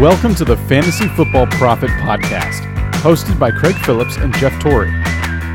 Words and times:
Welcome 0.00 0.34
to 0.36 0.46
the 0.46 0.56
Fantasy 0.56 1.08
Football 1.08 1.46
Prophet 1.48 1.90
Podcast, 1.90 2.62
hosted 3.02 3.38
by 3.38 3.50
Craig 3.50 3.74
Phillips 3.84 4.16
and 4.16 4.34
Jeff 4.36 4.58
Torrey. 4.58 4.90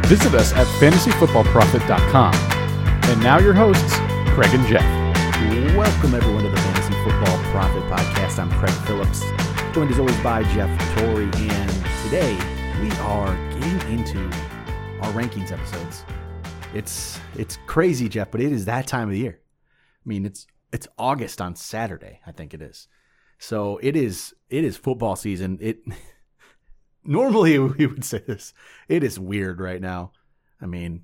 Visit 0.05 0.35
us 0.35 0.53
at 0.53 0.67
fantasyfootballprophet.com. 0.79 2.35
And 3.09 3.23
now 3.23 3.39
your 3.39 3.55
hosts, 3.55 3.95
Craig 4.35 4.53
and 4.53 4.63
Jeff. 4.67 4.85
Welcome 5.75 6.13
everyone 6.13 6.43
to 6.43 6.49
the 6.49 6.57
Fantasy 6.57 6.93
Football 7.03 7.39
Prophet 7.45 7.81
Podcast. 7.85 8.37
I'm 8.37 8.51
Craig 8.59 8.75
Phillips, 8.85 9.23
joined 9.73 9.89
as 9.89 9.97
always 9.97 10.19
by 10.21 10.43
Jeff 10.53 10.95
Torrey, 10.95 11.23
and 11.25 11.71
today 12.03 12.37
we 12.83 12.91
are 12.99 13.35
getting 13.59 13.97
into 13.97 14.25
our 15.01 15.11
rankings 15.13 15.51
episodes. 15.51 16.05
It's 16.75 17.19
it's 17.35 17.57
crazy, 17.65 18.07
Jeff, 18.07 18.29
but 18.29 18.41
it 18.41 18.51
is 18.51 18.65
that 18.65 18.85
time 18.85 19.07
of 19.07 19.13
the 19.13 19.19
year. 19.21 19.39
I 19.41 20.07
mean, 20.07 20.23
it's 20.23 20.45
it's 20.71 20.87
August 20.99 21.41
on 21.41 21.55
Saturday, 21.55 22.19
I 22.27 22.31
think 22.31 22.53
it 22.53 22.61
is. 22.61 22.87
So 23.45 23.79
it 23.83 23.95
is 23.95 24.33
it 24.49 24.63
is 24.63 24.75
football 24.75 25.15
season. 25.15 25.59
It 25.61 25.77
normally 27.03 27.59
we 27.59 27.85
would 27.85 28.03
say 28.03 28.17
this. 28.25 28.55
It 28.89 29.03
is 29.03 29.19
weird 29.19 29.61
right 29.61 29.79
now. 29.79 30.13
I 30.59 30.65
mean, 30.65 31.03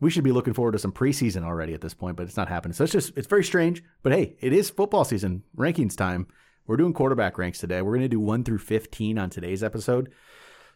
we 0.00 0.10
should 0.10 0.24
be 0.24 0.32
looking 0.32 0.52
forward 0.52 0.72
to 0.72 0.80
some 0.80 0.90
preseason 0.90 1.44
already 1.44 1.72
at 1.72 1.80
this 1.80 1.94
point, 1.94 2.16
but 2.16 2.24
it's 2.24 2.36
not 2.36 2.48
happening. 2.48 2.72
So 2.72 2.82
it's 2.82 2.92
just 2.92 3.16
it's 3.16 3.28
very 3.28 3.44
strange. 3.44 3.84
But 4.02 4.12
hey, 4.12 4.36
it 4.40 4.52
is 4.52 4.68
football 4.68 5.04
season, 5.04 5.44
rankings 5.56 5.96
time. 5.96 6.26
We're 6.66 6.76
doing 6.76 6.92
quarterback 6.92 7.38
ranks 7.38 7.60
today. 7.60 7.82
We're 7.82 7.92
going 7.92 8.02
to 8.02 8.08
do 8.08 8.20
1 8.20 8.44
through 8.44 8.58
15 8.58 9.18
on 9.18 9.30
today's 9.30 9.62
episode. 9.64 10.12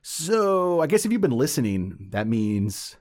So, 0.03 0.81
I 0.81 0.89
guess 0.89 1.05
if 1.05 1.13
you've 1.13 1.21
been 1.21 1.31
listening, 1.31 2.09
that 2.11 2.27
means 2.27 2.97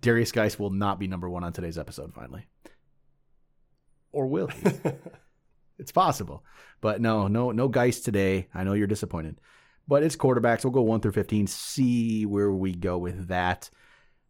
Derrius 0.00 0.32
Guice 0.32 0.56
will 0.56 0.70
not 0.70 1.00
be 1.00 1.08
number 1.08 1.28
1 1.28 1.42
on 1.42 1.52
today's 1.52 1.78
episode 1.78 2.14
finally. 2.14 2.46
Or 4.12 4.26
will 4.26 4.46
he? 4.48 4.70
it's 5.78 5.92
possible. 5.92 6.44
But 6.80 7.00
no, 7.00 7.26
no 7.28 7.50
no 7.50 7.68
Guice 7.68 8.00
today. 8.00 8.48
I 8.54 8.64
know 8.64 8.74
you're 8.74 8.86
disappointed. 8.86 9.40
But 9.86 10.02
it's 10.02 10.16
quarterbacks. 10.16 10.64
We'll 10.64 10.72
go 10.72 10.80
1 10.82 11.00
through 11.00 11.12
15, 11.12 11.46
see 11.46 12.24
where 12.24 12.50
we 12.50 12.74
go 12.74 12.96
with 12.96 13.28
that. 13.28 13.68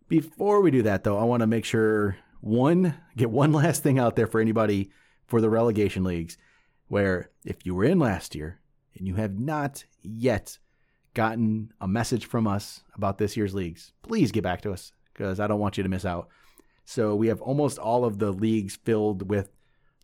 Before 0.09 0.61
we 0.61 0.72
do 0.72 0.83
that, 0.83 1.05
though, 1.05 1.17
I 1.17 1.25
want 1.25 1.42
to 1.42 1.47
make 1.47 1.65
sure 1.65 2.17
one 2.41 2.95
get 3.17 3.31
one 3.31 3.53
last 3.62 3.83
thing 3.83 3.98
out 3.98 4.17
there 4.17 4.27
for 4.27 4.41
anybody 4.41 4.91
for 5.27 5.41
the 5.41 5.50
relegation 5.50 6.05
leagues, 6.05 6.37
where 6.89 7.31
if 7.45 7.65
you 7.65 7.75
were 7.75 7.84
in 7.84 7.98
last 7.98 8.34
year 8.34 8.61
and 8.97 9.06
you 9.06 9.15
have 9.15 9.39
not 9.39 9.84
yet 10.03 10.59
gotten 11.15 11.72
a 11.81 11.89
message 11.89 12.27
from 12.27 12.47
us 12.47 12.83
about 12.95 13.19
this 13.19 13.37
year's 13.37 13.55
leagues, 13.55 13.92
please 14.03 14.33
get 14.33 14.42
back 14.42 14.61
to 14.62 14.72
us 14.72 14.92
because 15.12 15.41
I 15.41 15.47
don't 15.47 15.61
want 15.61 15.77
you 15.77 15.83
to 15.83 15.89
miss 15.89 16.05
out. 16.05 16.28
So 16.84 17.15
we 17.15 17.28
have 17.28 17.41
almost 17.41 17.78
all 17.78 18.05
of 18.05 18.19
the 18.19 18.33
leagues 18.33 18.77
filled 18.77 19.31
with 19.31 19.50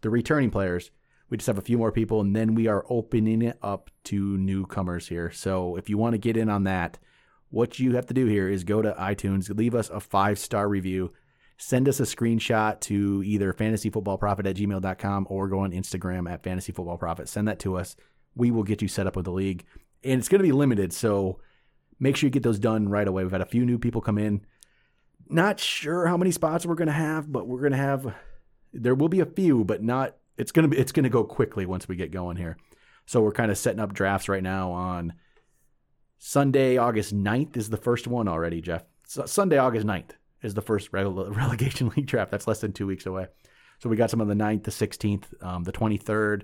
the 0.01 0.11
returning 0.11 0.51
players. 0.51 0.91
We 1.31 1.37
just 1.37 1.47
have 1.47 1.59
a 1.59 1.63
few 1.63 1.79
more 1.79 1.93
people, 1.93 2.21
and 2.21 2.35
then 2.35 2.55
we 2.55 2.67
are 2.67 2.85
opening 2.91 3.41
it 3.41 3.57
up 3.63 3.91
to 4.05 4.37
newcomers 4.37 5.09
here. 5.09 5.31
So 5.31 5.77
if 5.77 5.89
you 5.89 5.97
want 5.97 6.15
to 6.15 6.19
get 6.19 6.37
in 6.37 6.51
on 6.51 6.65
that, 6.65 6.99
what 7.51 7.79
you 7.79 7.95
have 7.95 8.07
to 8.07 8.15
do 8.15 8.27
here 8.27 8.49
is 8.49 8.65
go 8.65 8.83
to 8.83 8.93
iTunes, 8.93 9.57
leave 9.57 9.75
us 9.75 9.89
a 9.91 10.01
five 10.01 10.39
star 10.39 10.69
review, 10.69 11.13
send 11.57 11.89
us 11.89 12.01
a 12.01 12.05
screenshot 12.05 12.81
to 12.81 13.23
either 13.25 13.53
fantasyfootballprophet 13.53 14.47
at 14.47 14.57
gmail.com 14.57 15.27
or 15.31 15.49
go 15.49 15.61
on 15.61 15.73
Instagram 15.73 16.31
at 16.31 16.43
fantasyfootballprophet. 16.43 17.29
Send 17.29 17.47
that 17.49 17.61
to 17.61 17.77
us. 17.77 17.97
We 18.35 18.51
will 18.51 18.63
get 18.65 18.83
you 18.83 18.89
set 18.89 19.07
up 19.07 19.17
with 19.17 19.25
the 19.25 19.33
league. 19.33 19.65
And 20.03 20.19
it's 20.19 20.29
going 20.29 20.41
to 20.41 20.49
be 20.49 20.53
limited, 20.53 20.93
so 20.93 21.41
make 21.99 22.17
sure 22.17 22.27
you 22.27 22.33
get 22.33 22.43
those 22.43 22.59
done 22.59 22.89
right 22.89 23.07
away. 23.07 23.23
We've 23.23 23.33
had 23.33 23.41
a 23.41 23.47
few 23.47 23.67
new 23.67 23.79
people 23.79 24.01
come 24.01 24.19
in. 24.19 24.47
Not 25.29 25.61
sure 25.61 26.07
how 26.07 26.17
many 26.17 26.33
spots 26.33 26.67
we're 26.67 26.75
going 26.75 26.89
to 26.89 26.93
have, 26.93 27.31
but 27.31 27.47
we're 27.47 27.61
going 27.61 27.73
to 27.73 27.79
have 27.79 28.15
there 28.73 28.95
will 28.95 29.09
be 29.09 29.21
a 29.21 29.27
few, 29.27 29.65
but 29.65 29.83
not 29.83 30.17
it's 30.41 30.53
to 30.53 30.69
be 30.69 30.79
it's 30.79 30.93
to 30.93 31.09
go 31.09 31.25
quickly 31.25 31.67
once 31.67 31.87
we 31.89 31.97
get 31.97 32.11
going 32.11 32.37
here. 32.37 32.57
So 33.07 33.21
we're 33.21 33.33
kind 33.33 33.51
of 33.51 33.59
setting 33.59 33.81
up 33.81 33.93
drafts 33.93 34.29
right 34.29 34.43
now 34.43 34.73
on 34.73 35.15
Sunday, 36.23 36.77
August 36.77 37.17
9th 37.17 37.57
is 37.57 37.71
the 37.71 37.79
first 37.79 38.07
one 38.07 38.29
already, 38.29 38.61
Jeff. 38.61 38.85
So 39.07 39.25
Sunday, 39.25 39.57
August 39.57 39.87
9th 39.87 40.11
is 40.43 40.53
the 40.53 40.61
first 40.61 40.93
rele- 40.93 41.35
relegation 41.37 41.91
league 41.97 42.07
draft. 42.07 42.31
That's 42.31 42.47
less 42.47 42.61
than 42.61 42.73
two 42.73 42.87
weeks 42.87 43.07
away. 43.07 43.27
So 43.79 43.89
we 43.89 43.97
got 43.97 44.11
some 44.11 44.21
on 44.21 44.29
the 44.29 44.35
9th, 44.35 44.65
the 44.65 44.71
16th, 44.71 45.43
um, 45.43 45.65
the 45.65 45.73
23rd, 45.73 46.43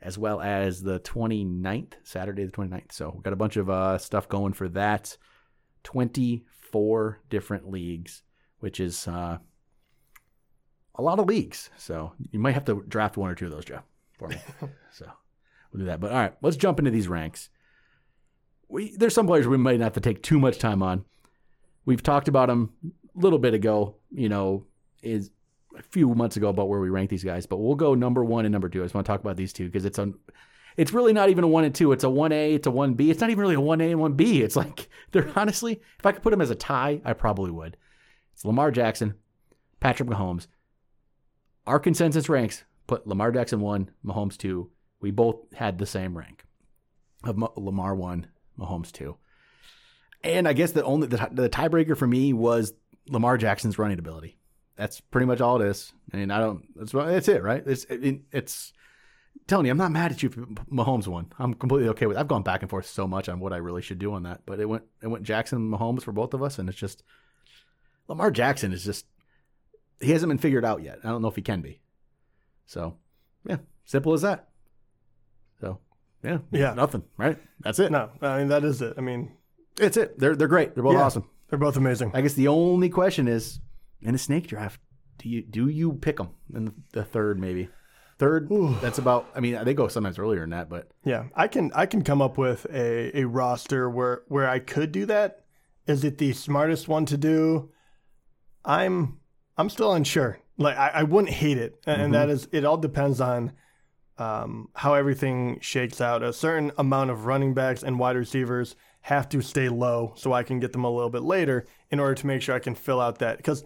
as 0.00 0.16
well 0.16 0.40
as 0.40 0.80
the 0.80 1.00
29th, 1.00 1.94
Saturday 2.04 2.44
the 2.44 2.52
29th. 2.52 2.92
So 2.92 3.10
we've 3.12 3.24
got 3.24 3.32
a 3.32 3.36
bunch 3.36 3.56
of 3.56 3.68
uh, 3.68 3.98
stuff 3.98 4.28
going 4.28 4.52
for 4.52 4.68
that. 4.70 5.16
24 5.82 7.20
different 7.28 7.68
leagues, 7.68 8.22
which 8.60 8.78
is 8.78 9.08
uh, 9.08 9.38
a 10.96 11.02
lot 11.02 11.18
of 11.18 11.26
leagues. 11.26 11.70
So 11.76 12.12
you 12.30 12.38
might 12.38 12.54
have 12.54 12.64
to 12.66 12.84
draft 12.88 13.16
one 13.16 13.30
or 13.30 13.34
two 13.34 13.46
of 13.46 13.52
those, 13.52 13.64
Jeff, 13.64 13.84
for 14.18 14.28
me. 14.28 14.36
so 14.90 15.06
we'll 15.72 15.80
do 15.80 15.86
that. 15.86 16.00
But 16.00 16.12
all 16.12 16.18
right, 16.18 16.34
let's 16.42 16.56
jump 16.56 16.78
into 16.78 16.90
these 16.90 17.08
ranks. 17.08 17.50
We 18.68 18.96
there's 18.96 19.14
some 19.14 19.26
players 19.26 19.46
we 19.46 19.56
might 19.56 19.78
not 19.78 19.84
have 19.84 19.92
to 19.94 20.00
take 20.00 20.22
too 20.22 20.40
much 20.40 20.58
time 20.58 20.82
on. 20.82 21.04
We've 21.84 22.02
talked 22.02 22.28
about 22.28 22.48
them 22.48 22.72
a 22.84 23.20
little 23.20 23.38
bit 23.38 23.54
ago. 23.54 23.96
You 24.10 24.28
know, 24.28 24.64
is 25.02 25.30
a 25.78 25.82
few 25.82 26.14
months 26.14 26.36
ago 26.36 26.48
about 26.48 26.68
where 26.68 26.80
we 26.80 26.88
rank 26.88 27.10
these 27.10 27.24
guys, 27.24 27.46
but 27.46 27.58
we'll 27.58 27.74
go 27.74 27.94
number 27.94 28.24
one 28.24 28.44
and 28.44 28.52
number 28.52 28.68
two. 28.68 28.80
I 28.80 28.84
just 28.84 28.94
want 28.94 29.06
to 29.06 29.12
talk 29.12 29.20
about 29.20 29.36
these 29.36 29.52
two 29.52 29.66
because 29.66 29.84
it's 29.84 29.98
on. 29.98 30.14
It's 30.76 30.92
really 30.92 31.14
not 31.14 31.30
even 31.30 31.42
a 31.42 31.48
one 31.48 31.64
and 31.64 31.74
two. 31.74 31.92
It's 31.92 32.04
a 32.04 32.10
one 32.10 32.32
A. 32.32 32.54
It's 32.54 32.66
a 32.66 32.70
one 32.70 32.94
B. 32.94 33.10
It's 33.10 33.20
not 33.20 33.30
even 33.30 33.40
really 33.40 33.54
a 33.54 33.60
one 33.60 33.80
A 33.80 33.90
and 33.90 34.00
one 34.00 34.12
B. 34.12 34.42
It's 34.42 34.56
like 34.56 34.88
they're 35.12 35.30
honestly, 35.36 35.80
if 35.98 36.04
I 36.06 36.12
could 36.12 36.22
put 36.22 36.30
them 36.30 36.42
as 36.42 36.50
a 36.50 36.54
tie, 36.54 37.00
I 37.04 37.12
probably 37.12 37.50
would. 37.50 37.76
It's 38.34 38.44
Lamar 38.44 38.70
Jackson, 38.70 39.14
Patrick 39.80 40.08
Mahomes. 40.08 40.48
Our 41.66 41.80
consensus 41.80 42.28
ranks 42.28 42.64
put 42.86 43.06
Lamar 43.06 43.32
Jackson 43.32 43.60
one, 43.60 43.90
Mahomes 44.04 44.36
two. 44.36 44.70
We 45.00 45.10
both 45.10 45.52
had 45.54 45.78
the 45.78 45.86
same 45.86 46.16
rank 46.16 46.44
of 47.24 47.36
Ma- 47.36 47.50
Lamar 47.56 47.94
one, 47.94 48.28
Mahomes 48.58 48.92
two. 48.92 49.16
And 50.22 50.48
I 50.48 50.52
guess 50.52 50.72
the 50.72 50.84
only 50.84 51.06
the, 51.06 51.28
the 51.32 51.48
tiebreaker 51.48 51.96
for 51.96 52.06
me 52.06 52.32
was 52.32 52.72
Lamar 53.08 53.36
Jackson's 53.36 53.78
running 53.78 53.98
ability. 53.98 54.38
That's 54.76 55.00
pretty 55.00 55.26
much 55.26 55.40
all 55.40 55.60
it 55.60 55.66
is. 55.66 55.92
I 56.12 56.18
mean, 56.18 56.30
I 56.30 56.38
don't. 56.38 56.64
That's 56.76 56.92
that's 56.92 57.28
it, 57.28 57.42
right? 57.42 57.62
It's 57.66 57.84
it, 57.84 58.20
it's 58.30 58.72
telling 59.46 59.66
you, 59.66 59.72
I'm 59.72 59.78
not 59.78 59.92
mad 59.92 60.12
at 60.12 60.22
you 60.22 60.28
for 60.28 60.42
Mahomes 60.70 61.06
one. 61.06 61.32
I'm 61.38 61.54
completely 61.54 61.88
okay 61.90 62.06
with. 62.06 62.16
I've 62.16 62.28
gone 62.28 62.42
back 62.42 62.62
and 62.62 62.70
forth 62.70 62.86
so 62.86 63.06
much 63.06 63.28
on 63.28 63.40
what 63.40 63.52
I 63.52 63.58
really 63.58 63.82
should 63.82 63.98
do 63.98 64.12
on 64.12 64.24
that, 64.24 64.42
but 64.46 64.60
it 64.60 64.68
went 64.68 64.84
it 65.02 65.08
went 65.08 65.24
Jackson 65.24 65.58
and 65.58 65.72
Mahomes 65.72 66.02
for 66.02 66.12
both 66.12 66.34
of 66.34 66.42
us, 66.42 66.58
and 66.58 66.68
it's 66.68 66.78
just 66.78 67.02
Lamar 68.08 68.30
Jackson 68.30 68.72
is 68.72 68.84
just 68.84 69.06
he 70.00 70.10
hasn't 70.12 70.28
been 70.30 70.38
figured 70.38 70.64
out 70.64 70.82
yet. 70.82 70.98
I 71.04 71.08
don't 71.08 71.22
know 71.22 71.28
if 71.28 71.36
he 71.36 71.42
can 71.42 71.60
be. 71.62 71.80
So, 72.66 72.96
yeah, 73.48 73.58
simple 73.84 74.12
as 74.12 74.22
that. 74.22 74.48
So, 75.60 75.78
yeah, 76.22 76.38
Yeah. 76.50 76.74
nothing, 76.74 77.02
right? 77.16 77.38
That's 77.60 77.78
it. 77.78 77.90
No, 77.92 78.10
I 78.20 78.38
mean 78.38 78.48
that 78.48 78.64
is 78.64 78.82
it. 78.82 78.94
I 78.98 79.00
mean, 79.00 79.32
It's 79.78 79.96
it. 79.96 80.18
They're 80.18 80.34
they're 80.36 80.48
great. 80.48 80.74
They're 80.74 80.82
both 80.84 80.94
Yeah. 80.94 81.02
awesome. 81.04 81.28
they're 81.48 81.58
both 81.58 81.76
amazing. 81.76 82.10
I 82.14 82.20
guess 82.22 82.34
the 82.34 82.48
only 82.48 82.88
question 82.88 83.28
is 83.28 83.60
in 84.02 84.14
a 84.14 84.18
snake 84.18 84.48
draft, 84.48 84.80
do 85.18 85.28
you 85.28 85.42
do 85.42 85.68
you 85.68 85.92
pick 85.94 86.16
them 86.16 86.30
in 86.54 86.72
the, 86.92 87.04
third 87.04 87.38
maybe? 87.38 87.68
Third, 88.18 88.48
that's 88.80 88.96
about. 88.98 89.26
I 89.34 89.40
mean, 89.40 89.62
they 89.64 89.74
go 89.74 89.88
sometimes 89.88 90.18
earlier 90.18 90.40
than 90.40 90.50
that, 90.50 90.68
but 90.70 90.90
Yeah, 91.04 91.24
I 91.34 91.48
can 91.48 91.70
I 91.74 91.84
can 91.86 92.02
come 92.02 92.20
up 92.22 92.36
with 92.38 92.66
a, 92.72 93.16
a 93.20 93.24
roster 93.26 93.88
where 93.90 94.22
where 94.28 94.48
I 94.48 94.58
could 94.58 94.90
do 94.90 95.04
that. 95.06 95.44
Is 95.86 96.02
it 96.02 96.16
the 96.18 96.32
smartest 96.32 96.88
one 96.88 97.04
to 97.06 97.16
do? 97.18 97.70
I'm 98.64 99.18
I'm 99.56 99.70
still 99.70 99.92
unsure. 99.92 100.38
Like 100.58 100.76
I, 100.76 100.88
I 100.88 101.02
wouldn't 101.02 101.32
hate 101.32 101.58
it, 101.58 101.80
and, 101.86 102.02
and 102.02 102.14
that 102.14 102.30
is 102.30 102.48
it. 102.52 102.64
All 102.64 102.76
depends 102.76 103.20
on 103.20 103.52
um, 104.18 104.68
how 104.74 104.94
everything 104.94 105.58
shakes 105.60 106.00
out. 106.00 106.22
A 106.22 106.32
certain 106.32 106.72
amount 106.78 107.10
of 107.10 107.26
running 107.26 107.52
backs 107.54 107.82
and 107.82 107.98
wide 107.98 108.16
receivers 108.16 108.76
have 109.02 109.28
to 109.30 109.40
stay 109.42 109.68
low, 109.68 110.12
so 110.16 110.32
I 110.32 110.42
can 110.42 110.58
get 110.60 110.72
them 110.72 110.84
a 110.84 110.90
little 110.90 111.10
bit 111.10 111.22
later 111.22 111.66
in 111.90 112.00
order 112.00 112.14
to 112.14 112.26
make 112.26 112.42
sure 112.42 112.54
I 112.54 112.60
can 112.60 112.74
fill 112.74 113.00
out 113.00 113.18
that 113.18 113.36
because. 113.36 113.64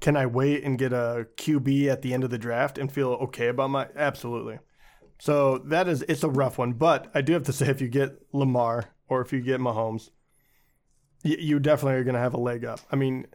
Can 0.00 0.16
I 0.16 0.24
wait 0.24 0.64
and 0.64 0.78
get 0.78 0.94
a 0.94 1.26
QB 1.36 1.88
at 1.88 2.00
the 2.00 2.14
end 2.14 2.24
of 2.24 2.30
the 2.30 2.38
draft 2.38 2.78
and 2.78 2.90
feel 2.90 3.10
okay 3.10 3.48
about 3.48 3.68
my? 3.68 3.86
Absolutely. 3.94 4.58
So 5.18 5.58
that 5.58 5.86
is 5.88 6.00
it's 6.08 6.24
a 6.24 6.30
rough 6.30 6.56
one, 6.56 6.72
but 6.72 7.10
I 7.14 7.20
do 7.20 7.34
have 7.34 7.42
to 7.44 7.52
say 7.52 7.68
if 7.68 7.82
you 7.82 7.88
get 7.88 8.18
Lamar 8.32 8.94
or 9.08 9.20
if 9.20 9.30
you 9.30 9.42
get 9.42 9.60
Mahomes, 9.60 10.08
y- 11.22 11.36
you 11.38 11.58
definitely 11.58 12.00
are 12.00 12.04
going 12.04 12.14
to 12.14 12.20
have 12.20 12.32
a 12.32 12.40
leg 12.40 12.64
up. 12.64 12.80
I 12.90 12.96
mean, 12.96 13.26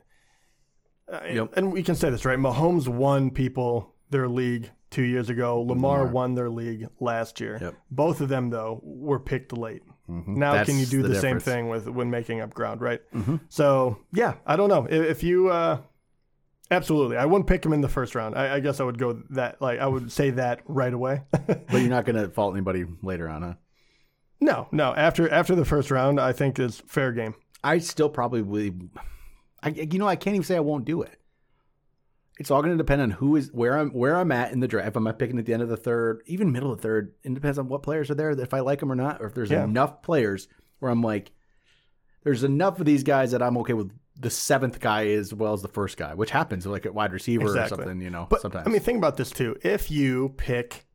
uh, 1.12 1.20
Yep. 1.32 1.54
and 1.58 1.72
we 1.72 1.84
can 1.84 1.96
say 1.96 2.10
this 2.10 2.26
right. 2.26 2.38
Mahomes 2.40 2.88
won 2.88 3.30
people 3.32 3.94
their 4.10 4.28
league 4.28 4.70
two 4.92 5.04
years 5.04 5.30
ago. 5.30 5.62
Lamar, 5.62 6.00
Lamar. 6.00 6.14
won 6.14 6.36
their 6.36 6.50
league 6.50 6.88
last 7.00 7.40
year. 7.42 7.58
Yep. 7.62 7.76
Both 7.92 8.22
of 8.22 8.30
them 8.30 8.50
though 8.50 8.80
were 8.84 9.20
picked 9.20 9.52
late. 9.54 9.84
Mhm. 10.10 10.28
Now 10.38 10.54
That's 10.54 10.70
can 10.70 10.78
you 10.80 10.86
do 10.86 11.02
the, 11.02 11.16
same 11.20 11.40
thing 11.40 11.68
with 11.70 11.88
when 11.90 12.10
making 12.12 12.40
up 12.40 12.54
ground, 12.54 12.80
right? 12.82 13.02
Mhm. 13.14 13.40
So 13.50 13.98
yeah, 14.14 14.36
I 14.46 14.56
don't 14.56 14.70
know 14.70 14.86
if, 14.90 15.04
if 15.18 15.24
you. 15.24 15.50
Uh, 15.50 15.80
Absolutely, 16.72 17.16
I 17.18 17.26
wouldn't 17.26 17.46
pick 17.48 17.64
him 17.64 17.74
in 17.74 17.82
the 17.82 17.90
first 17.90 18.16
round. 18.16 18.34
I, 18.36 18.56
I 18.56 18.60
guess 18.60 18.80
I 18.80 18.84
would 18.86 18.98
go 18.98 19.22
that 19.32 19.62
like 19.62 19.80
I 19.80 19.86
would 19.86 20.12
say 20.12 20.32
that 20.32 20.62
right 20.66 20.94
away. 20.94 21.22
But 21.48 21.74
you're 21.82 21.90
not 21.90 22.06
going 22.06 22.16
to 22.16 22.28
fault 22.30 22.56
anybody 22.56 22.86
later 23.04 23.30
on, 23.30 23.42
huh? 23.44 23.54
No, 24.42 24.68
no. 24.72 24.94
After 24.96 25.30
after 25.32 25.54
the 25.54 25.64
first 25.66 25.92
round, 25.92 26.20
I 26.20 26.34
think 26.34 26.58
is 26.58 26.82
fair 26.88 27.12
game. 27.12 27.36
I 27.64 27.78
still 27.80 28.10
probably, 28.10 28.74
I, 29.64 29.70
you 29.70 30.00
know, 30.00 30.08
I 30.08 30.16
can't 30.16 30.36
even 30.36 30.44
say 30.46 30.56
I 30.56 30.60
won't 30.62 30.86
do 30.86 31.02
it. 31.02 31.20
it's 32.40 32.52
all 32.52 32.62
going 32.62 32.74
to 32.74 32.78
depend 32.78 33.02
on 33.02 33.12
who 33.12 33.36
is 33.36 33.52
where 33.54 33.78
I'm 33.78 33.90
where 33.92 34.16
I'm 34.18 34.32
at 34.32 34.52
in 34.52 34.60
the 34.60 34.68
draft. 34.68 34.90
If 34.90 34.96
I'm 34.98 35.12
picking 35.14 35.40
at 35.40 35.46
the 35.46 35.54
end 35.54 35.64
of 35.64 35.70
the 35.70 35.78
third, 35.78 36.22
even 36.26 36.52
middle 36.52 36.72
of 36.72 36.78
the 36.80 36.84
third, 36.84 37.14
it 37.24 37.34
depends 37.34 37.58
on 37.58 37.68
what 37.70 37.82
players 37.84 38.12
are 38.12 38.16
there. 38.16 38.32
If 38.32 38.54
I 38.54 38.60
like 38.60 38.80
them 38.82 38.92
or 38.92 38.96
not, 38.96 39.22
or 39.22 39.28
if 39.28 39.34
there's 39.34 39.52
Yeah. 39.52 39.64
enough 39.64 40.02
players 40.02 40.48
where 40.80 40.92
I'm 40.92 41.02
like, 41.02 41.32
there's 42.24 42.44
enough 42.44 42.80
of 42.80 42.86
these 42.86 43.04
guys 43.04 43.32
that 43.32 43.42
I'm 43.42 43.58
okay 43.60 43.74
with 43.74 43.92
the 44.18 44.30
seventh 44.30 44.80
guy 44.80 45.08
as 45.08 45.34
well 45.34 45.54
as 45.54 45.62
the 45.62 45.68
first 45.68 45.98
guy, 45.98 46.14
which 46.14 46.32
happens 46.32 46.66
like 46.66 46.86
at 46.86 46.94
wide 46.94 47.12
receiver 47.14 47.44
Exactly. 47.44 47.76
or 47.76 47.82
something. 47.84 48.02
You 48.02 48.10
know, 48.10 48.28
But 48.30 48.42
sometimes. 48.42 48.68
I 48.68 48.72
mean, 48.72 48.82
think 48.82 48.98
about 48.98 49.18
this 49.18 49.30
too. 49.30 49.56
If 49.64 49.90
you 49.92 50.34
pick, 50.38 50.86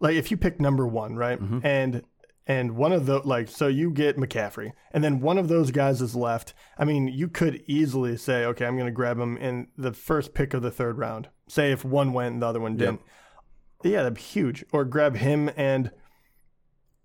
like, 0.00 0.16
if 0.16 0.30
you 0.30 0.36
pick 0.36 0.60
number 0.60 0.86
one, 0.86 1.16
right, 1.16 1.38
Mm-hmm. 1.40 1.58
and 1.64 2.02
and 2.50 2.72
one 2.72 2.90
of 2.90 3.06
the 3.06 3.20
like, 3.20 3.48
so 3.48 3.68
you 3.68 3.92
get 3.92 4.16
McCaffrey, 4.16 4.72
and 4.90 5.04
then 5.04 5.20
one 5.20 5.38
of 5.38 5.46
those 5.46 5.70
guys 5.70 6.02
is 6.02 6.16
left. 6.16 6.52
I 6.76 6.84
mean, 6.84 7.06
you 7.06 7.28
could 7.28 7.62
easily 7.68 8.16
say, 8.16 8.44
okay, 8.44 8.66
I'm 8.66 8.74
going 8.74 8.86
to 8.86 8.92
grab 8.92 9.20
him 9.20 9.36
in 9.36 9.68
the 9.78 9.92
first 9.92 10.34
pick 10.34 10.52
of 10.52 10.60
the 10.60 10.72
third 10.72 10.98
round. 10.98 11.28
Say 11.46 11.70
if 11.70 11.84
one 11.84 12.12
went 12.12 12.32
and 12.32 12.42
the 12.42 12.48
other 12.48 12.58
one 12.58 12.76
didn't, 12.76 13.02
yeah, 13.84 13.98
that'd 13.98 14.14
be 14.14 14.20
huge. 14.20 14.64
Or 14.72 14.84
grab 14.84 15.14
him 15.14 15.48
and 15.56 15.92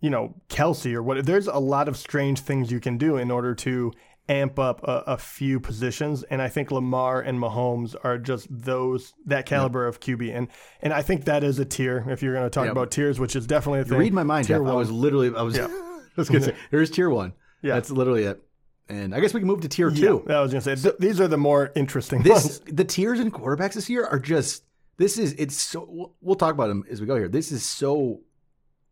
you 0.01 0.09
know 0.09 0.41
Kelce 0.49 0.91
or 0.95 1.03
what. 1.03 1.23
There's 1.23 1.45
a 1.45 1.59
lot 1.59 1.87
of 1.87 1.95
strange 1.95 2.39
things 2.39 2.71
you 2.71 2.79
can 2.79 2.97
do 2.97 3.15
in 3.15 3.29
order 3.29 3.53
to 3.53 3.91
amp 4.27 4.57
up 4.59 4.81
a, 4.83 5.03
a 5.07 5.17
few 5.17 5.59
positions, 5.59 6.23
and 6.23 6.41
I 6.41 6.47
think 6.49 6.71
Lamar 6.71 7.21
and 7.21 7.39
Mahomes 7.39 7.95
are 8.03 8.17
just 8.17 8.47
those 8.49 9.13
that 9.25 9.45
caliber 9.45 9.85
of 9.87 9.99
QB, 9.99 10.35
and 10.35 10.47
and 10.81 10.91
I 10.93 11.01
think 11.01 11.25
that 11.25 11.43
is 11.43 11.59
a 11.59 11.65
tier. 11.65 12.05
If 12.09 12.23
you're 12.23 12.33
going 12.33 12.45
to 12.45 12.49
talk 12.49 12.65
Yep. 12.65 12.71
about 12.71 12.91
tiers, 12.91 13.19
which 13.19 13.35
is 13.35 13.45
definitely 13.47 13.81
a 13.81 13.85
thing. 13.85 13.97
read 13.99 14.13
my 14.13 14.23
mind, 14.23 14.47
Tier 14.47 14.57
Jeff. 14.59 14.67
I 14.67 14.73
was 14.73 14.91
literally, 14.91 15.31
I 15.35 15.41
was, 15.43 15.55
Yeah. 15.55 15.67
I 15.71 15.99
was 16.15 16.29
gonna 16.29 16.41
say, 16.43 16.55
here's 16.71 16.89
tier 16.89 17.09
one. 17.09 17.33
Yeah. 17.61 17.75
that's 17.75 17.91
literally 17.91 18.23
it. 18.23 18.41
And 18.87 19.13
I 19.15 19.19
guess 19.19 19.33
we 19.33 19.39
can 19.41 19.47
move 19.47 19.61
to 19.61 19.67
tier 19.67 19.89
Yeah, 19.89 20.07
two. 20.09 20.25
I 20.29 20.41
was 20.41 20.51
going 20.51 20.61
to 20.63 20.75
say 20.77 20.81
th- 20.89 20.95
these 20.99 21.19
are 21.19 21.27
the 21.27 21.37
more 21.37 21.71
interesting 21.75 22.21
This 22.21 22.43
ones. 22.43 22.59
the 22.71 22.83
tiers 22.83 23.19
in 23.19 23.31
quarterbacks 23.31 23.73
this 23.73 23.89
year 23.89 24.05
are 24.05 24.19
just 24.19 24.63
this 24.97 25.17
is 25.17 25.33
it's 25.39 25.55
so 25.55 25.85
we'll- 25.89 26.15
we'll 26.21 26.35
talk 26.35 26.53
about 26.53 26.67
them 26.67 26.83
as 26.89 27.01
we 27.01 27.07
go 27.07 27.15
here. 27.15 27.27
This 27.27 27.51
is 27.51 27.63
so 27.63 28.21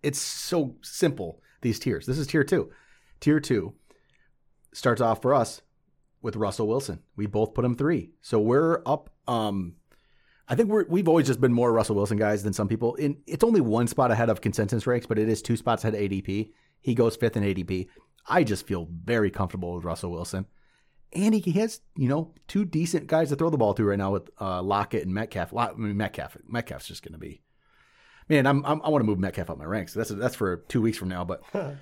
it's 0.02 0.20
so 0.20 0.76
simple 0.82 1.42
these 1.62 1.80
tiers. 1.80 2.06
This 2.08 2.18
is 2.18 2.28
tier 2.28 2.44
2. 2.44 2.70
Tier 3.20 3.40
2 3.40 3.74
starts 4.74 5.02
off 5.02 5.22
for 5.22 5.34
us 5.34 5.62
with 6.22 6.36
Russell 6.36 6.68
Wilson. 6.68 7.00
We 7.16 7.25
both 7.25 7.54
put 7.54 7.66
him 7.66 7.75
3. 7.75 8.12
So 8.22 8.40
we're 8.40 8.81
up 8.86 9.10
um 9.28 9.75
I 10.48 10.56
think 10.56 10.70
we're 10.70 10.86
we've 10.88 11.08
always 11.08 11.28
just 11.28 11.40
been 11.40 11.54
more 11.54 11.72
Russell 11.72 11.96
Wilson 11.96 12.18
guys 12.18 12.44
than 12.44 12.54
some 12.54 12.68
people. 12.68 12.96
In 12.96 13.18
it's 13.25 13.44
only 13.44 13.62
one 13.62 13.88
spot 13.88 14.12
ahead 14.12 14.30
of 14.30 14.42
consensus 14.42 14.86
ranks, 14.86 15.06
but 15.06 15.18
it 15.18 15.30
is 15.30 15.42
two 15.42 15.56
spots 15.56 15.84
ahead 15.84 15.96
of 15.96 16.02
ADP. 16.02 16.52
He 16.81 16.96
goes 16.96 17.16
fifth 17.16 17.38
in 17.38 17.44
ADP. 17.44 17.88
I 18.28 18.44
just 18.44 18.68
feel 18.68 18.88
very 18.92 19.31
comfortable 19.31 19.74
with 19.74 19.86
Russell 19.86 20.12
Wilson. 20.12 20.46
And 21.14 21.34
he 21.36 21.52
has, 21.54 21.80
you 21.96 22.10
know, 22.10 22.34
two 22.48 22.66
decent 22.66 23.08
guys 23.08 23.30
to 23.30 23.36
throw 23.36 23.52
the 23.52 23.58
ball 23.58 23.74
to 23.75 23.84
right 23.84 23.98
now 23.98 24.12
with 24.12 24.30
uh, 24.42 24.64
Lockett 24.64 25.06
and 25.06 25.14
Metcalf. 25.14 25.54
Lock, 25.54 25.74
I 25.75 25.80
mean, 25.80 25.96
Metcalf, 25.96 26.36
Metcalf's 26.48 26.88
just 26.88 27.04
going 27.04 27.14
to 27.14 27.20
be, 27.20 27.44
man. 28.28 28.48
I'm, 28.48 28.66
I'm 28.66 28.81
I 28.81 28.90
want 28.90 29.02
to 29.02 29.06
move 29.06 29.20
Metcalf 29.20 29.50
up 29.50 29.60
my 29.60 29.66
ranks. 29.66 29.94
That's 29.94 30.10
that's 30.10 30.36
for 30.36 30.58
two 30.68 30.81
weeks 30.81 30.98
from 30.98 31.10
now. 31.10 31.24
But 31.24 31.44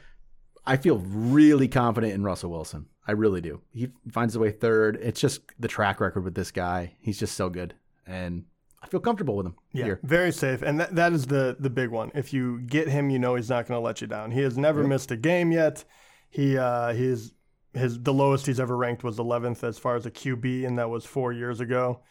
I 0.65 0.77
feel 0.77 0.97
really 0.99 1.67
confident 1.67 2.13
in 2.13 2.23
Russell 2.23 2.51
Wilson. 2.51 2.85
I 3.07 3.13
really 3.13 3.41
do. 3.41 3.61
He 3.73 3.89
finds 4.11 4.33
his 4.33 4.39
way 4.39 4.51
third. 4.51 4.97
It's 5.01 5.19
just 5.19 5.41
the 5.59 5.67
track 5.67 5.99
record 5.99 6.23
with 6.23 6.35
this 6.35 6.51
guy. 6.51 6.93
He's 6.99 7.19
just 7.19 7.35
so 7.35 7.49
good, 7.49 7.73
and 8.05 8.45
I 8.81 8.87
feel 8.87 8.99
comfortable 8.99 9.35
with 9.35 9.47
him 9.47 9.55
Yeah, 9.73 9.85
here. 9.85 9.99
very 10.03 10.31
safe, 10.31 10.61
and 10.61 10.79
that, 10.79 10.95
that 10.95 11.13
is 11.13 11.25
the 11.27 11.55
the 11.59 11.69
big 11.69 11.89
one. 11.89 12.11
If 12.13 12.31
you 12.31 12.61
get 12.61 12.87
him, 12.87 13.09
you 13.09 13.17
know 13.19 13.35
he's 13.35 13.49
not 13.49 13.67
going 13.67 13.79
to 13.79 13.83
let 13.83 14.01
you 14.01 14.07
down. 14.07 14.31
He 14.31 14.41
has 14.41 14.57
never 14.57 14.83
missed 14.83 15.09
a 15.11 15.17
game 15.17 15.51
yet. 15.51 15.83
He 16.29 16.57
uh, 16.57 16.93
he's 16.93 17.33
his 17.73 17.99
the 17.99 18.13
lowest 18.13 18.45
he's 18.45 18.59
ever 18.59 18.77
ranked 18.77 19.03
was 19.03 19.17
11th 19.17 19.63
as 19.63 19.77
far 19.79 19.95
as 19.95 20.05
a 20.05 20.11
QB, 20.11 20.65
and 20.67 20.77
that 20.77 20.89
was 20.89 21.03
four 21.05 21.33
years 21.33 21.59
ago. 21.59 22.01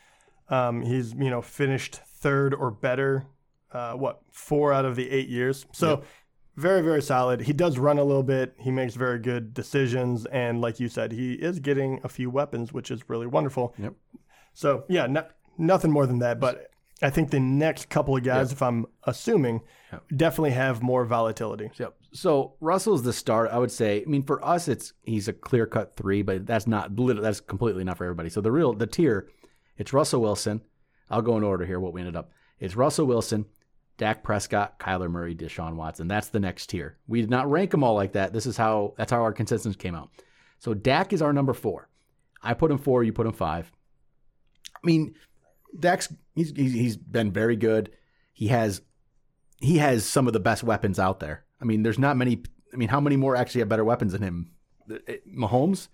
Um, 0.49 0.83
he's 0.83 1.15
you 1.15 1.31
know 1.31 1.41
finished 1.41 1.97
third 1.97 2.53
or 2.53 2.71
better. 2.73 3.27
Uh, 3.73 3.93
what 3.93 4.21
four 4.33 4.73
out 4.73 4.85
of 4.85 4.97
the 4.97 5.09
eight 5.11 5.29
years? 5.29 5.65
So 5.73 6.03
very 6.61 6.83
very 6.83 7.03
solid. 7.03 7.41
He 7.43 7.53
does 7.53 7.79
run 7.79 7.99
a 7.99 8.05
little 8.05 8.23
bit. 8.23 8.55
He 8.59 8.71
makes 8.71 8.95
very 8.95 9.19
good 9.19 9.55
decisions, 9.55 10.27
and 10.27 10.61
like 10.61 10.79
you 10.81 10.89
said, 10.89 11.13
he 11.13 11.33
is 11.35 11.59
getting 11.61 12.01
a 12.05 12.09
few 12.09 12.31
weapons, 12.31 12.73
which 12.73 12.91
is 12.91 13.09
really 13.09 13.27
wonderful. 13.27 13.75
Yep. 13.79 13.95
So 14.55 14.85
yeah, 14.89 15.07
no, 15.07 15.25
nothing 15.59 15.91
more 15.91 16.07
than 16.07 16.19
that. 16.21 16.41
But 16.41 16.71
I 17.03 17.11
think 17.11 17.31
the 17.31 17.41
next 17.41 17.89
couple 17.89 18.17
of 18.17 18.23
guys, 18.23 18.53
if 18.53 18.63
I'm 18.63 18.87
assuming, 19.05 19.63
Yep. 19.93 20.03
definitely 20.17 20.51
have 20.53 20.83
more 20.83 21.05
volatility. 21.05 21.71
Yep. 21.77 21.95
So 22.13 22.55
Russell's 22.61 23.03
the 23.03 23.13
start. 23.13 23.51
I 23.51 23.59
would 23.59 23.71
say. 23.73 24.03
I 24.03 24.09
mean, 24.09 24.23
for 24.23 24.45
us, 24.45 24.69
it's 24.69 24.93
he's 25.03 25.27
a 25.29 25.33
clear 25.33 25.67
cut 25.67 25.97
three, 25.97 26.23
but 26.23 26.47
that's 26.47 26.67
not 26.67 26.95
that's 26.97 27.41
completely 27.41 27.83
not 27.85 27.99
for 27.99 28.05
everybody. 28.05 28.29
So 28.31 28.41
the 28.41 28.53
real 28.53 28.73
the 28.73 28.87
tier, 28.87 29.29
it's 29.79 29.93
Russell 29.93 30.21
Wilson. 30.21 30.61
I'll 31.09 31.23
go 31.23 31.37
in 31.37 31.43
order 31.43 31.65
here. 31.67 31.81
What 31.81 31.93
we 31.93 32.01
ended 32.01 32.17
up. 32.17 32.31
It's 32.61 32.77
Russell 32.77 33.07
Wilson, 33.07 33.47
Dak 34.01 34.23
Prescott, 34.23 34.79
Kyler 34.79 35.11
Murray, 35.11 35.35
Deshaun 35.35 35.75
Watson. 35.75 36.09
That's 36.09 36.29
the 36.29 36.41
next 36.41 36.69
tier. 36.69 36.97
We 37.07 37.21
did 37.21 37.29
not 37.29 37.51
rank 37.51 37.71
them 37.71 37.85
all 37.85 37.95
like 37.95 38.13
that. 38.13 38.33
This 38.33 38.47
is 38.47 38.57
how 38.57 38.95
that's 38.97 39.13
how 39.13 39.21
our 39.21 39.33
consensus 39.33 39.77
came 39.77 39.95
out. 39.95 40.09
So 40.59 40.73
Dak 40.73 41.13
is 41.13 41.21
our 41.21 41.35
number 41.35 41.53
four. 41.53 41.91
I 42.43 42.55
put 42.55 42.71
him 42.71 42.79
four. 42.79 43.05
You 43.05 43.13
put 43.13 43.27
him 43.27 43.35
five. 43.35 43.71
I 44.75 44.79
mean, 44.85 45.17
Dak's 45.79 46.11
he's 46.35 46.51
he's, 46.57 46.73
he's 46.73 46.97
been 46.97 47.31
very 47.31 47.57
good. 47.57 47.91
He 48.33 48.49
has 48.49 48.81
he 49.61 49.77
has 49.77 50.07
some 50.07 50.27
of 50.27 50.33
the 50.33 50.41
best 50.41 50.63
weapons 50.63 50.99
out 50.99 51.21
there. 51.21 51.45
I 51.61 51.67
mean, 51.67 51.83
there's 51.83 51.99
not 51.99 52.17
many. 52.17 52.43
I 52.73 52.77
mean, 52.77 52.89
how 52.89 53.01
many 53.01 53.17
more 53.17 53.37
actually 53.37 53.61
have 53.61 53.69
better 53.69 53.85
weapons 53.85 54.13
than 54.13 54.23
him? 54.23 54.51
Eh, 55.09 55.17
Mahomes. 55.31 55.89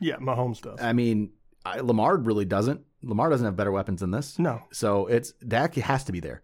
Yeah, 0.00 0.18
Mahomes 0.18 0.60
does. 0.60 0.80
I 0.80 0.92
mean, 0.92 1.30
I, 1.66 1.80
Lamar 1.80 2.18
really 2.18 2.44
doesn't. 2.44 2.82
Lamar 3.02 3.30
doesn't 3.30 3.44
have 3.44 3.56
better 3.56 3.72
weapons 3.72 4.00
than 4.00 4.12
this. 4.12 4.38
no, 4.38 4.62
So 4.72 5.08
it's 5.08 5.32
Dak 5.32 5.74
has 5.74 6.04
to 6.04 6.12
be 6.12 6.20
there. 6.20 6.42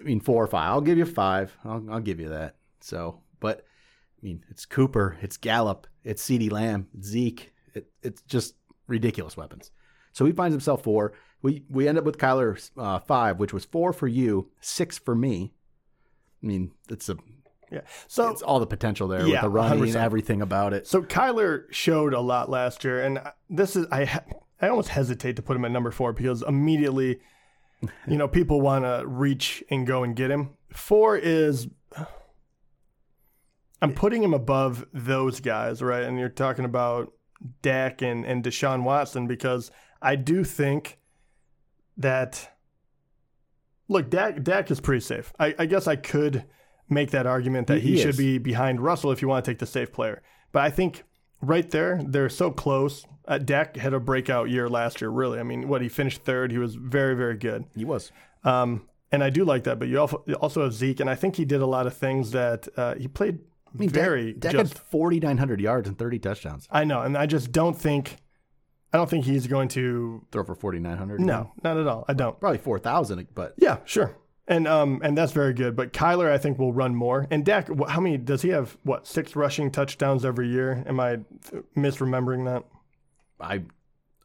I 0.00 0.02
mean, 0.02 0.20
four 0.20 0.42
or 0.42 0.46
five. 0.46 0.70
I'll 0.70 0.80
give 0.80 0.98
you 0.98 1.04
five. 1.06 1.56
I'll, 1.64 1.84
I'll 1.90 2.00
give 2.00 2.20
you 2.20 2.28
that. 2.30 2.56
So, 2.80 3.20
but 3.40 3.60
I 3.60 4.26
mean, 4.26 4.44
it's 4.50 4.66
Cooper, 4.66 5.16
it's 5.22 5.36
Gallup, 5.36 5.86
it's 6.02 6.22
CeeDee 6.22 6.50
Lamb, 6.50 6.88
it's 6.96 7.08
Zeke. 7.08 7.52
It, 7.74 7.90
it's 8.02 8.22
just 8.22 8.54
ridiculous 8.86 9.36
weapons. 9.36 9.70
So 10.12 10.24
he 10.24 10.32
finds 10.32 10.54
himself 10.54 10.82
four. 10.82 11.12
We 11.42 11.62
we 11.68 11.88
end 11.88 11.98
up 11.98 12.04
with 12.04 12.18
Kyler 12.18 12.70
uh, 12.76 12.98
five, 13.00 13.38
which 13.38 13.52
was 13.52 13.64
four 13.64 13.92
for 13.92 14.06
you, 14.08 14.50
six 14.60 14.98
for 14.98 15.14
me. 15.14 15.52
I 16.42 16.46
mean, 16.46 16.72
it's 16.88 17.08
a 17.08 17.16
yeah. 17.72 17.80
So 18.06 18.30
it's 18.30 18.42
all 18.42 18.60
the 18.60 18.66
potential 18.66 19.08
there 19.08 19.20
Yeah, 19.26 19.32
with 19.32 19.40
the 19.42 19.48
running 19.50 19.82
and 19.82 19.92
100%. 19.92 19.96
everything 19.96 20.42
about 20.42 20.72
it. 20.74 20.86
so 20.86 21.02
Kyler 21.02 21.64
showed 21.72 22.14
a 22.14 22.20
lot 22.20 22.48
last 22.48 22.84
year, 22.84 23.02
and 23.02 23.20
this 23.50 23.74
is 23.76 23.86
I 23.90 24.20
I 24.60 24.68
almost 24.68 24.90
hesitate 24.90 25.36
to 25.36 25.42
put 25.42 25.56
him 25.56 25.64
at 25.64 25.70
number 25.72 25.90
four 25.90 26.12
because 26.12 26.42
immediately, 26.42 27.20
you 28.06 28.16
know, 28.16 28.28
people 28.28 28.60
want 28.60 28.84
to 28.84 29.04
reach 29.06 29.62
and 29.70 29.86
go 29.86 30.02
and 30.04 30.14
get 30.16 30.30
him. 30.30 30.50
Four 30.72 31.16
is. 31.16 31.68
I'm 33.82 33.92
putting 33.92 34.22
him 34.22 34.32
above 34.32 34.86
those 34.92 35.40
guys, 35.40 35.82
right? 35.82 36.04
And 36.04 36.18
you're 36.18 36.28
talking 36.30 36.64
about 36.64 37.12
Dak 37.62 38.00
and, 38.02 38.24
and 38.24 38.42
Deshaun 38.42 38.82
Watson 38.82 39.26
because 39.26 39.70
I 40.00 40.16
do 40.16 40.42
think 40.44 40.98
that 41.98 42.50
look, 43.88 44.08
Dak 44.08 44.42
Dak 44.42 44.70
is 44.70 44.80
pretty 44.80 45.00
safe. 45.00 45.32
I, 45.38 45.54
I 45.58 45.66
guess 45.66 45.86
I 45.86 45.96
could 45.96 46.44
make 46.88 47.10
that 47.10 47.26
argument 47.26 47.66
that 47.66 47.82
He- 47.82 47.90
he, 47.90 47.96
he 47.96 48.02
should 48.02 48.16
be 48.16 48.38
behind 48.38 48.80
Russell 48.80 49.10
if 49.12 49.20
you 49.20 49.28
want 49.28 49.44
to 49.44 49.50
take 49.50 49.58
the 49.58 49.66
safe 49.66 49.92
player. 49.92 50.22
But 50.52 50.62
I 50.62 50.70
think 50.70 51.04
right 51.42 51.68
there, 51.70 52.00
they're 52.06 52.28
so 52.30 52.50
close. 52.50 53.04
Uh, 53.26 53.38
Dak 53.38 53.76
had 53.76 53.94
a 53.94 54.00
breakout 54.00 54.50
year 54.50 54.68
last 54.68 55.00
year, 55.00 55.10
really. 55.10 55.38
I 55.38 55.42
mean, 55.42 55.68
what 55.68 55.80
he 55.80 55.88
finished 55.88 56.22
third, 56.22 56.52
he 56.52 56.58
was 56.58 56.74
very, 56.74 57.14
very 57.14 57.36
good. 57.36 57.64
He 57.74 57.84
was. 57.84 58.12
Um, 58.44 58.86
and 59.10 59.24
I 59.24 59.30
do 59.30 59.44
like 59.44 59.64
that. 59.64 59.78
But 59.78 59.88
you 59.88 59.98
also 59.98 60.62
have 60.62 60.74
Zeke, 60.74 61.00
and 61.00 61.08
I 61.08 61.14
think 61.14 61.36
he 61.36 61.44
did 61.44 61.60
a 61.60 61.66
lot 61.66 61.86
of 61.86 61.96
things 61.96 62.32
that 62.32 62.68
uh, 62.76 62.94
he 62.96 63.08
played 63.08 63.38
I 63.74 63.78
mean, 63.78 63.88
very 63.88 64.32
Dak, 64.32 64.52
Dak 64.52 64.60
just 64.60 64.78
had 64.78 64.86
4,900 64.86 65.60
yards 65.60 65.88
and 65.88 65.98
30 65.98 66.18
touchdowns. 66.18 66.68
I 66.70 66.84
know, 66.84 67.00
and 67.02 67.16
I 67.16 67.26
just 67.26 67.52
don't 67.52 67.76
think, 67.78 68.16
I 68.92 68.98
don't 68.98 69.08
think 69.08 69.24
he's 69.24 69.46
going 69.46 69.68
to. 69.68 70.24
Throw 70.30 70.44
for 70.44 70.54
4,900. 70.54 71.20
No, 71.20 71.52
not 71.62 71.76
at 71.76 71.86
all. 71.86 72.04
I 72.08 72.12
don't. 72.12 72.38
Probably 72.38 72.58
4,000, 72.58 73.28
but 73.34 73.54
Yeah, 73.56 73.78
sure, 73.84 74.16
and 74.46 74.68
um, 74.68 75.00
and 75.02 75.16
that's 75.16 75.32
very 75.32 75.54
good. 75.54 75.76
But 75.76 75.92
Kyler, 75.92 76.30
I 76.30 76.38
think, 76.38 76.58
will 76.58 76.72
run 76.72 76.94
more. 76.94 77.26
And 77.30 77.44
Dak, 77.44 77.68
how 77.88 78.00
many 78.00 78.16
does 78.18 78.42
he 78.42 78.50
have? 78.50 78.76
What 78.82 79.06
six 79.06 79.34
rushing 79.34 79.70
touchdowns 79.70 80.24
every 80.24 80.48
year? 80.48 80.84
Am 80.86 81.00
I 81.00 81.18
misremembering 81.76 82.44
that? 82.46 82.64
I 83.44 83.62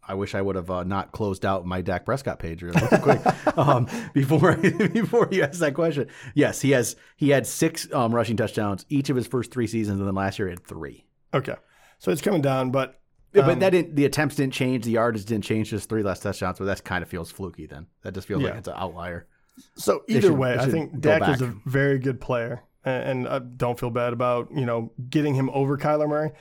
I 0.08 0.16
wish 0.16 0.34
I 0.34 0.42
would 0.42 0.56
have 0.56 0.72
uh, 0.72 0.84
not 0.84 1.12
closed 1.12 1.46
out 1.46 1.66
my 1.68 1.82
Dak 1.82 2.04
Prescott 2.06 2.40
page 2.40 2.64
really 2.64 2.82
quick 3.02 3.22
um, 3.58 3.88
before 4.14 4.56
before 4.94 5.28
you 5.32 5.44
asked 5.44 5.60
that 5.60 5.76
question. 5.76 6.08
Yes, 6.34 6.62
he 6.62 6.72
has 6.72 6.96
he 7.16 7.30
had 7.30 7.46
six 7.46 7.92
um, 7.94 8.14
rushing 8.16 8.36
touchdowns 8.36 8.86
each 8.90 9.10
of 9.10 9.16
his 9.16 9.28
first 9.28 9.52
three 9.52 9.68
seasons, 9.68 10.00
and 10.00 10.08
then 10.08 10.16
last 10.16 10.40
year 10.40 10.48
he 10.48 10.54
had 10.54 10.64
three. 10.66 11.06
Okay, 11.34 11.56
so 12.00 12.12
it's 12.12 12.22
coming 12.22 12.42
down, 12.42 12.72
but 12.72 13.00
Yeah, 13.34 13.42
Um, 13.44 13.48
but 13.50 13.60
that 13.60 13.70
didn't 13.70 13.96
the 13.96 14.06
attempts 14.06 14.36
didn't 14.36 14.54
change, 14.54 14.86
the 14.86 14.92
yardage 14.92 15.26
didn't 15.26 15.44
change, 15.44 15.70
just 15.70 15.88
three 15.90 16.02
less 16.02 16.20
touchdowns. 16.20 16.58
But 16.58 16.66
that 16.66 16.84
kind 16.84 17.04
of 17.04 17.10
feels 17.10 17.30
fluky. 17.30 17.68
Then 17.68 17.86
that 18.02 18.16
just 18.16 18.28
feels 18.28 18.42
like 18.42 18.56
it's 18.56 18.68
an 18.68 18.74
outlier. 18.78 19.28
So 19.76 20.04
either 20.08 20.22
should- 20.30 20.38
way, 20.38 20.58
I 20.58 20.66
think 20.68 21.00
Dak 21.02 21.22
is 21.30 21.42
a 21.42 21.54
very 21.66 22.00
good 22.00 22.20
player, 22.20 22.64
and, 22.84 23.04
and 23.26 23.28
I 23.28 23.40
don't 23.40 23.80
feel 23.80 23.92
bad 23.92 24.14
about 24.14 24.48
you 24.56 24.66
know 24.66 24.92
getting 25.10 25.36
him 25.36 25.52
over 25.52 25.78
Kyler 25.78 26.10
Murray. 26.10 26.32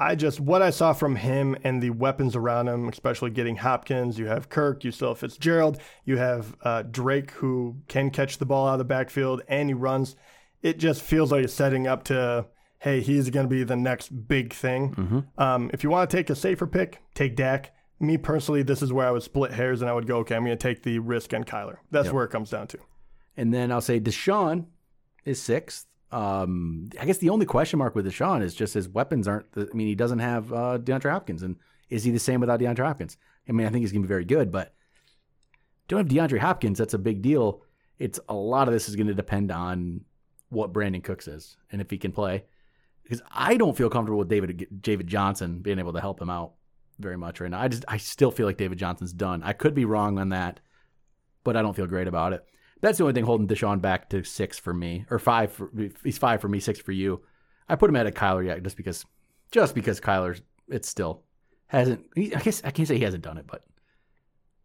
I 0.00 0.14
just 0.14 0.40
what 0.40 0.62
I 0.62 0.70
saw 0.70 0.94
from 0.94 1.16
him 1.16 1.56
and 1.62 1.82
the 1.82 1.90
weapons 1.90 2.34
around 2.34 2.68
him, 2.68 2.88
especially 2.88 3.30
getting 3.30 3.56
Hopkins. 3.56 4.18
You 4.18 4.26
have 4.26 4.48
Kirk, 4.48 4.82
you 4.82 4.90
still 4.90 5.08
have 5.08 5.18
Fitzgerald, 5.18 5.78
you 6.04 6.16
have 6.16 6.56
uh, 6.62 6.82
Drake 6.82 7.32
who 7.32 7.76
can 7.86 8.10
catch 8.10 8.38
the 8.38 8.46
ball 8.46 8.66
out 8.66 8.72
of 8.72 8.78
the 8.78 8.84
backfield 8.84 9.42
and 9.46 9.68
he 9.68 9.74
runs. 9.74 10.16
It 10.62 10.78
just 10.78 11.02
feels 11.02 11.30
like 11.30 11.44
it's 11.44 11.52
setting 11.52 11.86
up 11.86 12.04
to 12.04 12.46
hey, 12.80 13.02
he's 13.02 13.28
going 13.28 13.44
to 13.44 13.50
be 13.50 13.62
the 13.62 13.76
next 13.76 14.08
big 14.26 14.54
thing. 14.54 14.94
Um, 15.36 15.70
if 15.74 15.84
you 15.84 15.90
want 15.90 16.08
to 16.08 16.16
take 16.16 16.30
a 16.30 16.34
safer 16.34 16.66
pick, 16.66 17.02
take 17.14 17.36
Dak. 17.36 17.74
Me 18.00 18.16
personally, 18.16 18.62
this 18.62 18.80
is 18.80 18.90
where 18.90 19.06
I 19.06 19.10
would 19.10 19.22
split 19.22 19.52
hairs 19.52 19.82
and 19.82 19.90
I 19.90 19.92
would 19.92 20.06
go, 20.06 20.16
okay, 20.20 20.34
I'm 20.34 20.46
going 20.46 20.56
to 20.56 20.62
take 20.68 20.82
the 20.82 20.98
risk 20.98 21.34
on 21.34 21.44
Kyler. 21.44 21.76
That's 21.90 22.10
where 22.10 22.24
it 22.24 22.30
comes 22.30 22.48
down 22.48 22.68
to. 22.68 22.78
And 23.36 23.52
then 23.52 23.70
I'll 23.70 23.82
say 23.82 24.00
Deshaun 24.00 24.64
is 25.26 25.40
sixth. 25.42 25.86
Um, 26.12 26.90
I 27.00 27.04
guess 27.04 27.18
the 27.18 27.30
only 27.30 27.46
question 27.46 27.78
mark 27.78 27.94
with 27.94 28.06
Deshaun 28.06 28.42
is 28.42 28.54
just 28.54 28.74
his 28.74 28.88
weapons 28.88 29.28
aren't. 29.28 29.50
The, 29.52 29.68
I 29.72 29.76
mean, 29.76 29.86
he 29.86 29.94
doesn't 29.94 30.18
have 30.18 30.52
uh, 30.52 30.78
DeAndre 30.78 31.10
Hopkins, 31.10 31.42
and 31.42 31.56
is 31.88 32.04
he 32.04 32.10
the 32.10 32.18
same 32.18 32.40
without 32.40 32.60
DeAndre 32.60 32.84
Hopkins? 32.84 33.16
I 33.48 33.52
mean, 33.52 33.66
I 33.66 33.70
think 33.70 33.82
he's 33.82 33.92
going 33.92 34.02
to 34.02 34.06
be 34.06 34.12
very 34.12 34.24
good, 34.24 34.50
but 34.50 34.74
don't 35.88 35.98
have 35.98 36.08
DeAndre 36.08 36.38
Hopkins. 36.38 36.78
That's 36.78 36.94
a 36.94 36.98
big 36.98 37.22
deal. 37.22 37.62
It's 37.98 38.20
a 38.28 38.34
lot 38.34 38.68
of 38.68 38.74
this 38.74 38.88
is 38.88 38.96
going 38.96 39.08
to 39.08 39.14
depend 39.14 39.50
on 39.50 40.02
what 40.48 40.72
Brandin 40.72 41.02
Cooks 41.02 41.28
is 41.28 41.56
and 41.70 41.80
if 41.80 41.90
he 41.90 41.98
can 41.98 42.12
play. 42.12 42.44
Because 43.02 43.22
I 43.32 43.56
don't 43.56 43.76
feel 43.76 43.90
comfortable 43.90 44.18
with 44.18 44.28
David 44.28 44.68
David 44.82 45.06
Johnson 45.06 45.60
being 45.60 45.78
able 45.78 45.92
to 45.92 46.00
help 46.00 46.20
him 46.20 46.30
out 46.30 46.52
very 46.98 47.16
much 47.16 47.40
right 47.40 47.50
now. 47.50 47.60
I 47.60 47.68
just 47.68 47.84
I 47.88 47.96
still 47.96 48.30
feel 48.30 48.46
like 48.46 48.56
David 48.56 48.78
Johnson's 48.78 49.12
done. 49.12 49.42
I 49.42 49.52
could 49.52 49.74
be 49.74 49.84
wrong 49.84 50.18
on 50.18 50.28
that, 50.28 50.60
but 51.42 51.56
I 51.56 51.62
don't 51.62 51.74
feel 51.74 51.86
great 51.86 52.08
about 52.08 52.32
it. 52.32 52.44
That's 52.80 52.98
the 52.98 53.04
only 53.04 53.14
thing 53.14 53.24
holding 53.24 53.46
Deshaun 53.48 53.80
back 53.80 54.08
to 54.10 54.24
six 54.24 54.58
for 54.58 54.72
me, 54.72 55.04
or 55.10 55.18
five. 55.18 55.52
For, 55.52 55.70
he's 56.02 56.18
five 56.18 56.40
for 56.40 56.48
me, 56.48 56.60
six 56.60 56.78
for 56.80 56.92
you. 56.92 57.20
I 57.68 57.76
put 57.76 57.90
him 57.90 57.96
at 57.96 58.06
a 58.06 58.10
Kyler 58.10 58.44
yet, 58.44 58.62
just 58.62 58.76
because, 58.76 59.04
just 59.52 59.74
because 59.74 60.00
Kyler's 60.00 60.42
it's 60.68 60.88
still 60.88 61.22
hasn't. 61.66 62.06
He, 62.14 62.34
I 62.34 62.40
guess 62.40 62.62
I 62.64 62.70
can't 62.70 62.88
say 62.88 62.96
he 62.96 63.04
hasn't 63.04 63.22
done 63.24 63.38
it, 63.38 63.46
but 63.46 63.64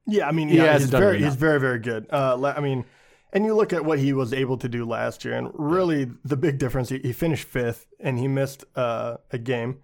Yeah, 0.08 0.28
I 0.28 0.32
mean, 0.32 0.50
He 0.50 0.58
yeah, 0.58 0.66
hasn't 0.66 0.82
he's 0.82 0.90
done 0.92 1.02
very, 1.02 1.22
he's 1.22 1.36
very, 1.36 1.60
very 1.60 1.80
good. 1.80 2.08
Uh, 2.10 2.54
I 2.56 2.62
mean, 2.62 2.86
and 3.34 3.46
you 3.46 3.56
look 3.56 3.74
at 3.74 3.84
what 3.84 4.00
he 4.00 4.14
was 4.14 4.34
able 4.34 4.58
to 4.60 4.70
do 4.70 4.86
last 4.86 5.26
year, 5.26 5.36
and 5.36 5.52
really 5.54 6.10
the 6.24 6.38
big 6.38 6.58
difference, 6.58 6.90
he, 6.90 7.00
he 7.00 7.12
finished 7.12 7.48
fifth, 7.48 7.88
and 8.00 8.18
he 8.18 8.28
missed 8.28 8.64
uh, 8.76 9.18
a 9.32 9.38
game. 9.38 9.80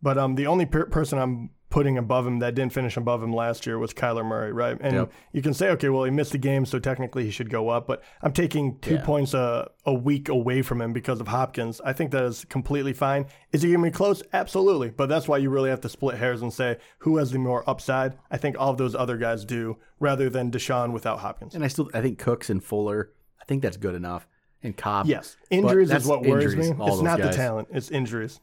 But 0.00 0.16
um, 0.16 0.36
the 0.36 0.46
only 0.46 0.64
per- 0.64 0.86
person 0.86 1.18
I'm 1.18 1.50
putting 1.70 1.98
above 1.98 2.26
him 2.26 2.38
that 2.38 2.54
didn't 2.54 2.72
finish 2.72 2.96
above 2.96 3.22
him 3.22 3.30
last 3.32 3.66
year 3.66 3.78
was 3.78 3.92
Kyler 3.92 4.24
Murray, 4.24 4.52
right? 4.52 4.78
And 4.80 4.94
Yep. 4.94 5.12
you 5.32 5.42
can 5.42 5.52
say, 5.52 5.68
okay, 5.70 5.90
well, 5.90 6.04
he 6.04 6.10
missed 6.10 6.32
the 6.32 6.38
game, 6.38 6.64
so 6.64 6.78
technically 6.78 7.24
he 7.24 7.30
should 7.30 7.50
go 7.50 7.68
up. 7.68 7.86
But 7.86 8.02
I'm 8.22 8.32
taking 8.32 8.78
two 8.78 8.94
Yeah. 8.94 9.04
points 9.04 9.34
a, 9.34 9.70
a 9.84 9.92
week 9.92 10.30
away 10.30 10.62
from 10.62 10.80
him 10.80 10.94
because 10.94 11.20
of 11.20 11.28
Hopkins. 11.28 11.80
I 11.84 11.92
think 11.92 12.10
that 12.12 12.24
is 12.24 12.46
completely 12.46 12.94
fine. 12.94 13.26
Is 13.52 13.60
he 13.62 13.70
going 13.70 13.84
to 13.84 13.90
be 13.90 13.94
close? 13.94 14.22
Absolutely. 14.32 14.88
But 14.88 15.10
that's 15.10 15.28
why 15.28 15.36
you 15.36 15.50
really 15.50 15.68
have 15.68 15.82
to 15.82 15.90
split 15.90 16.16
hairs 16.16 16.40
and 16.40 16.52
say 16.52 16.78
who 17.00 17.18
has 17.18 17.32
the 17.32 17.38
more 17.38 17.68
upside. 17.68 18.14
I 18.30 18.38
think 18.38 18.56
all 18.58 18.70
of 18.70 18.78
those 18.78 18.94
other 18.94 19.18
guys 19.18 19.44
do 19.44 19.76
rather 20.00 20.30
than 20.30 20.50
Deshaun 20.50 20.92
without 20.92 21.18
Hopkins. 21.18 21.54
and 21.54 21.62
I 21.62 21.68
still 21.68 21.90
I 21.92 22.00
think 22.00 22.18
Cooks 22.18 22.48
and 22.48 22.64
Fuller. 22.64 23.10
I 23.40 23.44
think 23.44 23.60
that's 23.62 23.76
good 23.76 23.94
enough. 23.94 24.26
And 24.62 24.76
Cobb. 24.76 25.06
Yes, 25.06 25.36
injuries 25.50 25.90
is 25.92 26.06
what 26.06 26.22
worries 26.22 26.56
me. 26.56 26.70
It's 26.80 27.00
not 27.02 27.20
the 27.20 27.28
talent; 27.30 27.68
it's 27.70 27.90
injuries. 27.90 28.40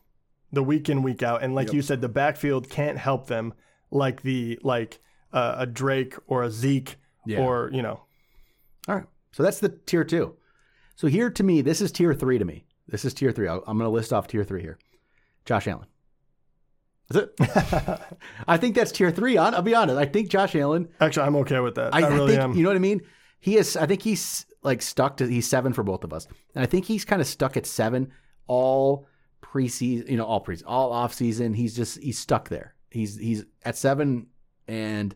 The 0.55 0.63
week 0.63 0.89
in, 0.89 1.03
week 1.03 1.21
out, 1.21 1.43
and 1.43 1.53
like 1.53 1.71
you 1.73 1.81
said, 1.83 2.01
the 2.01 2.09
backfield 2.09 2.69
can't 2.69 2.97
help 2.97 3.27
them 3.27 3.53
like 3.91 4.21
the 4.23 4.57
like 4.63 4.99
uh, 5.31 5.55
a 5.59 5.65
Drake 5.67 6.15
or 6.27 6.43
a 6.43 6.49
Zeke 6.49 6.95
Yeah. 7.25 7.39
or 7.39 7.69
you 7.71 7.81
know. 7.83 8.01
All 8.87 8.95
right. 8.95 9.05
So 9.31 9.43
that's 9.43 9.59
the 9.59 9.69
tier 9.69 10.03
two. 10.03 10.35
So 10.95 11.07
here 11.07 11.29
to 11.29 11.43
me, 11.43 11.61
this 11.61 11.81
is 11.81 11.91
tier 11.91 12.13
three 12.13 12.37
to 12.39 12.45
me. 12.45 12.65
This 12.87 13.03
is 13.05 13.13
tier 13.13 13.31
three. 13.31 13.47
I'm 13.49 13.59
going 13.63 13.79
to 13.79 13.89
list 13.89 14.13
off 14.13 14.27
tier 14.27 14.43
three 14.43 14.61
here. 14.61 14.77
Josh 15.43 15.67
Allen. 15.67 15.87
Is 17.09 17.17
it. 17.17 17.33
I 18.47 18.57
think 18.57 18.75
that's 18.75 18.91
tier 18.91 19.11
three. 19.11 19.37
I'll 19.37 19.53
I'll 19.55 19.61
be 19.61 19.75
honest. 19.75 19.97
I 19.97 20.05
think 20.05 20.29
Josh 20.29 20.55
Allen. 20.55 20.87
Actually, 20.99 21.27
I'm 21.27 21.35
okay 21.37 21.59
with 21.59 21.75
that. 21.75 21.93
I, 21.93 21.99
I, 21.99 22.05
I 22.05 22.13
really 22.13 22.31
think 22.31 22.43
am. 22.43 22.53
you 22.55 22.63
know 22.63 22.69
what 22.69 22.77
I 22.77 22.79
mean. 22.79 23.01
He 23.39 23.57
is. 23.57 23.75
I 23.77 23.85
think 23.85 24.01
he's 24.01 24.45
like 24.63 24.81
stuck 24.81 25.17
to. 25.17 25.27
He's 25.27 25.47
seven 25.47 25.73
for 25.73 25.83
both 25.83 26.03
of 26.03 26.13
us, 26.13 26.27
and 26.55 26.63
I 26.63 26.65
think 26.65 26.85
he's 26.85 27.05
kind 27.05 27.21
of 27.21 27.27
stuck 27.27 27.57
at 27.57 27.65
seven 27.65 28.11
all 28.47 29.07
preseason. 29.51 30.09
You 30.09 30.17
know, 30.17 30.25
all 30.25 30.43
preseason, 30.43 30.63
all 30.65 30.91
off 30.91 31.13
season. 31.13 31.53
He's 31.53 31.75
just 31.75 32.01
he's 32.01 32.19
stuck 32.19 32.49
there. 32.49 32.75
He's 32.89 33.17
he's 33.17 33.45
at 33.63 33.77
seven, 33.77 34.27
and 34.67 35.15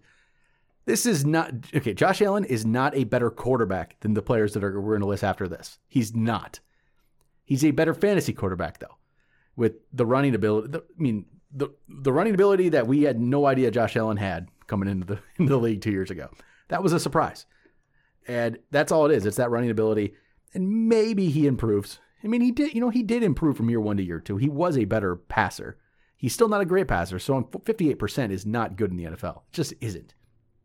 this 0.85 1.05
is 1.05 1.25
not 1.25 1.53
okay. 1.73 1.93
Josh 1.93 2.21
Allen 2.21 2.45
is 2.45 2.65
not 2.65 2.95
a 2.95 3.03
better 3.03 3.29
quarterback 3.29 3.99
than 4.01 4.13
the 4.13 4.21
players 4.21 4.53
that 4.53 4.63
are 4.63 4.81
we're 4.81 4.93
going 4.93 5.01
to 5.01 5.07
list 5.07 5.23
after 5.23 5.47
this. 5.47 5.79
He's 5.87 6.15
not. 6.15 6.59
He's 7.45 7.63
a 7.63 7.71
better 7.71 7.93
fantasy 7.93 8.33
quarterback 8.33 8.79
though, 8.79 8.97
with 9.55 9.73
the 9.93 10.05
running 10.05 10.35
ability. 10.35 10.69
The, 10.69 10.79
I 10.79 11.01
mean, 11.01 11.25
the 11.51 11.69
the 11.87 12.13
running 12.13 12.33
ability 12.33 12.69
that 12.69 12.87
we 12.87 13.03
had 13.03 13.19
no 13.19 13.45
idea 13.45 13.71
Josh 13.71 13.95
Allen 13.95 14.17
had 14.17 14.49
coming 14.67 14.89
into 14.89 15.05
the 15.05 15.19
into 15.37 15.51
the 15.51 15.59
league 15.59 15.81
two 15.81 15.91
years 15.91 16.11
ago. 16.11 16.29
That 16.67 16.83
was 16.83 16.93
a 16.93 16.99
surprise, 16.99 17.45
and 18.27 18.59
that's 18.71 18.91
all 18.91 19.05
it 19.05 19.15
is. 19.15 19.25
It's 19.25 19.37
that 19.37 19.49
running 19.49 19.71
ability, 19.71 20.13
and 20.53 20.87
maybe 20.87 21.29
he 21.29 21.47
improves. 21.47 21.99
I 22.23 22.27
mean, 22.27 22.41
he 22.41 22.51
did. 22.51 22.73
You 22.73 22.81
know, 22.81 22.89
he 22.89 23.03
did 23.03 23.23
improve 23.23 23.57
from 23.57 23.69
year 23.69 23.79
one 23.79 23.97
to 23.97 24.03
year 24.03 24.19
two. 24.19 24.37
He 24.37 24.49
was 24.49 24.77
a 24.77 24.85
better 24.85 25.15
passer. 25.15 25.77
He's 26.17 26.33
still 26.33 26.49
not 26.49 26.59
a 26.61 26.65
great 26.65 26.87
passer. 26.87 27.17
So, 27.19 27.49
fifty 27.63 27.89
eight 27.89 27.99
percent 27.99 28.33
is 28.33 28.45
not 28.45 28.75
good 28.75 28.91
in 28.91 28.97
the 28.97 29.05
NFL. 29.05 29.37
It 29.37 29.53
just 29.53 29.73
isn't. 29.81 30.13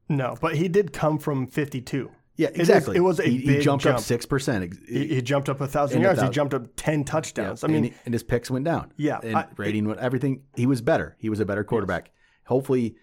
no, 0.08 0.36
but 0.40 0.56
he 0.56 0.68
did 0.68 0.92
come 0.92 1.18
from 1.18 1.46
52. 1.46 2.10
Yeah, 2.36 2.48
exactly. 2.52 2.96
it 2.96 3.00
was 3.00 3.20
a 3.20 3.22
he, 3.28 3.38
he 3.38 3.58
jumped 3.60 3.86
up 3.86 4.00
six 4.00 4.26
percent. 4.26 4.74
He, 4.88 5.06
he 5.06 5.22
jumped 5.22 5.48
up 5.48 5.60
a 5.60 5.68
thousand 5.68 6.00
a 6.00 6.02
yards. 6.02 6.20
He 6.20 6.28
jumped 6.30 6.52
up 6.52 6.66
10 6.74 7.04
touchdowns. 7.04 7.62
I 7.62 7.68
mean, 7.68 7.84
and, 7.84 7.94
and 8.06 8.12
his 8.14 8.24
picks 8.24 8.50
went 8.50 8.64
down. 8.64 8.92
Yeah, 8.96 9.20
and 9.22 9.36
I- 9.36 9.46
rating, 9.56 9.86
went 9.86 10.00
everything. 10.00 10.42
He 10.56 10.66
was 10.66 10.80
better. 10.82 11.14
He 11.20 11.30
was 11.30 11.38
a 11.38 11.44
better 11.46 11.62
quarterback. 11.62 12.10
Hopefully, 12.46 12.96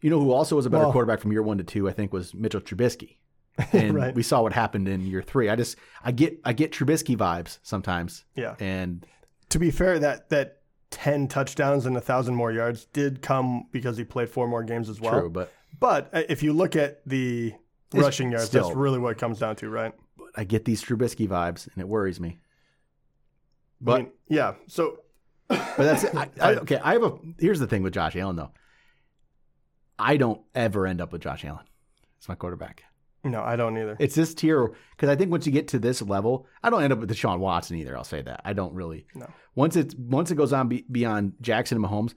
you 0.00 0.08
know 0.08 0.18
who 0.18 0.32
also 0.32 0.56
was 0.56 0.64
a 0.64 0.70
better 0.70 0.84
Well- 0.84 0.92
quarterback 0.92 1.20
from 1.20 1.32
year 1.32 1.42
one 1.42 1.58
to 1.58 1.64
two. 1.64 1.86
I 1.86 1.92
think 1.92 2.14
was 2.14 2.34
Mitchell 2.34 2.62
Trubisky. 2.62 3.16
And 3.72 3.94
Right. 3.94 4.14
we 4.14 4.22
saw 4.22 4.42
what 4.42 4.52
happened 4.52 4.88
in 4.88 5.06
year 5.06 5.22
three. 5.22 5.48
I 5.50 5.56
just 5.56 5.76
I 6.04 6.12
get 6.12 6.40
I 6.44 6.52
get 6.52 6.72
Trubisky 6.72 7.16
vibes 7.16 7.58
sometimes. 7.62 8.24
yeah. 8.34 8.54
And 8.60 9.06
To 9.50 9.58
be 9.58 9.70
fair, 9.70 9.98
that 9.98 10.30
that 10.30 10.58
10 10.90 11.28
touchdowns 11.28 11.86
and 11.86 11.96
a 11.96 12.00
thousand 12.00 12.34
more 12.34 12.52
yards 12.52 12.84
did 12.86 13.22
come 13.22 13.66
because 13.72 13.96
he 13.96 14.04
played 14.04 14.28
four 14.28 14.46
more 14.48 14.62
games 14.62 14.88
as 14.88 15.00
well. 15.00 15.12
true, 15.20 15.30
but 15.30 15.52
But 15.80 16.10
uh, 16.14 16.22
if 16.28 16.42
you 16.42 16.52
look 16.52 16.76
at 16.76 17.00
the 17.06 17.54
rushing 17.94 18.30
yards, 18.32 18.46
still- 18.46 18.64
that's 18.64 18.76
really 18.76 18.98
what 18.98 19.12
it 19.12 19.18
comes 19.18 19.38
down 19.38 19.56
to, 19.56 19.68
right? 19.70 19.92
but 20.16 20.28
I 20.36 20.44
get 20.44 20.64
these 20.64 20.82
Trubisky 20.82 21.26
vibes, 21.28 21.66
and 21.72 21.80
it 21.80 21.88
worries 21.88 22.20
me. 22.20 22.38
I 22.38 22.40
But 23.80 23.98
mean, 24.02 24.12
yeah. 24.28 24.54
So 24.66 24.98
But 25.48 25.76
that's 25.76 26.04
it. 26.04 26.14
I, 26.14 26.28
I, 26.40 26.54
okay. 26.56 26.78
I 26.82 26.92
have 26.94 27.02
a. 27.02 27.18
Here's 27.38 27.58
the 27.58 27.66
thing 27.66 27.82
with 27.82 27.92
Josh 27.94 28.16
Allen, 28.16 28.36
though. 28.36 28.52
I 29.98 30.16
don't 30.16 30.40
ever 30.54 30.86
end 30.86 31.00
up 31.00 31.12
with 31.12 31.20
Josh 31.22 31.44
Allen. 31.44 31.64
It's 32.18 32.28
my 32.28 32.34
quarterback. 32.34 32.84
No, 33.24 33.42
I 33.42 33.54
don't 33.56 33.76
either. 33.78 33.96
It's 34.00 34.16
this 34.16 34.34
tier 34.34 34.72
because 34.90 35.08
I 35.08 35.14
think 35.14 35.30
once 35.30 35.46
you 35.46 35.52
get 35.52 35.68
to 35.68 35.78
this 35.78 36.02
level, 36.02 36.46
I 36.62 36.70
don't 36.70 36.82
end 36.82 36.92
up 36.92 36.98
with 36.98 37.10
Deshaun 37.10 37.38
Watson 37.38 37.76
either. 37.76 37.96
I'll 37.96 38.04
say 38.04 38.20
that. 38.22 38.40
I 38.44 38.52
don't 38.52 38.74
really. 38.74 39.06
No. 39.14 39.30
Once 39.54 39.76
it's 39.76 39.94
once 39.94 40.30
it 40.30 40.34
goes 40.34 40.52
on 40.52 40.68
be, 40.68 40.84
beyond 40.90 41.34
Jackson 41.40 41.76
and 41.76 41.84
Mahomes, 41.84 42.14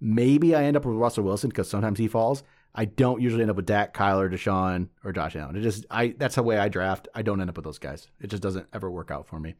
maybe 0.00 0.54
I 0.54 0.64
end 0.64 0.76
up 0.76 0.84
with 0.84 0.96
Russell 0.96 1.24
Wilson 1.24 1.50
because 1.50 1.68
sometimes 1.68 1.98
he 1.98 2.06
falls. 2.06 2.44
I 2.74 2.84
don't 2.84 3.20
usually 3.20 3.42
end 3.42 3.50
up 3.50 3.56
with 3.56 3.66
Dak, 3.66 3.94
Kyler, 3.94 4.32
Deshaun, 4.32 4.88
or 5.04 5.12
Josh 5.12 5.36
Allen. 5.36 5.56
It 5.56 5.62
just 5.62 5.86
I 5.90 6.14
that's 6.18 6.36
the 6.36 6.42
way 6.42 6.58
I 6.58 6.68
draft. 6.68 7.08
I 7.14 7.22
don't 7.22 7.40
end 7.40 7.50
up 7.50 7.56
with 7.56 7.64
those 7.64 7.78
guys. 7.78 8.06
It 8.20 8.28
just 8.28 8.42
doesn't 8.42 8.66
ever 8.72 8.90
work 8.90 9.10
out 9.10 9.26
for 9.26 9.40
me. 9.40 9.54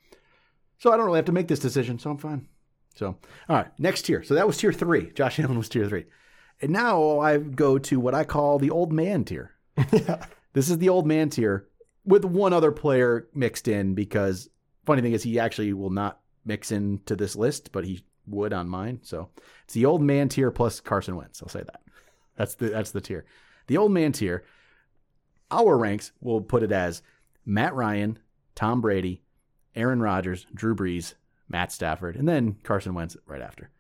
So 0.78 0.92
I 0.92 0.96
don't 0.96 1.06
really 1.06 1.18
have 1.18 1.26
to 1.26 1.32
make 1.32 1.48
this 1.48 1.60
decision. 1.60 1.98
So 1.98 2.10
I'm 2.10 2.18
fine. 2.18 2.48
So 2.94 3.16
all 3.48 3.56
right, 3.56 3.68
next 3.78 4.02
tier. 4.02 4.22
So 4.22 4.34
that 4.34 4.46
was 4.46 4.58
tier 4.58 4.72
three. 4.72 5.10
Josh 5.10 5.40
Allen 5.40 5.58
was 5.58 5.68
tier 5.68 5.88
three, 5.88 6.04
and 6.62 6.70
now 6.70 7.18
I 7.18 7.38
go 7.38 7.78
to 7.78 7.98
what 7.98 8.14
I 8.14 8.22
call 8.22 8.60
the 8.60 8.70
old 8.70 8.92
man 8.92 9.24
tier. 9.24 9.52
This 10.54 10.70
is 10.70 10.78
the 10.78 10.88
old 10.88 11.06
man 11.06 11.28
tier 11.28 11.68
with 12.04 12.24
one 12.24 12.52
other 12.52 12.72
player 12.72 13.28
mixed 13.34 13.68
in 13.68 13.94
because 13.94 14.48
funny 14.86 15.02
thing 15.02 15.12
is 15.12 15.22
he 15.22 15.38
actually 15.38 15.72
will 15.72 15.90
not 15.90 16.20
mix 16.44 16.72
into 16.72 17.16
this 17.16 17.36
list, 17.36 17.72
but 17.72 17.84
he 17.84 18.04
would 18.26 18.52
on 18.52 18.68
mine. 18.68 19.00
So 19.02 19.30
it's 19.64 19.74
the 19.74 19.84
old 19.84 20.00
man 20.00 20.28
tier 20.28 20.50
plus 20.50 20.80
Carson 20.80 21.16
Wentz. 21.16 21.42
I'll 21.42 21.48
say 21.48 21.62
that. 21.62 21.82
That's 22.36 22.54
the 22.54 22.68
that's 22.68 22.92
the 22.92 23.00
tier. 23.00 23.26
The 23.66 23.76
old 23.76 23.92
man 23.92 24.12
tier. 24.12 24.44
Our 25.50 25.76
ranks 25.76 26.12
will 26.20 26.40
put 26.40 26.62
it 26.62 26.72
as 26.72 27.02
Matt 27.44 27.74
Ryan, 27.74 28.18
Tom 28.54 28.80
Brady, 28.80 29.22
Aaron 29.76 30.00
Rodgers, 30.00 30.46
Drew 30.54 30.74
Brees, 30.74 31.14
Matt 31.48 31.70
Stafford, 31.70 32.16
and 32.16 32.28
then 32.28 32.56
Carson 32.62 32.94
Wentz 32.94 33.16
right 33.26 33.42
after. 33.42 33.70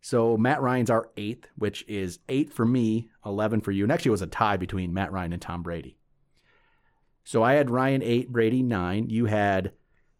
So 0.00 0.36
Matt 0.36 0.60
Ryan's 0.60 0.90
our 0.90 1.08
eighth, 1.16 1.46
which 1.56 1.84
is 1.88 2.18
eight 2.28 2.52
for 2.52 2.66
me, 2.66 3.10
eleven 3.24 3.60
for 3.60 3.72
you, 3.72 3.84
and 3.84 3.92
actually 3.92 4.10
it 4.10 4.12
was 4.12 4.22
a 4.22 4.26
tie 4.26 4.56
between 4.56 4.92
Matt 4.92 5.12
Ryan 5.12 5.32
and 5.32 5.42
Tom 5.42 5.62
Brady. 5.62 5.96
So 7.24 7.42
I 7.42 7.54
had 7.54 7.70
Ryan 7.70 8.02
eight, 8.02 8.30
Brady 8.30 8.62
nine. 8.62 9.08
You 9.10 9.26
had 9.26 9.72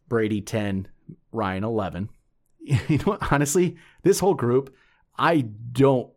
Brady 0.09 0.41
ten, 0.41 0.89
Ryan 1.33 1.65
eleven. 1.65 2.09
You 2.89 2.97
know, 2.97 3.19
honestly, 3.31 3.77
this 4.05 4.21
whole 4.21 4.33
group, 4.33 4.75
I 5.19 5.43
don't. 5.43 6.11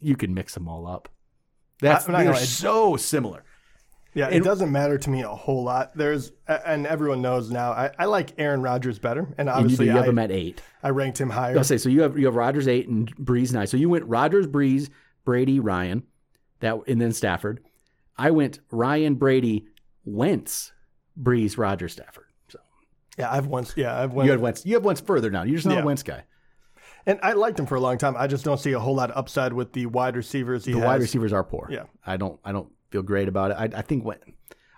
You 0.00 0.14
can 0.14 0.34
mix 0.34 0.54
them 0.54 0.68
all 0.68 0.86
up. 0.86 1.08
That's 1.80 2.04
they're 2.04 2.24
gonna 2.24 2.36
so 2.36 2.96
similar. 2.96 3.42
Yeah, 4.14 4.28
it 4.28 4.42
doesn't 4.42 4.72
matter 4.72 4.98
to 4.98 5.10
me 5.10 5.22
a 5.22 5.28
whole 5.28 5.62
lot. 5.62 5.96
There's, 5.96 6.32
and 6.48 6.84
everyone 6.84 7.22
knows 7.22 7.48
now, 7.50 7.70
I, 7.70 7.90
I 7.96 8.04
like 8.06 8.32
Aaron 8.38 8.60
Rodgers 8.60 8.98
better, 8.98 9.32
and 9.38 9.48
And 9.48 9.48
you, 9.48 9.54
do, 9.54 9.58
obviously 9.58 9.86
you 9.86 9.92
have 9.92 10.04
I, 10.04 10.08
him 10.08 10.18
at 10.18 10.32
eight. 10.32 10.60
I 10.82 10.90
ranked 10.90 11.20
him 11.20 11.30
higher. 11.30 11.56
I'll 11.56 11.64
say 11.64 11.78
so. 11.78 11.88
You 11.88 12.02
have 12.02 12.18
you 12.18 12.26
have 12.26 12.34
Rodgers 12.34 12.66
eight 12.66 12.88
and 12.88 13.14
Brees 13.16 13.52
nine. 13.52 13.66
So 13.66 13.76
you 13.76 13.88
went 13.88 14.04
Rodgers, 14.04 14.46
Brees, 14.46 14.90
Brady, 15.24 15.60
Ryan, 15.60 16.02
that 16.58 16.76
and 16.88 17.00
then 17.00 17.12
Stafford. 17.12 17.62
I 18.20 18.30
went 18.30 18.60
Ryan, 18.70 19.14
Brady, 19.14 19.66
Wentz, 20.04 20.72
Brees, 21.20 21.56
Rodgers, 21.58 21.92
Stafford. 21.92 22.26
So 22.48 22.58
Yeah, 23.18 23.32
I've 23.32 23.46
once. 23.46 23.74
Yeah, 23.76 23.98
I've 24.00 24.12
you 24.14 24.30
had 24.30 24.40
Wentz. 24.40 24.64
You 24.66 24.74
have 24.74 24.84
Wentz 24.84 25.00
further 25.00 25.30
now. 25.30 25.42
You're 25.42 25.56
just 25.56 25.66
not 25.66 25.76
Yeah. 25.76 25.82
a 25.82 25.86
Wentz 25.86 26.02
guy. 26.02 26.24
and 27.06 27.18
I 27.22 27.32
liked 27.32 27.58
him 27.58 27.66
for 27.66 27.76
a 27.76 27.80
long 27.80 27.96
time. 27.98 28.14
I 28.18 28.26
just 28.26 28.44
don't 28.44 28.60
see 28.60 28.72
a 28.72 28.78
whole 28.78 28.94
lot 28.94 29.10
of 29.10 29.16
upside 29.16 29.52
with 29.54 29.72
the 29.72 29.86
wide 29.86 30.16
receivers 30.16 30.64
he 30.64 30.72
The 30.72 30.78
has. 30.80 30.86
wide 30.86 31.00
receivers 31.00 31.32
are 31.32 31.42
poor. 31.44 31.68
Yeah. 31.70 31.84
I 32.06 32.16
don't. 32.18 32.38
I 32.44 32.52
don't 32.52 32.70
feel 32.90 33.02
great 33.02 33.28
about 33.28 33.52
it. 33.52 33.54
I, 33.54 33.78
I 33.78 33.82
think 33.82 34.04
Wentz. 34.04 34.24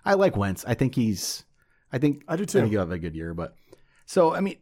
I 0.05 0.13
like 0.13 0.37
Wentz. 0.37 0.63
I 0.65 0.73
think 0.73 0.95
he's. 0.95 1.43
I 1.91 1.97
think 1.97 2.23
I 2.27 2.35
do 2.37 2.43
I 2.43 2.45
too. 2.45 2.59
think 2.59 2.71
he'll 2.71 2.79
have 2.81 2.91
a 2.91 2.97
good 2.99 3.15
year. 3.15 3.33
But 3.33 3.55
so 4.05 4.33
I 4.33 4.39
mean, 4.39 4.57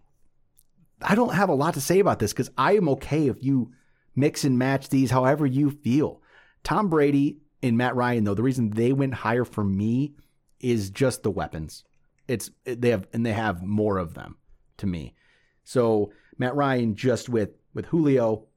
I 1.01 1.13
don't 1.15 1.33
have 1.33 1.49
a 1.49 1.53
lot 1.55 1.73
to 1.75 1.81
say 1.81 1.99
about 1.99 2.19
this 2.19 2.33
because 2.33 2.49
I 2.57 2.75
am 2.77 2.89
okay 2.89 3.27
if 3.27 3.43
you 3.43 3.71
mix 4.15 4.43
and 4.43 4.57
match 4.59 4.89
these 4.89 5.11
however 5.11 5.45
you 5.45 5.69
feel. 5.71 6.21
Tom 6.63 6.89
Brady 6.89 7.37
and 7.63 7.77
Matt 7.77 7.95
Ryan, 7.95 8.23
though, 8.23 8.33
the 8.33 8.43
reason 8.43 8.71
they 8.71 8.93
went 8.93 9.13
higher 9.13 9.45
for 9.45 9.63
me 9.63 10.15
is 10.59 10.89
just 10.89 11.23
the 11.23 11.31
weapons. 11.31 11.83
It's 12.27 12.49
they 12.63 12.89
have 12.89 13.07
and 13.13 13.25
they 13.25 13.33
have 13.33 13.61
more 13.61 13.97
of 13.97 14.13
them 14.13 14.37
to 14.77 14.87
me. 14.87 15.15
So 15.63 16.11
Matt 16.37 16.55
Ryan 16.55 16.95
just 16.95 17.29
with 17.29 17.51
with 17.73 17.85
Julio, 17.85 18.47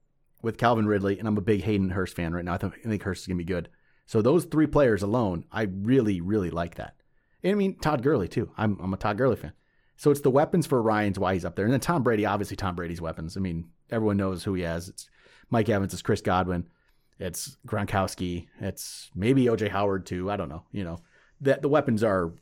with 0.43 0.59
Calvin 0.59 0.87
Ridley, 0.87 1.19
and 1.19 1.27
I'm 1.27 1.39
a 1.39 1.43
big 1.43 1.63
Hayden 1.63 1.91
Hurst 1.91 2.15
fan 2.15 2.33
right 2.35 2.45
now. 2.45 2.55
I 2.55 2.59
think, 2.59 2.75
I 2.85 2.89
think 2.89 3.03
Hurst 3.03 3.23
is 3.23 3.27
gonna 3.27 3.39
be 3.39 3.45
good. 3.45 3.69
So 4.07 4.23
those 4.23 4.45
three 4.45 4.67
players 4.67 5.03
alone, 5.03 5.45
I 5.51 5.63
really 5.63 6.21
really 6.21 6.51
like 6.51 6.77
that. 6.77 6.97
And 7.43 7.53
I 7.53 7.55
mean 7.55 7.77
Todd 7.77 8.03
Gurley 8.03 8.29
too. 8.29 8.51
I'm 8.57 8.79
I'm 8.81 8.95
a 8.95 8.99
Todd 8.99 9.19
Gurley 9.19 9.37
fan. 9.37 9.53
So 9.97 10.11
it's 10.11 10.21
the 10.21 10.31
weapons 10.31 10.67
for 10.67 10.83
Ryan's 10.83 11.19
why 11.19 11.35
he's 11.35 11.45
up 11.45 11.57
there, 11.57 11.65
and 11.65 11.73
then 11.73 11.81
Tom 11.81 12.03
Brady, 12.03 12.27
obviously 12.27 12.57
Tom 12.57 12.77
Brady's 12.77 13.01
weapons. 13.01 13.37
I 13.37 13.41
mean 13.41 13.71
everyone 13.91 14.17
knows 14.17 14.45
who 14.45 14.55
he 14.55 14.63
has. 14.63 14.89
It's 14.89 15.09
Mike 15.51 15.69
Evans, 15.69 15.93
it's 15.93 16.03
Chris 16.03 16.21
Godwin, 16.21 16.69
it's 17.18 17.56
Gronkowski, 17.66 18.47
it's 18.61 19.11
maybe 19.14 19.44
OJ 19.47 19.68
Howard 19.71 20.06
too. 20.06 20.30
I 20.30 20.37
don't 20.37 20.49
know. 20.49 20.64
You 20.73 20.85
know 20.85 21.00
that 21.40 21.62
the 21.62 21.68
weapons 21.68 22.02
are 22.02 22.33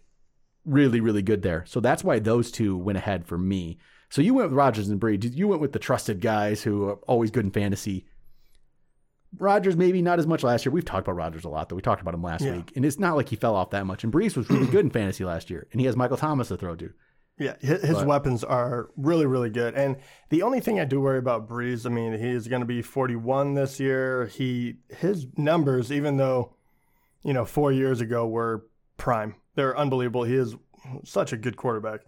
really 0.64 1.00
really 1.00 1.22
good 1.22 1.42
there. 1.42 1.64
So 1.66 1.80
that's 1.80 2.04
why 2.04 2.18
those 2.18 2.50
two 2.50 2.76
went 2.76 2.98
ahead 2.98 3.26
for 3.26 3.36
me. 3.38 3.78
So 4.10 4.20
you 4.22 4.34
went 4.34 4.48
with 4.50 4.56
Rodgers 4.58 4.88
and 4.88 5.00
Brady. 5.00 5.28
You 5.28 5.48
went 5.48 5.60
with 5.62 5.72
the 5.72 5.78
trusted 5.78 6.20
guys 6.20 6.62
who 6.62 6.84
are 6.88 6.94
always 7.08 7.30
good 7.30 7.44
in 7.44 7.50
fantasy. 7.50 8.06
Rodgers 9.38 9.76
maybe 9.76 10.02
not 10.02 10.18
as 10.18 10.26
much 10.26 10.42
last 10.42 10.66
year. 10.66 10.72
We've 10.72 10.84
talked 10.84 11.06
about 11.08 11.16
Rodgers 11.16 11.44
a 11.44 11.48
lot, 11.48 11.68
though. 11.70 11.76
We 11.76 11.80
talked 11.82 12.02
about 12.02 12.12
him 12.12 12.22
last 12.22 12.42
Yeah. 12.44 12.56
week, 12.56 12.72
and 12.76 12.84
it's 12.84 12.98
not 12.98 13.16
like 13.16 13.30
he 13.30 13.36
fell 13.36 13.56
off 13.56 13.70
that 13.70 13.86
much. 13.86 14.04
And 14.04 14.12
Brees 14.12 14.36
was 14.36 14.50
really 14.50 14.66
good 14.66 14.84
in 14.84 14.90
fantasy 14.90 15.24
last 15.24 15.48
year, 15.48 15.66
and 15.72 15.80
he 15.80 15.86
has 15.86 15.96
Michael 15.96 16.18
Thomas 16.18 16.48
to 16.48 16.56
throw 16.58 16.76
to. 16.76 16.92
Yeah, 17.42 17.56
his, 17.60 17.82
his 17.82 18.04
weapons 18.04 18.44
are 18.44 18.90
really, 18.96 19.26
really 19.26 19.50
good. 19.50 19.74
And 19.74 19.96
the 20.30 20.42
only 20.42 20.60
thing 20.60 20.80
I 20.80 20.84
do 20.84 21.00
worry 21.00 21.18
about 21.18 21.48
Brees, 21.48 21.86
I 21.86 21.88
mean, 21.88 22.18
he's 22.18 22.48
going 22.48 22.60
to 22.60 22.66
be 22.66 22.82
41 22.82 23.54
this 23.54 23.80
year. 23.80 24.26
He 24.26 24.76
his 24.88 25.26
numbers, 25.36 25.90
even 25.92 26.16
though 26.16 26.54
you 27.22 27.32
know 27.32 27.44
four 27.44 27.72
years 27.72 28.00
ago 28.00 28.26
were 28.26 28.66
prime, 28.96 29.36
they're 29.54 29.76
unbelievable. 29.76 30.24
He 30.24 30.34
is 30.34 30.56
such 31.04 31.32
a 31.32 31.36
good 31.36 31.56
quarterback. 31.56 32.00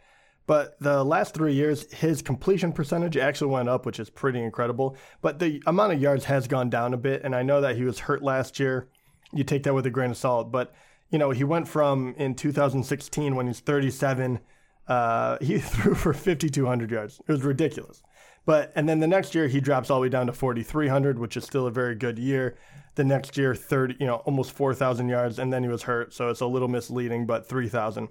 But 0.46 0.78
the 0.78 1.02
last 1.04 1.32
three 1.32 1.54
years, 1.54 1.90
his 1.92 2.20
completion 2.20 2.72
percentage 2.72 3.16
actually 3.16 3.50
went 3.50 3.68
up, 3.68 3.86
which 3.86 3.98
is 3.98 4.10
pretty 4.10 4.42
incredible. 4.42 4.96
But 5.22 5.38
the 5.38 5.62
amount 5.66 5.94
of 5.94 6.02
yards 6.02 6.26
has 6.26 6.46
gone 6.46 6.68
down 6.68 6.92
a 6.92 6.98
bit. 6.98 7.22
And 7.24 7.34
I 7.34 7.42
know 7.42 7.60
that 7.62 7.76
he 7.76 7.84
was 7.84 8.00
hurt 8.00 8.22
last 8.22 8.60
year. 8.60 8.88
You 9.32 9.44
take 9.44 9.62
that 9.62 9.74
with 9.74 9.86
a 9.86 9.90
grain 9.90 10.10
of 10.10 10.18
salt. 10.18 10.52
But, 10.52 10.74
you 11.10 11.18
know, 11.18 11.30
he 11.30 11.44
went 11.44 11.66
from 11.66 12.14
in 12.18 12.34
2016 12.34 13.34
when 13.34 13.46
he's 13.46 13.60
37, 13.60 14.40
uh, 14.88 15.38
he 15.40 15.58
threw 15.60 15.94
for 15.94 16.12
5,200 16.12 16.90
yards. 16.90 17.20
It 17.26 17.32
was 17.32 17.42
ridiculous. 17.42 18.02
But, 18.46 18.72
and 18.74 18.88
then 18.88 19.00
the 19.00 19.06
next 19.06 19.34
year, 19.34 19.48
he 19.48 19.60
drops 19.60 19.90
all 19.90 19.98
the 19.98 20.02
way 20.02 20.08
down 20.10 20.26
to 20.26 20.32
4,300, 20.32 21.18
which 21.18 21.36
is 21.36 21.44
still 21.44 21.66
a 21.66 21.70
very 21.70 21.94
good 21.94 22.18
year. 22.18 22.56
The 22.94 23.04
next 23.04 23.36
year, 23.38 23.54
30, 23.54 23.96
you 23.98 24.06
know, 24.06 24.16
almost 24.16 24.52
4,000 24.52 25.08
yards. 25.08 25.38
And 25.38 25.52
then 25.52 25.62
he 25.62 25.68
was 25.68 25.82
hurt. 25.82 26.12
So 26.12 26.28
it's 26.28 26.40
a 26.40 26.46
little 26.46 26.68
misleading, 26.68 27.26
but 27.26 27.48
3,000. 27.48 28.08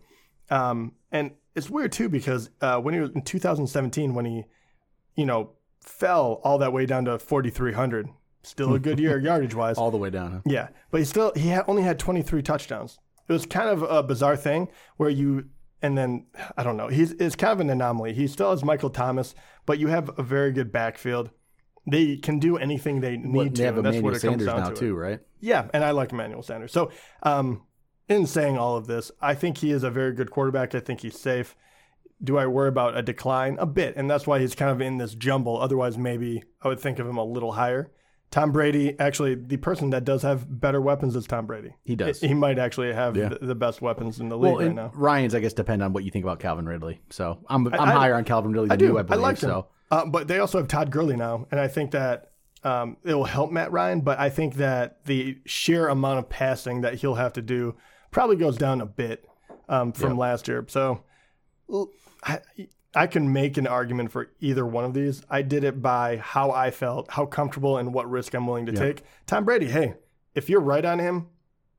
Um, 0.49 0.93
and 1.11 1.31
it's 1.55 1.69
weird 1.69 1.91
too 1.91 2.09
because 2.09 2.49
uh, 2.61 2.79
when 2.79 2.93
he 2.93 2.99
was 2.99 3.11
in 3.11 3.21
2017, 3.21 4.13
when 4.13 4.25
he, 4.25 4.43
you 5.15 5.25
know, 5.25 5.51
fell 5.81 6.41
all 6.43 6.57
that 6.57 6.73
way 6.73 6.85
down 6.85 7.05
to 7.05 7.19
4,300, 7.19 8.09
still 8.41 8.73
a 8.73 8.79
good 8.79 8.99
year 8.99 9.19
yardage 9.23 9.55
wise. 9.55 9.77
All 9.77 9.91
the 9.91 9.97
way 9.97 10.09
down. 10.09 10.31
Huh? 10.31 10.41
Yeah, 10.45 10.69
but 10.91 10.99
he 10.99 11.05
still 11.05 11.31
he 11.35 11.49
ha- 11.51 11.63
only 11.67 11.83
had 11.83 11.99
23 11.99 12.41
touchdowns. 12.41 12.99
It 13.27 13.33
was 13.33 13.45
kind 13.45 13.69
of 13.69 13.83
a 13.83 14.03
bizarre 14.03 14.35
thing 14.35 14.67
where 14.97 15.09
you 15.09 15.45
and 15.83 15.95
then 15.97 16.25
I 16.57 16.63
don't 16.63 16.77
know. 16.77 16.87
He's 16.87 17.11
it's 17.11 17.35
kind 17.35 17.53
of 17.53 17.59
an 17.59 17.69
anomaly. 17.69 18.13
He 18.13 18.27
still 18.27 18.49
has 18.51 18.63
Michael 18.63 18.89
Thomas, 18.89 19.35
but 19.67 19.77
you 19.77 19.87
have 19.89 20.17
a 20.17 20.23
very 20.23 20.51
good 20.51 20.71
backfield. 20.71 21.29
They 21.85 22.15
can 22.17 22.39
do 22.39 22.57
anything 22.57 23.01
they 23.01 23.17
need 23.17 23.35
Well, 23.35 23.45
to. 23.45 23.51
they 23.51 23.63
have 23.65 23.75
and 23.77 23.85
that's 23.85 23.97
Emmanuel 23.97 24.11
what 24.13 24.17
it 24.17 24.25
comes 24.25 24.31
Sanders 24.43 24.47
down 24.47 24.59
now 24.61 24.69
to. 24.69 24.75
too, 24.75 24.95
right? 24.95 25.19
Yeah, 25.41 25.67
and 25.73 25.83
I 25.83 25.91
like 25.91 26.11
Emmanuel 26.13 26.41
Sanders. 26.41 26.71
So, 26.71 26.89
um, 27.23 27.63
in 28.07 28.25
saying 28.25 28.57
all 28.57 28.77
of 28.77 28.87
this, 28.87 29.11
I 29.21 29.35
think 29.35 29.57
he 29.57 29.71
is 29.71 29.83
a 29.83 29.91
very 29.91 30.13
good 30.13 30.31
quarterback. 30.31 30.73
I 30.73 30.79
think 30.79 31.01
he's 31.01 31.19
safe. 31.19 31.55
Do 32.23 32.37
I 32.37 32.47
worry 32.47 32.69
about 32.69 32.97
a 32.97 33.01
decline? 33.01 33.57
A 33.59 33.65
bit, 33.65 33.97
and 33.97 34.09
that's 34.09 34.25
why 34.25 34.39
he's 34.39 34.55
kind 34.55 34.71
of 34.71 34.79
in 34.79 34.97
this 34.97 35.13
jumble. 35.13 35.59
Otherwise, 35.59 35.97
maybe 35.97 36.43
I 36.61 36.69
would 36.69 36.79
think 36.79 36.99
of 36.99 37.07
him 37.07 37.17
a 37.17 37.23
little 37.25 37.51
higher. 37.53 37.91
Tom 38.33 38.51
Brady, 38.51 38.99
actually, 38.99 39.35
the 39.35 39.57
person 39.57 39.91
that 39.91 40.05
does 40.05 40.23
have 40.23 40.59
better 40.59 40.81
weapons 40.81 41.15
is 41.15 41.27
Tom 41.27 41.45
Brady. 41.45 41.75
He 41.83 41.95
does. 41.95 42.19
He 42.19 42.33
might 42.33 42.57
actually 42.57 42.91
have 42.91 43.15
Yeah. 43.15 43.29
the, 43.29 43.45
the 43.45 43.53
best 43.53 43.79
weapons 43.79 44.19
in 44.19 44.27
the 44.27 44.35
league 44.35 44.53
Well, 44.55 44.65
right 44.65 44.73
now. 44.73 44.91
Ryan's, 44.95 45.35
I 45.35 45.39
guess, 45.39 45.53
depend 45.53 45.83
on 45.83 45.93
what 45.93 46.03
you 46.03 46.09
think 46.09 46.25
about 46.25 46.39
Calvin 46.39 46.65
Ridley. 46.65 46.99
So 47.11 47.37
I'm 47.47 47.67
I'm 47.67 47.79
I- 47.79 47.91
higher 47.93 48.15
on 48.15 48.23
Calvin 48.23 48.51
Ridley 48.51 48.71
I 48.71 48.75
than 48.75 48.79
do. 48.79 48.85
you, 48.85 48.97
I 48.97 49.03
I, 49.07 49.15
like 49.17 49.35
him. 49.35 49.49
so 49.49 49.67
Uh, 49.91 50.07
but 50.07 50.27
they 50.27 50.39
also 50.39 50.57
have 50.57 50.67
Todd 50.67 50.89
Gurley 50.89 51.15
now, 51.15 51.45
and 51.51 51.59
I 51.59 51.67
think 51.67 51.91
that 51.91 52.31
um, 52.63 52.97
it 53.03 53.13
will 53.13 53.23
help 53.25 53.51
Matt 53.51 53.71
Ryan. 53.71 54.01
But 54.01 54.17
I 54.19 54.29
think 54.31 54.55
that 54.55 55.05
the 55.05 55.37
sheer 55.45 55.87
amount 55.87 56.17
of 56.17 56.27
passing 56.29 56.81
that 56.81 56.95
he'll 56.95 57.13
have 57.15 57.33
to 57.33 57.41
do 57.43 57.75
probably 58.09 58.35
goes 58.37 58.57
down 58.57 58.81
a 58.81 58.85
bit 58.87 59.29
um, 59.69 59.91
from 59.91 60.11
Yep. 60.13 60.17
last 60.17 60.47
year. 60.47 60.65
So 60.69 61.03
I, 62.23 62.39
I 62.95 63.07
can 63.07 63.33
make 63.33 63.57
an 63.57 63.65
argument 63.67 64.11
for 64.11 64.29
either 64.39 64.65
one 64.65 64.85
of 64.85 64.93
these. 64.93 65.23
I 65.29 65.41
did 65.41 65.63
it 65.63 65.81
by 65.81 66.17
how 66.17 66.51
I 66.51 66.69
felt, 66.71 67.09
how 67.11 67.25
comfortable, 67.25 67.77
and 67.77 67.93
what 67.93 68.09
risk 68.09 68.33
I'm 68.35 68.45
willing 68.45 68.65
to 68.67 68.71
Yeah. 68.73 68.79
take. 68.79 69.03
Tom 69.25 69.45
Brady, 69.45 69.67
hey, 69.67 69.95
if 70.35 70.49
you're 70.49 70.61
right 70.61 70.85
on 70.85 70.99
him, 70.99 71.27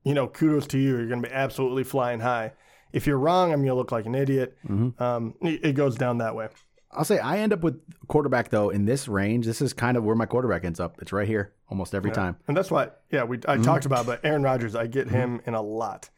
you 0.05 0.13
know, 0.15 0.27
kudos 0.27 0.67
to 0.69 0.79
you. 0.79 0.97
You're 0.99 1.07
going 1.09 1.23
to 1.23 1.29
be 1.29 1.35
absolutely 1.35 1.85
flying 1.85 2.21
high. 2.21 2.53
If 2.93 3.07
you're 3.07 3.19
wrong, 3.19 3.53
I'm 3.53 3.61
going 3.61 3.69
to 3.69 3.75
look 3.75 3.91
like 3.93 4.07
an 4.07 4.15
idiot. 4.15 4.57
Mm-hmm. 4.69 5.03
Um, 5.03 5.35
it, 5.41 5.65
it 5.65 5.73
goes 5.75 5.97
down 5.97 6.19
that 6.19 6.35
way. 6.35 6.49
I'll 6.93 7.05
say 7.05 7.19
I 7.19 7.39
end 7.39 7.53
up 7.53 7.63
with 7.63 7.81
quarterback 8.07 8.51
though 8.51 8.71
in 8.71 8.85
this 8.85 9.09
range. 9.09 9.47
This 9.47 9.61
is 9.61 9.73
kind 9.73 9.97
of 9.97 10.05
where 10.05 10.15
my 10.15 10.27
quarterback 10.27 10.65
ends 10.65 10.79
up. 10.79 10.97
It's 11.03 11.13
right 11.13 11.27
here 11.27 11.53
almost 11.69 11.93
every 11.95 12.13
time. 12.13 12.37
And 12.47 12.57
that's 12.57 12.71
why, 12.71 12.91
yeah, 13.11 13.25
we 13.25 13.39
I 13.49 13.55
Mm-hmm. 13.55 13.63
talked 13.63 13.85
about, 13.87 14.07
but 14.07 14.21
Aaron 14.25 14.43
Rodgers, 14.45 14.77
I 14.77 14.87
get 14.87 15.09
him 15.09 15.41
in 15.47 15.55
a 15.55 15.63
lot. 15.63 16.11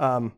Um, 0.00 0.32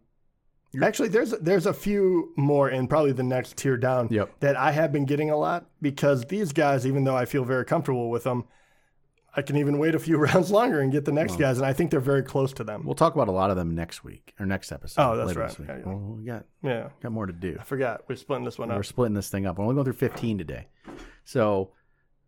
actually, 0.83 1.09
there's 1.09 1.31
there's 1.41 1.67
a 1.67 1.73
few 1.73 2.33
more 2.37 2.69
in 2.71 2.87
probably 2.89 3.13
the 3.13 3.23
next 3.23 3.57
tier 3.57 3.77
down 3.77 4.09
Yep. 4.11 4.41
that 4.41 4.57
I 4.57 4.73
have 4.73 4.93
been 4.93 5.05
getting 5.05 5.31
a 5.31 5.37
lot 5.37 5.67
because 5.81 6.25
these 6.27 6.53
guys, 6.53 6.87
even 6.87 7.05
though 7.05 7.17
I 7.17 7.25
feel 7.25 7.45
very 7.45 7.65
comfortable 7.65 8.11
with 8.11 8.25
them, 8.25 8.45
I 9.35 9.43
can 9.43 9.57
even 9.57 9.79
wait 9.79 9.95
a 9.95 9.99
few 9.99 10.17
rounds 10.27 10.51
longer 10.51 10.81
and 10.81 10.91
get 10.91 11.05
the 11.05 11.13
next 11.13 11.37
guys, 11.37 11.59
and 11.59 11.67
I 11.67 11.73
think 11.73 11.91
they're 11.91 12.01
very 12.01 12.23
close 12.23 12.53
to 12.55 12.65
them. 12.65 12.85
We'll 12.85 12.95
talk 12.95 13.15
about 13.15 13.29
a 13.29 13.33
lot 13.33 13.51
of 13.51 13.57
them 13.57 13.75
next 13.75 14.03
week 14.05 14.33
or 14.41 14.47
next 14.47 14.73
episode. 14.73 15.03
Oh, 15.03 15.17
that's 15.17 15.37
right. 15.37 15.55
Yeah, 15.59 15.77
yeah. 15.79 15.83
Well, 15.85 15.99
we 16.19 16.25
got 16.25 16.45
yeah, 16.63 16.89
got 17.03 17.13
more 17.13 17.27
to 17.27 17.33
do. 17.33 17.57
I 17.61 17.63
forgot 17.65 18.03
we're 18.09 18.17
splitting 18.17 18.45
this 18.45 18.59
one 18.59 18.71
up. 18.71 18.77
We're 18.77 18.83
splitting 18.83 19.15
this 19.15 19.29
thing 19.29 19.47
up. 19.47 19.59
We're 19.59 19.65
only 19.65 19.75
going 19.75 19.85
through 19.85 19.93
15 19.95 20.39
today. 20.39 20.69
So 21.25 21.73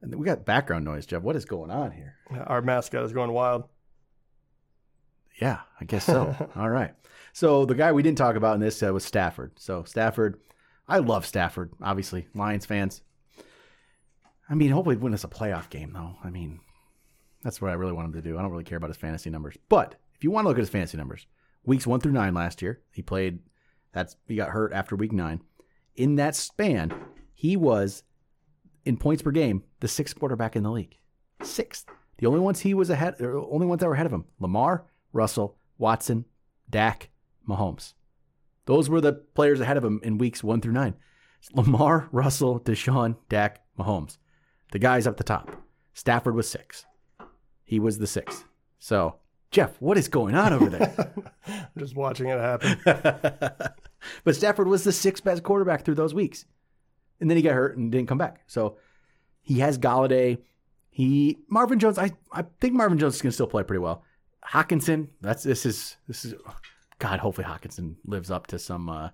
and 0.01 0.15
we 0.15 0.25
got 0.27 0.45
background 0.45 0.85
noise, 0.85 1.07
Jeff. 1.07 1.23
What 1.23 1.35
is 1.35 1.45
going 1.45 1.71
on 1.71 1.91
here? 1.93 2.15
Our 2.47 2.63
mascot 2.63 3.03
is 3.05 3.13
going 3.13 3.33
wild. 3.33 3.65
Yeah, 5.41 5.61
I 5.81 5.85
guess 5.85 6.05
so. 6.05 6.35
All 6.57 6.71
right. 6.71 6.93
So 7.33 7.65
the 7.65 7.75
guy 7.75 7.93
we 7.93 8.03
didn't 8.03 8.19
talk 8.19 8.37
about 8.37 8.55
in 8.55 8.61
this 8.61 8.83
uh, 8.83 8.93
was 8.93 9.05
Stafford. 9.05 9.53
So 9.57 9.85
Stafford, 9.85 10.41
I 10.89 10.99
love 10.99 11.27
Stafford. 11.27 11.73
Obviously, 11.83 12.29
Lions 12.35 12.67
fans. 12.67 13.03
I 14.51 14.55
mean, 14.55 14.71
hopefully 14.71 14.97
win 14.97 15.15
us 15.15 15.25
a 15.25 15.29
playoff 15.29 15.69
game, 15.71 15.93
though. 15.93 16.17
I 16.25 16.31
mean, 16.31 16.61
that's 17.43 17.61
what 17.61 17.71
I 17.71 17.75
really 17.75 17.93
want 17.93 18.07
him 18.07 18.15
to 18.15 18.23
do. 18.23 18.39
I 18.39 18.43
don't 18.43 18.51
really 18.51 18.65
care 18.65 18.79
about 18.79 18.91
his 18.91 18.97
fantasy 18.97 19.31
numbers. 19.31 19.57
But 19.69 19.97
if 20.15 20.25
you 20.25 20.31
want 20.31 20.45
to 20.45 20.49
look 20.49 20.57
at 20.57 20.63
his 20.63 20.71
fantasy 20.71 20.97
numbers, 20.97 21.27
weeks 21.65 21.87
one 21.87 22.01
through 22.01 22.13
nine 22.13 22.35
last 22.35 22.63
year, 22.63 22.81
he 22.93 23.03
played. 23.03 23.41
That's 23.93 24.17
he 24.27 24.37
got 24.37 24.51
hurt 24.51 24.73
after 24.73 24.97
week 24.97 25.13
nine. 25.13 25.43
In 25.97 26.17
that 26.17 26.35
span, 26.35 26.93
he 27.35 27.57
was 27.57 28.03
in 28.85 28.97
points 28.97 29.23
per 29.23 29.31
game 29.31 29.65
the 29.81 29.89
sixth 29.89 30.19
quarterback 30.19 30.57
in 30.57 30.63
the 30.63 30.71
league. 30.71 30.97
Sixth. 31.43 31.87
The 32.19 32.27
only 32.27 32.41
ones 32.41 32.61
he 32.61 32.75
was 32.75 32.91
ahead, 32.91 33.19
the 33.19 33.47
only 33.51 33.67
ones 33.67 33.81
that 33.81 33.87
were 33.87 33.95
ahead 33.95 34.07
of 34.07 34.13
him: 34.13 34.25
Lamar, 34.41 34.87
Russell, 35.13 35.57
Watson, 35.79 36.25
Dak, 36.69 37.11
Mahomes. 37.49 37.95
Those 38.67 38.91
were 38.91 39.01
the 39.01 39.13
players 39.13 39.61
ahead 39.61 39.77
of 39.77 39.85
him 39.85 40.01
in 40.03 40.19
weeks 40.19 40.45
one 40.45 40.61
through 40.61 40.73
nine. 40.73 40.95
Lamar, 41.55 42.09
Russell, 42.13 42.61
Deshaun, 42.61 43.17
Dak, 43.29 43.63
Mahomes. 43.79 44.19
The 44.73 44.79
guys 44.79 45.07
up 45.07 45.17
the 45.17 45.25
top. 45.25 45.51
Stafford 45.95 46.35
was 46.35 46.49
six. 46.49 46.85
He 47.65 47.81
was 47.81 47.99
the 47.99 48.07
sixth. 48.07 48.45
So 48.79 49.17
Jeff, 49.51 49.81
what 49.81 49.97
is 49.97 50.09
going 50.09 50.35
on 50.35 50.53
over 50.53 50.69
there? 50.69 51.13
I'm 51.47 51.67
Just 51.79 51.97
watching 51.97 52.29
it 52.29 52.39
happen. 52.39 52.79
but 54.25 54.37
Stafford 54.37 54.69
was 54.69 54.85
the 54.85 54.93
sixth 54.93 55.25
best 55.25 55.43
quarterback 55.43 55.85
through 55.85 55.95
those 55.95 56.13
weeks. 56.13 56.45
And 57.21 57.31
then 57.31 57.37
he 57.37 57.43
got 57.43 57.55
hurt 57.55 57.77
and 57.77 57.91
didn't 57.91 58.09
come 58.09 58.19
back. 58.19 58.43
So 58.47 58.77
he 59.41 59.61
has 59.61 59.79
Golladay. 59.79 60.39
He 60.91 61.39
Marvin 61.49 61.79
Jones, 61.79 61.99
I, 61.99 62.13
I 62.33 62.45
think 62.61 62.75
Marvin 62.75 62.99
Jones 62.99 63.21
can 63.23 63.33
still 63.33 63.47
play 63.47 63.63
pretty 63.63 63.81
well. 63.81 64.05
Hockenson, 64.53 65.09
that's 65.21 65.43
this 65.43 65.67
is 65.67 65.97
this 66.07 66.25
is 66.25 66.35
God, 66.99 67.21
hopefully 67.21 67.47
Hockenson 67.47 67.97
lives 68.05 68.31
up 68.31 68.47
to 68.49 68.59
some 68.59 68.89
uh 68.89 69.11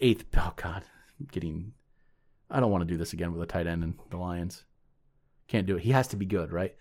eighth 0.00 0.24
oh 0.36 0.52
God. 0.56 0.82
I'm 1.18 1.28
getting 1.30 1.72
I 2.50 2.60
don't 2.60 2.70
want 2.70 2.82
to 2.82 2.92
do 2.92 2.96
this 2.96 3.12
again 3.12 3.32
with 3.32 3.42
a 3.42 3.46
tight 3.46 3.66
end 3.66 3.84
and 3.84 3.94
the 4.10 4.16
Lions. 4.16 4.64
Can't 5.48 5.66
do 5.66 5.76
it. 5.76 5.82
He 5.82 5.90
has 5.92 6.08
to 6.08 6.16
be 6.16 6.26
good, 6.26 6.52
right? 6.52 6.74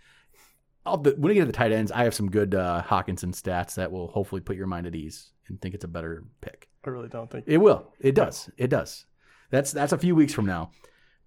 I'll, 0.85 0.97
when 0.97 1.21
we 1.21 1.33
get 1.33 1.41
to 1.41 1.45
the 1.45 1.51
tight 1.51 1.71
ends, 1.71 1.91
I 1.91 2.03
have 2.03 2.13
some 2.13 2.29
good 2.29 2.55
uh, 2.55 2.83
Hockenson 2.85 3.33
stats 3.33 3.75
that 3.75 3.91
will 3.91 4.07
hopefully 4.07 4.41
put 4.41 4.55
your 4.55 4.67
mind 4.67 4.87
at 4.87 4.95
ease 4.95 5.31
and 5.47 5.61
think 5.61 5.75
it's 5.75 5.83
a 5.83 5.89
better 5.89 6.23
pick. 6.41 6.69
I 6.85 6.89
really 6.89 7.09
don't 7.09 7.29
think 7.29 7.45
It 7.47 7.57
will. 7.57 7.93
It 7.99 8.15
does. 8.15 8.49
It 8.57 8.69
does. 8.69 9.05
That's 9.51 9.71
that's 9.71 9.93
a 9.93 9.97
few 9.97 10.15
weeks 10.15 10.33
from 10.33 10.45
now, 10.45 10.71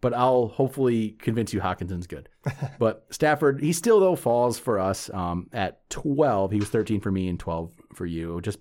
but 0.02 0.12
I'll 0.12 0.48
hopefully 0.48 1.10
convince 1.20 1.54
you 1.54 1.60
Hockenson's 1.60 2.08
good. 2.08 2.28
but 2.78 3.06
Stafford, 3.10 3.62
he 3.62 3.72
still 3.72 4.00
though 4.00 4.16
falls 4.16 4.58
for 4.58 4.78
us 4.78 5.08
um, 5.14 5.48
at 5.52 5.88
twelve. 5.88 6.50
He 6.50 6.58
was 6.58 6.68
thirteen 6.68 7.00
for 7.00 7.10
me 7.10 7.28
and 7.28 7.40
twelve 7.40 7.72
for 7.94 8.04
you. 8.04 8.42
Just 8.42 8.58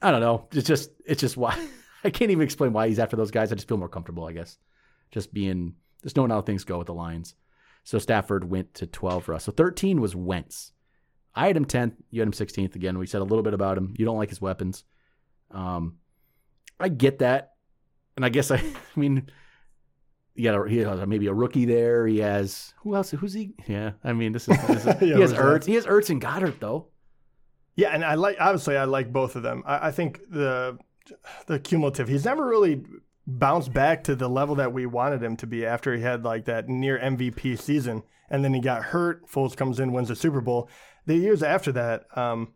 I 0.00 0.10
don't 0.10 0.22
know. 0.22 0.48
It's 0.50 0.66
just 0.66 0.90
it's 1.06 1.20
just 1.20 1.36
why 1.36 1.56
I 2.04 2.10
can't 2.10 2.32
even 2.32 2.42
explain 2.42 2.72
why 2.72 2.88
he's 2.88 2.98
after 2.98 3.14
those 3.14 3.30
guys. 3.30 3.52
I 3.52 3.54
just 3.54 3.68
feel 3.68 3.76
more 3.76 3.90
comfortable. 3.90 4.24
I 4.24 4.32
guess 4.32 4.58
just 5.12 5.32
being 5.32 5.74
just 6.02 6.16
knowing 6.16 6.30
how 6.30 6.40
things 6.40 6.64
go 6.64 6.78
with 6.78 6.88
the 6.88 6.94
Lions. 6.94 7.34
So 7.84 7.98
Stafford 7.98 8.50
went 8.50 8.74
to 8.74 8.86
twelve 8.86 9.24
for 9.24 9.34
us. 9.34 9.44
So 9.44 9.52
thirteen 9.52 10.00
was 10.00 10.16
Wentz. 10.16 10.72
I 11.34 11.46
had 11.46 11.56
him 11.56 11.66
tenth. 11.66 11.94
You 12.10 12.22
had 12.22 12.28
him 12.28 12.32
sixteenth. 12.32 12.74
Again, 12.74 12.98
we 12.98 13.06
said 13.06 13.20
a 13.20 13.24
little 13.24 13.42
bit 13.42 13.54
about 13.54 13.76
him. 13.76 13.94
You 13.98 14.06
don't 14.06 14.18
like 14.18 14.30
his 14.30 14.40
weapons. 14.40 14.84
Um, 15.50 15.98
I 16.80 16.88
get 16.88 17.18
that, 17.18 17.52
and 18.16 18.24
I 18.24 18.30
guess 18.30 18.50
I, 18.50 18.56
I 18.96 19.00
mean, 19.00 19.28
you 20.34 20.44
got 20.44 20.66
a, 20.66 20.68
he 20.68 20.78
has 20.78 21.06
maybe 21.06 21.26
a 21.26 21.34
rookie 21.34 21.64
there. 21.64 22.06
He 22.06 22.18
has 22.18 22.74
who 22.78 22.94
else? 22.94 23.10
Who's 23.10 23.34
he? 23.34 23.54
Yeah, 23.66 23.92
I 24.02 24.12
mean, 24.12 24.32
this 24.32 24.48
is, 24.48 24.66
this 24.66 24.86
is 24.86 24.86
Yeah, 25.02 25.16
he 25.16 25.20
has 25.20 25.32
Ertz. 25.32 25.64
He 25.66 25.74
has 25.74 25.86
Ertz 25.86 26.10
and 26.10 26.20
Goedert 26.20 26.60
though. 26.60 26.88
Yeah, 27.76 27.88
and 27.88 28.04
I 28.04 28.14
like 28.14 28.36
obviously 28.40 28.76
I 28.76 28.84
like 28.84 29.12
both 29.12 29.36
of 29.36 29.42
them. 29.42 29.62
I, 29.66 29.88
I 29.88 29.90
think 29.92 30.20
the 30.30 30.78
the 31.46 31.58
cumulative. 31.58 32.08
He's 32.08 32.24
never 32.24 32.46
really 32.46 32.82
bounced 33.26 33.72
back 33.72 34.04
to 34.04 34.14
the 34.14 34.28
level 34.28 34.54
that 34.56 34.72
we 34.72 34.86
wanted 34.86 35.22
him 35.22 35.36
to 35.36 35.46
be 35.46 35.64
after 35.64 35.94
he 35.94 36.02
had 36.02 36.24
like 36.24 36.44
that 36.46 36.68
near 36.68 36.98
MVP 36.98 37.58
season, 37.58 38.02
and 38.30 38.44
then 38.44 38.54
he 38.54 38.60
got 38.60 38.84
hurt. 38.84 39.26
Foles 39.28 39.56
comes 39.56 39.80
in, 39.80 39.92
wins 39.92 40.08
the 40.08 40.16
Super 40.16 40.40
Bowl. 40.40 40.68
The 41.06 41.16
years 41.16 41.42
after 41.42 41.72
that, 41.72 42.04
um, 42.16 42.52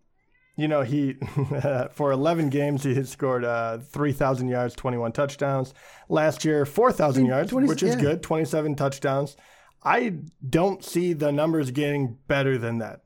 you 0.56 0.68
know, 0.68 0.82
he 0.82 1.14
for 1.92 2.12
11 2.12 2.48
games 2.48 2.82
he 2.82 2.94
had 2.94 3.08
scored 3.08 3.44
uh, 3.44 3.78
3,000 3.78 4.48
yards, 4.48 4.74
21 4.74 5.12
touchdowns. 5.12 5.74
Last 6.08 6.44
year, 6.44 6.64
4,000 6.64 7.26
yards, 7.26 7.50
20 7.50 7.68
which 7.68 7.82
is 7.82 7.94
yeah. 7.94 8.00
good, 8.00 8.22
27 8.22 8.74
touchdowns. 8.74 9.36
I 9.82 10.14
don't 10.48 10.84
see 10.84 11.12
the 11.12 11.30
numbers 11.30 11.70
getting 11.70 12.18
better 12.26 12.58
than 12.58 12.78
that. 12.78 13.02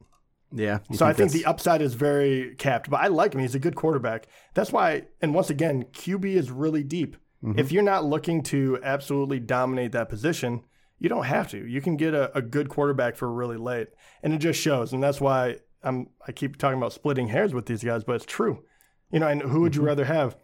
Yeah. 0.52 0.78
you 0.88 0.96
So 0.96 1.04
I 1.04 1.12
think 1.12 1.30
that's- 1.30 1.32
the 1.32 1.44
upside 1.44 1.82
is 1.82 1.94
very 1.94 2.54
capped, 2.56 2.88
but 2.88 3.00
I 3.00 3.08
like 3.08 3.34
him. 3.34 3.40
He's 3.40 3.54
a 3.54 3.60
good 3.60 3.74
quarterback. 3.74 4.26
That's 4.54 4.72
why, 4.72 5.06
and 5.20 5.34
once 5.34 5.50
again, 5.50 5.84
QB 5.92 6.24
is 6.34 6.50
really 6.50 6.82
deep. 6.82 7.16
Mm-hmm. 7.44 7.58
If 7.58 7.72
you're 7.72 7.82
not 7.82 8.04
looking 8.04 8.42
to 8.44 8.78
absolutely 8.82 9.40
dominate 9.40 9.92
that 9.92 10.08
position, 10.08 10.62
you 10.98 11.08
don't 11.08 11.24
have 11.24 11.48
to. 11.50 11.66
You 11.66 11.80
can 11.80 11.96
get 11.96 12.14
a, 12.14 12.36
a 12.36 12.42
good 12.42 12.68
quarterback 12.68 13.16
for 13.16 13.32
really 13.32 13.56
late, 13.56 13.88
and 14.22 14.34
it 14.34 14.38
just 14.38 14.60
shows. 14.60 14.92
And 14.92 15.02
that's 15.02 15.20
why 15.20 15.56
I'm 15.82 16.08
I 16.26 16.32
keep 16.32 16.56
talking 16.56 16.78
about 16.78 16.92
splitting 16.92 17.28
hairs 17.28 17.54
with 17.54 17.66
these 17.66 17.82
guys, 17.84 18.04
but 18.04 18.16
it's 18.16 18.26
true. 18.26 18.64
You 19.10 19.20
know, 19.20 19.28
and 19.28 19.42
who 19.42 19.60
would 19.62 19.74
you 19.76 19.82
rather 19.82 20.04
have? 20.04 20.36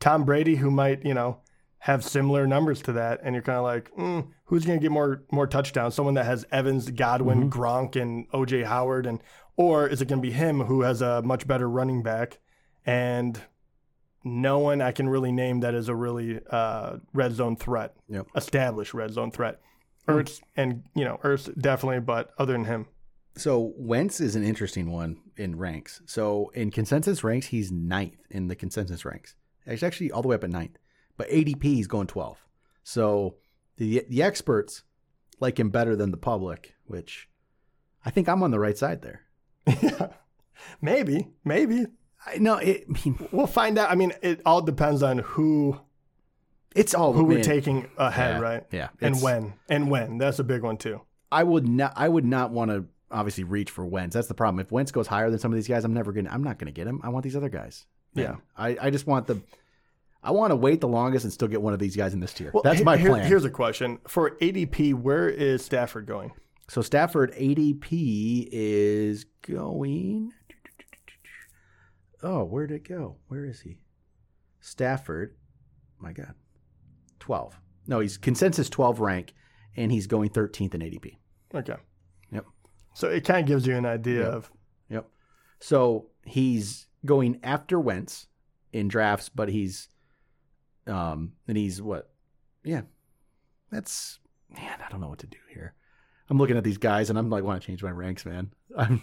Tom 0.00 0.24
Brady, 0.24 0.56
who 0.56 0.70
might 0.70 1.04
you 1.04 1.14
know 1.14 1.38
have 1.78 2.02
similar 2.04 2.46
numbers 2.46 2.80
to 2.82 2.92
that, 2.92 3.20
and 3.22 3.34
you're 3.34 3.42
kind 3.42 3.58
of 3.58 3.64
like, 3.64 3.90
mm, 3.96 4.26
who's 4.46 4.64
going 4.64 4.78
to 4.78 4.82
get 4.82 4.90
more 4.92 5.22
more 5.30 5.46
touchdowns? 5.46 5.94
Someone 5.94 6.14
that 6.14 6.24
has 6.26 6.46
Evans, 6.50 6.90
Godwin, 6.90 7.50
Gronk, 7.50 8.00
and 8.00 8.28
OJ 8.30 8.64
Howard, 8.64 9.06
and 9.06 9.20
or 9.56 9.86
is 9.86 10.00
it 10.00 10.08
going 10.08 10.20
to 10.22 10.26
be 10.26 10.32
him 10.32 10.60
who 10.60 10.82
has 10.82 11.02
a 11.02 11.22
much 11.22 11.46
better 11.46 11.68
running 11.68 12.02
back 12.02 12.38
and 12.86 13.40
no 14.24 14.58
one 14.58 14.80
I 14.80 14.92
can 14.92 15.08
really 15.08 15.32
name 15.32 15.60
that 15.60 15.74
is 15.74 15.88
a 15.88 15.94
really 15.94 16.40
uh, 16.50 16.96
red 17.12 17.32
zone 17.32 17.56
threat, 17.56 17.94
Yep. 18.08 18.28
established 18.34 18.94
red 18.94 19.12
zone 19.12 19.30
threat. 19.30 19.60
Ertz 20.08 20.40
and 20.56 20.82
you 20.94 21.04
know 21.04 21.18
Ertz 21.22 21.54
definitely, 21.60 22.00
but 22.00 22.30
other 22.38 22.52
than 22.52 22.64
him, 22.64 22.86
So 23.36 23.72
Wentz 23.76 24.20
is 24.20 24.36
an 24.36 24.44
interesting 24.44 24.90
one 24.90 25.16
in 25.36 25.56
ranks. 25.58 26.00
So 26.06 26.50
in 26.54 26.70
consensus 26.70 27.24
ranks, 27.24 27.46
he's 27.46 27.72
ninth 27.72 28.20
in 28.30 28.46
the 28.48 28.54
consensus 28.54 29.04
ranks. 29.04 29.34
He's 29.68 29.82
actually 29.82 30.12
all 30.12 30.22
the 30.22 30.28
way 30.28 30.36
up 30.36 30.44
at 30.44 30.50
ninth, 30.50 30.78
but 31.16 31.28
ADP 31.30 31.62
he's 31.62 31.86
going 31.86 32.06
twelve. 32.06 32.44
So 32.82 33.36
the 33.76 34.04
the 34.08 34.22
experts 34.22 34.82
like 35.40 35.58
him 35.58 35.70
better 35.70 35.96
than 35.96 36.10
the 36.10 36.16
public, 36.16 36.74
which 36.86 37.28
I 38.04 38.10
think 38.10 38.28
I'm 38.28 38.42
on 38.42 38.50
the 38.50 38.60
right 38.60 38.78
side 38.78 39.02
there. 39.02 39.22
yeah, 39.82 40.08
maybe, 40.80 41.28
maybe 41.44 41.86
I 42.26 42.38
know 42.38 42.56
it. 42.58 42.84
I 42.88 42.92
mean, 43.04 43.28
we'll 43.32 43.46
find 43.46 43.78
out. 43.78 43.90
I 43.90 43.94
mean, 43.96 44.12
it 44.22 44.42
all 44.46 44.62
depends 44.62 45.02
on 45.02 45.18
who 45.18 45.80
it's 46.74 46.94
all 46.94 47.12
who 47.12 47.24
we're 47.24 47.42
taking 47.42 47.88
ahead, 47.96 48.36
Yeah, 48.36 48.40
right? 48.40 48.62
yeah, 48.70 48.88
and 49.00 49.20
when 49.22 49.54
and 49.68 49.90
when 49.90 50.18
that's 50.18 50.38
a 50.38 50.44
big 50.44 50.62
one 50.62 50.76
too. 50.76 51.00
I 51.32 51.42
would 51.42 51.66
not. 51.66 51.94
I 51.96 52.08
would 52.08 52.24
not 52.24 52.50
want 52.52 52.70
to 52.70 52.84
obviously 53.10 53.44
reach 53.44 53.70
for 53.70 53.84
Wentz. 53.84 54.14
That's 54.14 54.28
the 54.28 54.34
problem. 54.34 54.60
If 54.60 54.72
Wentz 54.72 54.90
goes 54.92 55.06
higher 55.06 55.30
than 55.30 55.38
some 55.38 55.52
of 55.52 55.56
these 55.56 55.68
guys, 55.68 55.84
I'm 55.84 55.94
never 55.94 56.12
gonna. 56.12 56.30
I'm 56.30 56.42
not 56.44 56.58
gonna 56.58 56.72
get 56.72 56.86
him. 56.86 57.00
I 57.02 57.08
want 57.10 57.22
these 57.24 57.36
other 57.36 57.48
guys. 57.48 57.86
Yeah. 58.14 58.36
I, 58.56 58.76
I 58.80 58.90
just 58.90 59.06
want 59.06 59.26
the. 59.26 59.40
I 60.22 60.30
want 60.30 60.52
to 60.52 60.56
wait 60.56 60.80
the 60.80 60.88
longest 60.88 61.24
and 61.24 61.32
still 61.32 61.48
get 61.48 61.60
one 61.60 61.74
of 61.74 61.78
these 61.78 61.96
guys 61.96 62.14
in 62.14 62.20
this 62.20 62.32
tier. 62.32 62.50
Well, 62.54 62.62
That's 62.62 62.82
my 62.82 62.96
here- 62.96 63.10
plan. 63.10 63.26
Here's 63.26 63.44
a 63.44 63.50
question 63.50 63.98
for 64.08 64.30
ADP: 64.40 64.94
Where 64.94 65.28
is 65.28 65.64
Stafford 65.64 66.06
going? 66.06 66.32
So 66.68 66.80
Stafford 66.80 67.34
ADP 67.34 68.48
is 68.50 69.26
going. 69.42 70.32
Oh, 72.22 72.44
where 72.44 72.66
did 72.66 72.76
it 72.76 72.88
go? 72.88 73.16
Where 73.28 73.44
is 73.44 73.60
he? 73.60 73.78
Stafford, 74.60 75.36
my 75.98 76.12
God, 76.12 76.32
twelve. 77.20 77.60
No, 77.86 78.00
he's 78.00 78.16
consensus 78.16 78.70
twelve 78.70 79.00
rank, 79.00 79.34
and 79.76 79.92
he's 79.92 80.06
going 80.06 80.30
thirteenth 80.30 80.74
in 80.74 80.80
ADP. 80.80 81.16
Okay. 81.54 81.76
Yep. 82.94 82.98
So 82.98 83.08
it 83.08 83.24
kind 83.24 83.40
of 83.40 83.46
gives 83.46 83.66
you 83.66 83.76
an 83.76 83.86
idea 83.86 84.20
Yeah. 84.20 84.34
of 84.36 84.50
Yep. 84.90 85.06
So 85.60 86.06
he's 86.24 86.86
going 87.04 87.40
after 87.42 87.78
Wentz 87.80 88.26
in 88.72 88.88
drafts, 88.88 89.28
but 89.28 89.48
he's, 89.48 89.88
um, 90.86 91.32
and 91.48 91.56
he's 91.56 91.80
what? 91.82 92.10
Yeah, 92.64 92.82
that's 93.70 94.18
man. 94.50 94.78
I 94.84 94.90
don't 94.90 95.00
know 95.00 95.08
what 95.08 95.18
to 95.20 95.26
do 95.26 95.38
here. 95.52 95.74
I'm 96.30 96.38
looking 96.38 96.56
at 96.56 96.64
these 96.64 96.78
guys, 96.78 97.10
and 97.10 97.18
I'm 97.18 97.28
like, 97.30 97.44
want 97.44 97.60
to 97.60 97.66
change 97.66 97.82
my 97.82 97.90
ranks, 97.90 98.24
man. 98.24 98.52
I'm 98.76 99.02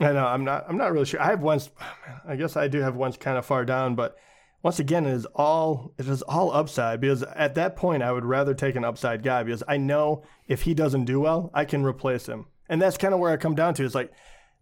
I 0.00 0.12
know 0.12 0.26
I'm 0.26 0.44
not 0.44 0.64
I'm 0.68 0.76
not 0.78 0.92
really 0.92 1.04
sure. 1.04 1.20
I 1.20 1.26
have 1.26 1.42
ones 1.42 1.70
I 2.26 2.36
guess 2.36 2.56
I 2.56 2.68
do 2.68 2.80
have 2.80 2.96
ones 2.96 3.16
kind 3.16 3.36
of 3.38 3.44
far 3.46 3.64
down, 3.64 3.94
but 3.94 4.16
once 4.62 4.78
again 4.78 5.06
it 5.06 5.12
is 5.12 5.26
all 5.34 5.92
it 5.98 6.06
is 6.08 6.22
all 6.22 6.52
upside 6.52 7.00
because 7.00 7.22
at 7.22 7.54
that 7.56 7.76
point 7.76 8.02
I 8.02 8.12
would 8.12 8.24
rather 8.24 8.54
take 8.54 8.76
an 8.76 8.84
upside 8.84 9.22
guy 9.22 9.42
because 9.42 9.62
I 9.68 9.76
know 9.76 10.22
if 10.46 10.62
he 10.62 10.72
doesn't 10.74 11.04
do 11.04 11.20
well, 11.20 11.50
I 11.52 11.64
can 11.64 11.84
replace 11.84 12.26
him. 12.26 12.46
And 12.72 12.80
that's 12.80 12.96
kind 12.96 13.12
of 13.12 13.20
where 13.20 13.30
I 13.30 13.36
come 13.36 13.54
down 13.54 13.74
to. 13.74 13.84
It's 13.84 13.94
like 13.94 14.10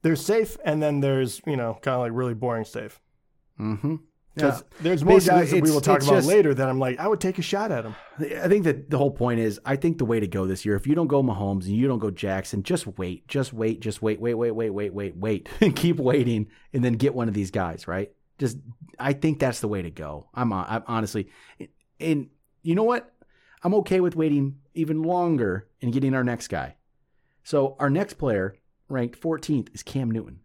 there's 0.02 0.20
safe 0.20 0.56
and 0.64 0.82
then 0.82 0.98
there's, 0.98 1.40
you 1.46 1.56
know, 1.56 1.78
kind 1.80 1.94
of 1.94 2.00
like 2.00 2.10
really 2.12 2.34
boring 2.34 2.64
safe. 2.64 3.00
Mm-hmm. 3.60 3.96
Because 4.34 4.64
there's 4.80 5.04
more 5.04 5.14
Basically, 5.14 5.40
guys 5.40 5.50
that 5.52 5.62
we 5.62 5.70
will 5.70 5.80
talk 5.80 6.02
about 6.02 6.14
just- 6.14 6.26
later 6.26 6.52
that 6.52 6.68
I'm 6.68 6.80
like, 6.80 6.98
I 6.98 7.06
would 7.06 7.20
take 7.20 7.38
a 7.38 7.42
shot 7.42 7.70
at 7.70 7.84
him. 7.84 7.94
I 8.18 8.48
think 8.48 8.64
that 8.64 8.90
the 8.90 8.98
whole 8.98 9.12
point 9.12 9.38
is, 9.38 9.60
I 9.64 9.76
think 9.76 9.98
the 9.98 10.04
way 10.04 10.18
to 10.18 10.26
go 10.26 10.44
this 10.44 10.64
year, 10.64 10.74
if 10.74 10.88
you 10.88 10.96
don't 10.96 11.06
go 11.06 11.22
Mahomes 11.22 11.66
and 11.66 11.76
you 11.76 11.86
don't 11.86 12.00
go 12.00 12.10
Jackson, 12.10 12.64
just 12.64 12.98
wait, 12.98 13.28
just 13.28 13.52
wait, 13.52 13.78
just 13.78 14.02
wait, 14.02 14.20
wait, 14.20 14.34
wait, 14.34 14.50
wait, 14.50 14.70
wait, 14.70 14.92
wait, 14.92 15.16
wait, 15.16 15.48
and 15.60 15.76
keep 15.76 15.98
waiting, 15.98 16.48
and 16.72 16.84
then 16.84 16.94
get 16.94 17.14
one 17.14 17.28
of 17.28 17.34
these 17.34 17.52
guys, 17.52 17.86
right? 17.86 18.10
Just, 18.38 18.58
I 18.98 19.12
think 19.12 19.38
that's 19.38 19.60
the 19.60 19.68
way 19.68 19.82
to 19.82 19.90
go. 19.90 20.28
I'm, 20.34 20.52
I'm 20.52 20.82
honestly, 20.88 21.28
and 22.00 22.28
you 22.64 22.74
know 22.74 22.82
what? 22.82 23.12
I'm 23.62 23.74
okay 23.74 24.00
with 24.00 24.16
waiting 24.16 24.56
even 24.74 25.04
longer 25.04 25.68
and 25.80 25.92
getting 25.92 26.14
our 26.14 26.24
next 26.24 26.48
guy. 26.48 26.74
So 27.42 27.76
our 27.78 27.90
next 27.90 28.14
player, 28.14 28.56
ranked 28.88 29.18
14th, 29.20 29.68
is 29.74 29.82
Cam 29.82 30.10
Newton. 30.10 30.40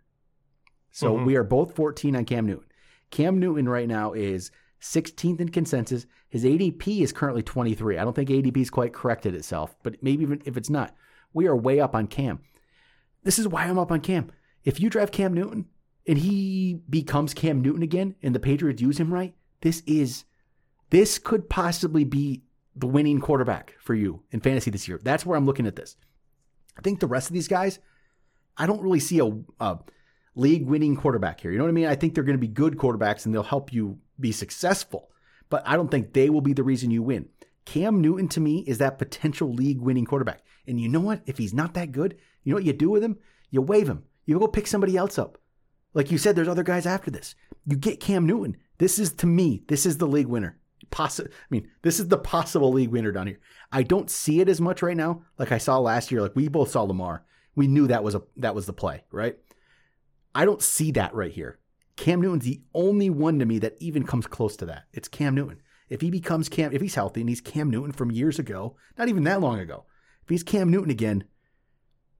So 0.92 1.18
Mhm. 1.18 1.26
we 1.26 1.36
are 1.36 1.44
both 1.44 1.76
14 1.76 2.16
on 2.16 2.26
Cam 2.26 2.46
Newton. 2.46 2.68
Cam 3.12 3.40
Newton 3.40 3.68
right 3.68 3.88
now 3.88 4.14
is 4.14 4.52
16th 4.80 5.40
in 5.42 5.50
consensus. 5.50 6.06
His 6.30 6.46
ADP 6.46 7.02
is 7.02 7.12
currently 7.12 7.44
23. 7.44 7.98
I 7.98 8.04
don't 8.04 8.16
think 8.16 8.30
ADP 8.30 8.62
is 8.62 8.70
quite 8.70 8.94
corrected 8.94 9.36
itself, 9.36 9.76
but 9.84 10.02
maybe 10.02 10.24
even 10.24 10.42
if 10.46 10.58
it's 10.58 10.70
not, 10.70 10.96
we 11.34 11.48
are 11.48 11.56
way 11.56 11.80
up 11.80 11.96
on 11.96 12.08
Cam. 12.08 12.40
This 13.24 13.40
is 13.40 13.48
why 13.48 13.66
I'm 13.66 13.80
up 13.80 13.92
on 13.92 14.02
Cam. 14.02 14.32
If 14.64 14.80
you 14.80 14.90
draft 14.90 15.14
Cam 15.14 15.34
Newton 15.34 15.66
and 16.08 16.18
he 16.20 16.82
becomes 16.90 17.34
Cam 17.34 17.62
Newton 17.62 17.84
again 17.84 18.16
and 18.22 18.34
the 18.34 18.40
Patriots 18.40 18.82
use 18.82 19.00
him 19.00 19.14
right, 19.14 19.36
this 19.62 19.82
is 19.86 20.26
this 20.92 21.18
could 21.18 21.50
possibly 21.50 22.04
be 22.04 22.44
the 22.76 22.86
winning 22.88 23.20
quarterback 23.20 23.76
for 23.80 23.96
you 23.96 24.22
in 24.32 24.40
fantasy 24.40 24.70
this 24.70 24.88
year. 24.88 25.00
That's 25.02 25.26
where 25.26 25.38
I'm 25.38 25.46
looking 25.46 25.66
at 25.66 25.76
this. 25.76 25.98
I 26.78 26.82
think 26.82 27.00
the 27.00 27.08
rest 27.08 27.30
of 27.30 27.34
these 27.34 27.48
guys, 27.48 27.80
I 28.58 28.66
don't 28.66 28.82
really 28.82 29.00
see 29.00 29.20
a, 29.20 29.32
a 29.60 29.80
league 30.36 30.66
winning 30.66 30.96
quarterback 30.96 31.40
here. 31.40 31.52
You 31.52 31.58
know 31.58 31.64
what 31.64 31.70
I 31.70 31.74
mean? 31.74 31.86
I 31.88 31.96
think 31.96 32.14
they're 32.14 32.24
going 32.24 32.38
to 32.38 32.48
be 32.48 32.48
good 32.48 32.78
quarterbacks 32.78 33.26
and 33.26 33.34
they'll 33.34 33.44
help 33.44 33.74
you 33.74 34.00
be 34.20 34.32
successful, 34.32 35.10
but 35.50 35.64
I 35.66 35.76
don't 35.76 35.90
think 35.90 36.14
they 36.14 36.30
will 36.30 36.42
be 36.42 36.54
the 36.54 36.64
reason 36.64 36.92
you 36.92 37.04
win. 37.04 37.30
Cam 37.66 38.02
Newton 38.02 38.28
to 38.30 38.40
me 38.40 38.60
is 38.68 38.78
that 38.78 39.00
potential 39.00 39.52
league 39.52 39.82
winning 39.82 40.06
quarterback. 40.06 40.44
And 40.68 40.80
you 40.80 40.88
know 40.88 41.00
what? 41.00 41.22
If 41.26 41.38
he's 41.38 41.54
not 41.54 41.74
that 41.74 41.92
good, 41.92 42.18
you 42.44 42.52
know 42.52 42.58
what 42.58 42.66
you 42.66 42.74
do 42.74 42.90
with 42.90 43.04
him? 43.04 43.18
You 43.50 43.62
waive 43.62 43.90
him. 43.90 44.04
You 44.26 44.40
go 44.40 44.48
pick 44.48 44.68
somebody 44.68 44.98
else 44.98 45.18
up. 45.18 45.38
Like 45.94 46.12
you 46.12 46.18
said, 46.18 46.36
there's 46.36 46.48
other 46.48 46.64
guys 46.64 46.86
after 46.86 47.10
this. 47.10 47.36
You 47.66 47.78
get 47.78 48.00
Cam 48.00 48.26
Newton. 48.26 48.58
This 48.78 49.00
is 49.00 49.14
to 49.14 49.28
me, 49.28 49.64
this 49.68 49.86
is 49.86 49.98
the 49.98 50.08
league 50.08 50.28
winner. 50.28 50.58
Possi- 50.92 51.28
I 51.28 51.48
mean, 51.50 51.70
this 51.82 52.00
is 52.00 52.08
the 52.08 52.18
possible 52.18 52.72
league 52.72 52.90
winner 52.90 53.12
down 53.12 53.28
here. 53.28 53.40
I 53.72 53.84
don't 53.84 54.10
see 54.10 54.40
it 54.42 54.50
as 54.50 54.62
much 54.62 54.82
right 54.82 54.98
now, 54.98 55.24
like 55.38 55.52
I 55.52 55.58
saw 55.58 55.80
last 55.80 56.12
year. 56.12 56.22
Like 56.22 56.36
we 56.36 56.48
both 56.48 56.72
saw 56.72 56.84
Lamar. 56.84 57.24
We 57.56 57.68
knew 57.68 57.88
that 57.88 58.04
was 58.04 58.16
a 58.16 58.24
that 58.38 58.56
was 58.56 58.66
the 58.66 58.74
play, 58.74 59.04
right? 59.12 59.38
I 60.34 60.46
don't 60.46 60.62
see 60.62 60.92
that 60.92 61.14
right 61.16 61.32
here. 61.32 61.60
Cam 61.96 62.22
Newton's 62.22 62.44
the 62.44 62.62
only 62.74 63.10
one 63.10 63.40
to 63.40 63.46
me 63.46 63.60
that 63.60 63.78
even 63.80 64.04
comes 64.04 64.28
close 64.28 64.58
to 64.58 64.66
that. 64.66 64.84
It's 64.92 65.08
Cam 65.08 65.34
Newton. 65.34 65.62
If 65.88 66.02
he 66.02 66.12
becomes 66.12 66.50
Cam, 66.50 66.74
if 66.74 66.82
he's 66.82 66.96
healthy 66.96 67.22
and 67.22 67.30
he's 67.30 67.42
Cam 67.42 67.70
Newton 67.70 67.92
from 67.92 68.12
years 68.12 68.40
ago, 68.40 68.76
not 68.98 69.08
even 69.08 69.24
that 69.24 69.40
long 69.40 69.60
ago, 69.60 69.86
if 70.24 70.30
he's 70.30 70.44
Cam 70.44 70.70
Newton 70.70 70.92
again, 70.92 71.24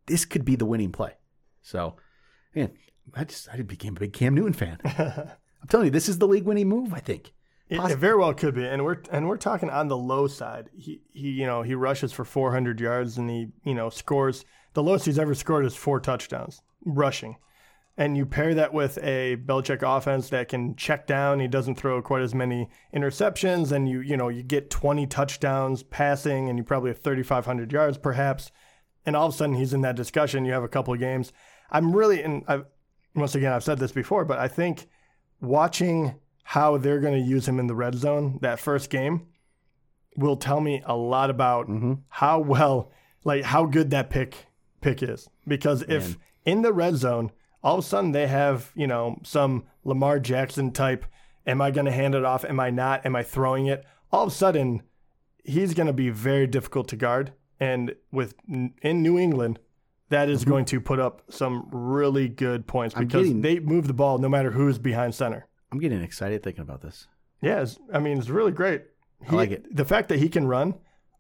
this 0.06 0.24
could 0.24 0.46
be 0.46 0.56
the 0.56 0.66
winning 0.66 0.92
play. 0.92 1.14
So, 1.62 1.98
man, 2.56 2.72
I 3.14 3.24
just 3.24 3.50
I 3.52 3.62
became 3.62 3.98
a 3.98 4.00
big 4.00 4.14
Cam 4.14 4.34
Newton 4.34 4.54
fan. 4.54 4.80
I'm 4.86 5.68
telling 5.68 5.88
you, 5.88 5.92
this 5.92 6.08
is 6.08 6.20
the 6.20 6.28
league 6.28 6.46
winning 6.46 6.70
move. 6.70 6.94
I 6.94 7.00
think. 7.00 7.34
It, 7.68 7.80
it, 7.80 7.98
very 7.98 8.16
well 8.16 8.34
could 8.34 8.54
be, 8.54 8.66
and 8.66 8.86
we're 8.86 9.02
and 9.12 9.28
we're 9.28 9.38
talking 9.38 9.72
on 9.72 9.88
the 9.88 9.98
low 9.98 10.28
side. 10.28 10.70
He 10.78 11.02
he, 11.14 11.32
you 11.32 11.48
know, 11.48 11.64
he 11.64 11.74
rushes 11.74 12.12
for 12.12 12.24
400 12.24 12.80
yards 12.80 13.18
and 13.18 13.30
he 13.30 13.48
you 13.64 13.74
know 13.74 13.90
scores. 13.90 14.46
The 14.74 14.84
lowest 14.84 15.06
he's 15.06 15.18
ever 15.18 15.34
scored 15.34 15.66
is 15.66 15.76
four 15.76 16.00
touchdowns 16.00 16.62
rushing, 16.86 17.38
and 17.98 18.16
you 18.16 18.28
pair 18.28 18.54
that 18.54 18.72
with 18.72 19.00
a 19.00 19.38
Belichick 19.38 19.82
offense 19.82 20.30
that 20.30 20.48
can 20.48 20.76
check 20.76 21.08
down. 21.08 21.40
He 21.40 21.48
doesn't 21.48 21.76
throw 21.76 22.04
quite 22.04 22.22
as 22.22 22.36
many 22.36 22.70
interceptions, 22.94 23.72
and 23.72 23.90
you 23.90 24.00
you 24.00 24.16
know 24.16 24.30
you 24.30 24.44
get 24.44 24.70
20 24.70 25.08
touchdowns 25.08 25.82
passing, 25.82 26.50
and 26.50 26.60
you 26.60 26.64
probably 26.64 26.92
have 26.92 27.00
3,500 27.00 27.72
yards 27.72 27.98
perhaps, 27.98 28.52
and 29.08 29.16
all 29.16 29.28
of 29.28 29.34
a 29.34 29.38
sudden 29.38 29.56
he's 29.56 29.74
in 29.74 29.82
that 29.82 29.96
discussion. 29.96 30.46
You 30.46 30.54
have 30.54 30.64
a 30.64 30.68
couple 30.68 30.94
of 30.94 31.00
games. 31.00 31.34
I'm 31.72 31.96
really 31.96 32.22
and 32.22 32.44
I've 32.48 32.66
once 33.16 33.34
again 33.34 33.54
I've 33.54 33.64
said 33.64 33.80
this 33.80 33.92
before, 33.92 34.24
but 34.24 34.38
I 34.38 34.48
think 34.50 34.88
watching 35.42 36.20
how 36.48 36.78
they're 36.78 37.00
going 37.00 37.20
to 37.20 37.28
use 37.28 37.48
him 37.48 37.60
in 37.60 37.66
the 37.66 37.76
red 37.76 37.96
zone 37.96 38.38
that 38.42 38.60
first 38.60 38.92
game 38.92 39.26
will 40.16 40.38
tell 40.38 40.62
me 40.62 40.82
a 40.86 40.96
lot 40.96 41.32
about 41.32 41.68
mm-hmm. 41.68 41.94
how 42.08 42.40
well, 42.40 42.92
like 43.24 43.44
how 43.44 43.66
good 43.66 43.90
that 43.90 44.12
pick 44.12 44.46
pick 44.80 45.02
is. 45.02 45.28
Because 45.48 45.82
if 45.84 46.10
Man. 46.10 46.18
in 46.46 46.62
the 46.62 46.72
red 46.72 46.98
zone, 46.98 47.32
all 47.64 47.80
of 47.80 47.84
a 47.84 47.88
sudden 47.88 48.12
they 48.12 48.28
have 48.28 48.72
you 48.76 48.86
know 48.86 49.20
some 49.24 49.66
Lamar 49.84 50.20
Jackson 50.20 50.72
type, 50.72 51.06
am 51.48 51.62
I 51.62 51.72
going 51.72 51.86
to 51.86 51.92
hand 51.92 52.14
it 52.14 52.24
off? 52.24 52.46
Am 52.46 52.60
I 52.60 52.70
not? 52.70 53.06
Am 53.08 53.16
I 53.16 53.24
throwing 53.24 53.66
it? 53.66 53.84
All 54.12 54.24
of 54.24 54.32
a 54.32 54.36
sudden, 54.36 54.84
he's 55.44 55.74
going 55.74 55.88
to 55.88 55.94
be 55.94 56.12
very 56.12 56.46
difficult 56.46 56.88
to 56.90 56.96
guard. 56.96 57.34
And 57.60 57.96
with 58.12 58.36
in 58.48 59.02
New 59.02 59.18
England, 59.18 59.58
that 60.10 60.30
is 60.30 60.42
mm-hmm. 60.42 60.52
going 60.52 60.66
to 60.66 60.80
put 60.80 61.00
up 61.00 61.24
some 61.30 61.68
really 61.72 62.30
good 62.30 62.68
points 62.68 62.94
because 62.94 63.26
getting, 63.26 63.42
they 63.42 63.60
move 63.60 63.88
the 63.88 63.94
ball 63.94 64.20
no 64.20 64.30
matter 64.30 64.52
who's 64.52 64.78
behind 64.78 65.16
center. 65.16 65.48
I'm 65.76 65.82
getting 65.82 66.02
excited 66.02 66.42
thinking 66.42 66.62
about 66.62 66.82
this. 66.82 67.10
Yeah, 67.42 67.66
I 67.94 68.00
mean, 68.00 68.18
it's 68.18 68.30
really 68.30 68.54
great. 68.54 68.84
He, 69.22 69.34
I 69.34 69.36
like 69.36 69.52
it. 69.52 69.76
The 69.76 69.84
fact 69.84 70.08
that 70.08 70.20
he 70.20 70.30
can 70.30 70.48
run, 70.48 70.76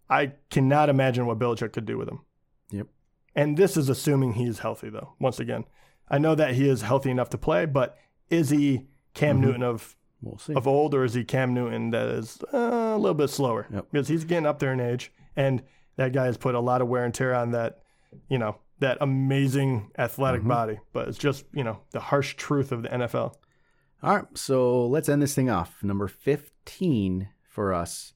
I 0.10 0.32
cannot 0.50 0.88
imagine 0.88 1.26
what 1.26 1.38
Belichick 1.38 1.74
could 1.74 1.86
do 1.86 1.98
with 1.98 2.08
him. 2.08 2.22
Yep. 2.72 2.88
And 3.36 3.58
this 3.58 3.76
is 3.76 3.90
assuming 3.90 4.32
he's 4.32 4.60
healthy, 4.60 4.90
though. 4.90 5.16
Once 5.20 5.42
again, 5.42 5.66
I 6.10 6.20
know 6.20 6.36
that 6.36 6.56
he 6.56 6.70
is 6.70 6.84
healthy 6.84 7.12
enough 7.12 7.30
to 7.32 7.38
play, 7.38 7.66
but 7.66 7.98
is 8.30 8.50
he 8.50 8.88
Cam 9.14 9.36
mm-hmm. 9.36 9.46
Newton 9.46 9.64
of 9.64 9.98
we'll 10.22 10.40
of 10.56 10.66
old, 10.70 10.96
or 10.96 11.04
is 11.04 11.16
he 11.16 11.26
Cam 11.26 11.54
Newton 11.54 11.92
that 11.92 12.08
is 12.08 12.42
uh, 12.54 12.94
a 12.96 12.98
little 12.98 13.14
bit 13.14 13.30
slower? 13.30 13.68
Yep. 13.74 13.88
Because 13.92 14.08
he's 14.08 14.24
getting 14.24 14.46
up 14.46 14.60
there 14.60 14.72
in 14.72 14.80
age, 14.80 15.12
and 15.36 15.64
that 15.98 16.14
guy 16.14 16.28
has 16.28 16.38
put 16.38 16.56
a 16.56 16.62
lot 16.62 16.82
of 16.82 16.88
wear 16.88 17.04
and 17.04 17.14
tear 17.14 17.36
on 17.36 17.52
that, 17.52 17.82
you 18.30 18.38
know, 18.38 18.56
that 18.80 19.00
amazing 19.02 19.92
athletic 19.98 20.40
mm-hmm. 20.40 20.50
body. 20.50 20.80
But 20.94 21.10
it's 21.10 21.18
just 21.18 21.44
you 21.52 21.66
know 21.66 21.82
the 21.92 22.00
harsh 22.00 22.36
truth 22.36 22.72
of 22.72 22.84
the 22.84 22.90
NFL. 22.90 23.36
All 24.04 24.16
right, 24.16 24.38
so 24.38 24.88
let's 24.88 25.10
end 25.10 25.22
this 25.22 25.34
thing 25.34 25.50
off. 25.50 25.84
Number 25.84 26.08
15 26.08 27.30
for 27.48 27.74
us. 27.74 28.14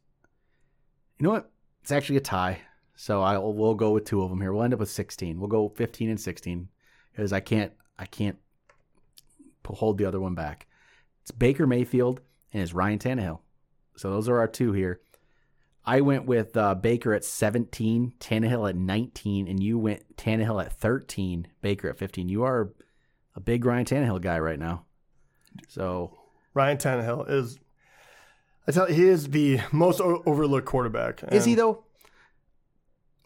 You 1.17 1.23
know 1.23 1.31
what? 1.31 1.51
It's 1.81 1.91
actually 1.91 2.17
a 2.17 2.21
tie. 2.21 2.61
So 2.95 3.21
I 3.21 3.37
will 3.37 3.53
we'll 3.53 3.75
go 3.75 3.91
with 3.91 4.05
two 4.05 4.21
of 4.21 4.29
them 4.29 4.41
here. 4.41 4.51
We'll 4.51 4.63
end 4.63 4.73
up 4.73 4.79
with 4.81 4.89
16. 4.89 5.39
We'll 5.39 5.47
go 5.47 5.69
15 5.69 6.09
and 6.09 6.19
16 6.19 6.67
because 7.11 7.31
I 7.31 7.39
can't 7.39 7.71
I 7.97 8.05
can't 8.05 8.37
hold 9.65 9.97
the 9.97 10.05
other 10.05 10.19
one 10.19 10.35
back. 10.35 10.67
It's 11.21 11.31
Baker 11.31 11.65
Mayfield 11.65 12.21
and 12.51 12.61
it's 12.61 12.73
Ryan 12.73 12.99
Tannehill. 12.99 13.39
So 13.95 14.09
those 14.09 14.27
are 14.27 14.39
our 14.39 14.47
two 14.47 14.73
here. 14.73 14.99
I 15.85 16.01
went 16.01 16.25
with 16.25 16.55
uh, 16.57 16.75
Baker 16.75 17.13
at 17.13 17.23
17, 17.23 18.13
Tannehill 18.19 18.69
at 18.69 18.75
19, 18.75 19.47
and 19.47 19.63
you 19.63 19.79
went 19.79 20.17
Tannehill 20.17 20.63
at 20.63 20.73
13, 20.73 21.47
Baker 21.61 21.89
at 21.89 21.97
15. 21.97 22.29
You 22.29 22.43
are 22.43 22.73
a 23.35 23.39
big 23.39 23.65
Ryan 23.65 23.85
Tannehill 23.85 24.21
guy 24.21 24.39
right 24.39 24.59
now. 24.59 24.85
So 25.67 26.17
Ryan 26.53 26.77
Tannehill 26.77 27.29
is, 27.29 27.59
I 28.67 28.71
tell 28.71 28.89
you, 28.89 28.95
he 28.95 29.07
is 29.07 29.29
the 29.29 29.59
most 29.71 30.01
o- 30.01 30.23
overlooked 30.25 30.65
quarterback. 30.65 31.23
Is 31.31 31.45
he 31.45 31.55
though? 31.55 31.83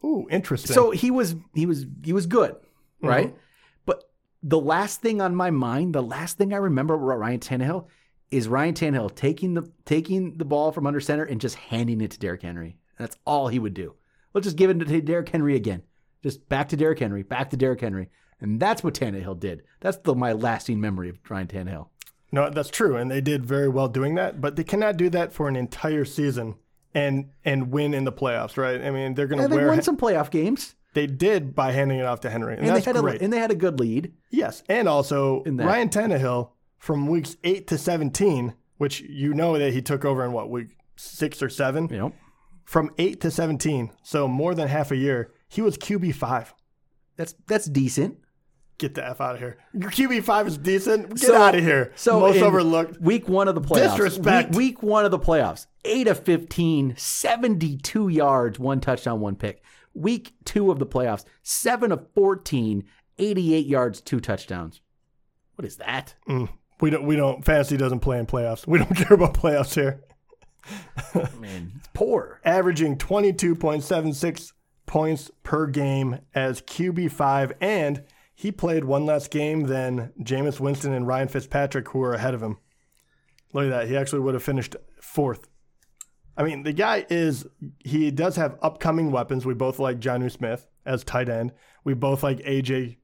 Ooh, 0.04 0.28
interesting. 0.30 0.74
So 0.74 0.92
he 0.92 1.12
was 1.12 1.36
he 1.54 1.66
was 1.66 1.86
he 2.04 2.14
was 2.14 2.26
good, 2.26 2.52
mm-hmm. 2.54 3.08
right? 3.08 3.28
Mm-hmm. 3.28 3.38
But 3.86 4.04
the 4.42 4.60
last 4.60 5.02
thing 5.02 5.22
on 5.22 5.36
my 5.36 5.52
mind, 5.52 5.96
the 5.96 6.04
last 6.04 6.38
thing 6.38 6.54
I 6.54 6.58
remember 6.58 6.94
about 6.96 7.20
Ryan 7.20 7.40
Tannehill 7.40 7.88
is 8.30 8.48
Ryan 8.48 8.74
Tannehill 8.74 9.16
taking 9.16 9.54
the 9.54 9.72
taking 9.86 10.38
the 10.38 10.46
ball 10.46 10.72
from 10.72 10.88
under 10.88 11.00
center 11.00 11.24
and 11.24 11.40
just 11.40 11.56
handing 11.56 12.02
it 12.02 12.12
to 12.12 12.20
Derrick 12.20 12.42
Henry. 12.42 12.78
That's 12.98 13.18
all 13.26 13.48
he 13.48 13.60
would 13.60 13.74
do. 13.74 13.96
Let's 14.34 14.46
just 14.46 14.58
give 14.58 14.70
it 14.70 14.80
to 14.80 15.02
Derrick 15.02 15.30
Henry 15.30 15.56
again. 15.56 15.84
Just 16.22 16.48
back 16.50 16.70
to 16.70 16.78
Derrick 16.78 17.00
Henry, 17.00 17.24
back 17.24 17.50
to 17.52 17.58
Derrick 17.58 17.82
Henry. 17.82 18.10
And 18.40 18.60
that's 18.60 18.84
what 18.84 18.94
Tannehill 18.94 19.40
did. 19.40 19.64
That's 19.80 19.98
the, 19.98 20.16
my 20.16 20.34
lasting 20.34 20.82
memory 20.82 21.10
of 21.10 21.18
Ryan 21.30 21.48
Tannehill. 21.48 21.88
No, 22.34 22.50
that's 22.50 22.70
true, 22.70 22.98
and 22.98 23.12
they 23.12 23.22
did 23.22 23.46
very 23.46 23.70
well 23.70 23.88
doing 23.88 24.16
that. 24.16 24.42
But 24.42 24.56
they 24.56 24.64
cannot 24.64 24.98
do 24.98 25.08
that 25.12 25.32
for 25.32 25.48
an 25.48 25.56
entire 25.56 26.04
season 26.04 26.56
and 26.96 27.30
and 27.46 27.72
win 27.72 27.94
in 27.94 28.06
the 28.06 28.12
playoffs, 28.12 28.58
right? 28.58 28.84
I 28.84 28.90
mean, 28.90 29.14
they're 29.14 29.28
going 29.28 29.38
to 29.38 29.56
yeah, 29.56 29.62
they 29.62 29.68
won 29.68 29.84
some 29.84 29.98
playoff 29.98 30.32
games. 30.32 30.74
They 30.96 31.06
did 31.06 31.54
by 31.54 31.74
handing 31.74 32.00
it 32.00 32.06
off 32.08 32.22
to 32.22 32.32
Henry, 32.32 32.56
and, 32.58 32.66
and 32.66 32.76
they 32.76 32.82
had 32.82 32.96
great. 32.96 33.22
A, 33.22 33.24
and 33.24 33.32
they 33.32 33.38
had 33.38 33.52
a 33.52 33.56
good 33.56 33.80
lead. 33.80 34.14
Yes, 34.32 34.64
and 34.68 34.90
also 34.90 35.44
Ryan 35.46 35.90
Tannehill 35.90 36.50
from 36.80 37.06
weeks 37.06 37.38
eight 37.44 37.68
to 37.68 37.78
seventeen, 37.78 38.56
which 38.78 39.02
you 39.02 39.36
know 39.36 39.56
that 39.60 39.72
he 39.72 39.84
took 39.84 40.04
over 40.04 40.26
in 40.26 40.32
what 40.32 40.50
week 40.50 40.70
six 40.96 41.44
or 41.44 41.50
seven. 41.50 41.88
Yep. 41.88 42.14
From 42.66 42.90
eight 42.98 43.22
to 43.22 43.30
seventeen, 43.30 43.92
so 44.02 44.28
more 44.28 44.56
than 44.56 44.70
half 44.70 44.90
a 44.90 44.96
year, 44.96 45.32
he 45.50 45.62
was 45.62 45.78
QB 45.78 46.16
five. 46.16 46.52
That's 47.16 47.36
that's 47.46 47.66
decent 47.66 48.18
get 48.78 48.96
the 48.96 49.06
f 49.06 49.22
out 49.22 49.36
of 49.36 49.42
here. 49.42 49.58
Your 49.74 49.90
QB 49.90 50.24
five 50.24 50.48
is 50.48 50.58
decent. 50.58 51.10
Get 51.10 51.20
so, 51.20 51.36
out 51.36 51.56
of 51.56 51.64
here. 51.64 51.92
So 51.96 52.20
most 52.20 52.42
overlooked. 52.42 53.00
Week 53.02 53.28
one 53.28 53.48
of 53.48 53.56
the 53.56 53.62
playoffs. 53.62 53.92
Disrespect. 53.92 54.50
Week, 54.50 54.58
week 54.58 54.84
one 54.84 55.06
of 55.06 55.12
the 55.12 55.20
playoffs. 55.20 55.68
Eight 55.86 56.08
of 56.08 56.20
15, 56.20 56.96
72 56.98 58.08
yards, 58.08 58.60
one 58.60 58.80
touchdown, 58.80 59.20
one 59.20 59.36
pick. 59.36 59.62
Week 59.94 60.34
two 60.46 60.72
of 60.72 60.80
the 60.80 60.86
playoffs. 60.86 61.26
Seven 61.44 61.92
of 61.92 62.08
14, 62.16 62.84
88 63.20 63.66
yards, 63.66 64.02
two 64.02 64.20
touchdowns. 64.20 64.82
What 65.56 65.66
is 65.66 65.78
that? 65.78 66.16
Mm, 66.28 66.50
we 66.82 66.90
don't. 66.90 67.06
We 67.06 67.16
don't. 67.16 67.46
Fantasy 67.46 67.78
doesn't 67.78 68.00
play 68.00 68.18
in 68.18 68.26
playoffs. 68.26 68.66
We 68.66 68.80
don't 68.80 68.94
care 68.96 69.14
about 69.14 69.36
playoffs 69.36 69.76
here. 69.76 70.04
Man, 71.40 71.74
it's 71.76 71.90
poor. 71.94 72.40
Averaging 72.44 72.98
twenty 72.98 73.34
two 73.34 73.56
point 73.56 73.84
seven 73.84 74.14
six 74.14 74.54
points 74.86 75.32
per 75.44 75.68
game 75.68 76.20
as 76.34 76.62
QB 76.62 77.12
five 77.12 77.54
and 77.62 78.04
he 78.36 78.52
played 78.52 78.86
one 78.86 79.06
less 79.06 79.28
game 79.28 79.64
than 79.64 80.12
Jameis 80.20 80.60
Winston 80.60 80.94
and 80.94 81.08
Ryan 81.08 81.28
Fitzpatrick, 81.28 81.90
who 81.90 82.00
were 82.00 82.14
ahead 82.14 82.34
of 82.34 82.42
him. 82.42 82.58
Look 83.54 83.66
at 83.66 83.70
that. 83.70 83.88
He 83.88 83.96
actually 83.96 84.22
would 84.22 84.34
have 84.34 84.44
finished 84.44 84.76
fourth. 85.00 85.48
I 86.36 86.44
mean, 86.44 86.64
the 86.64 86.74
guy 86.74 87.06
is, 87.10 87.46
he 87.84 88.10
does 88.10 88.36
have 88.38 88.58
upcoming 88.62 89.12
weapons. 89.12 89.46
We 89.46 89.54
both 89.54 89.78
like 89.78 90.00
Jonnu 90.00 90.32
Smith 90.32 90.68
as 90.86 91.04
tight 91.04 91.30
end. 91.30 91.52
We 91.84 91.94
both 91.94 92.24
like 92.24 92.40
AJ 92.40 92.98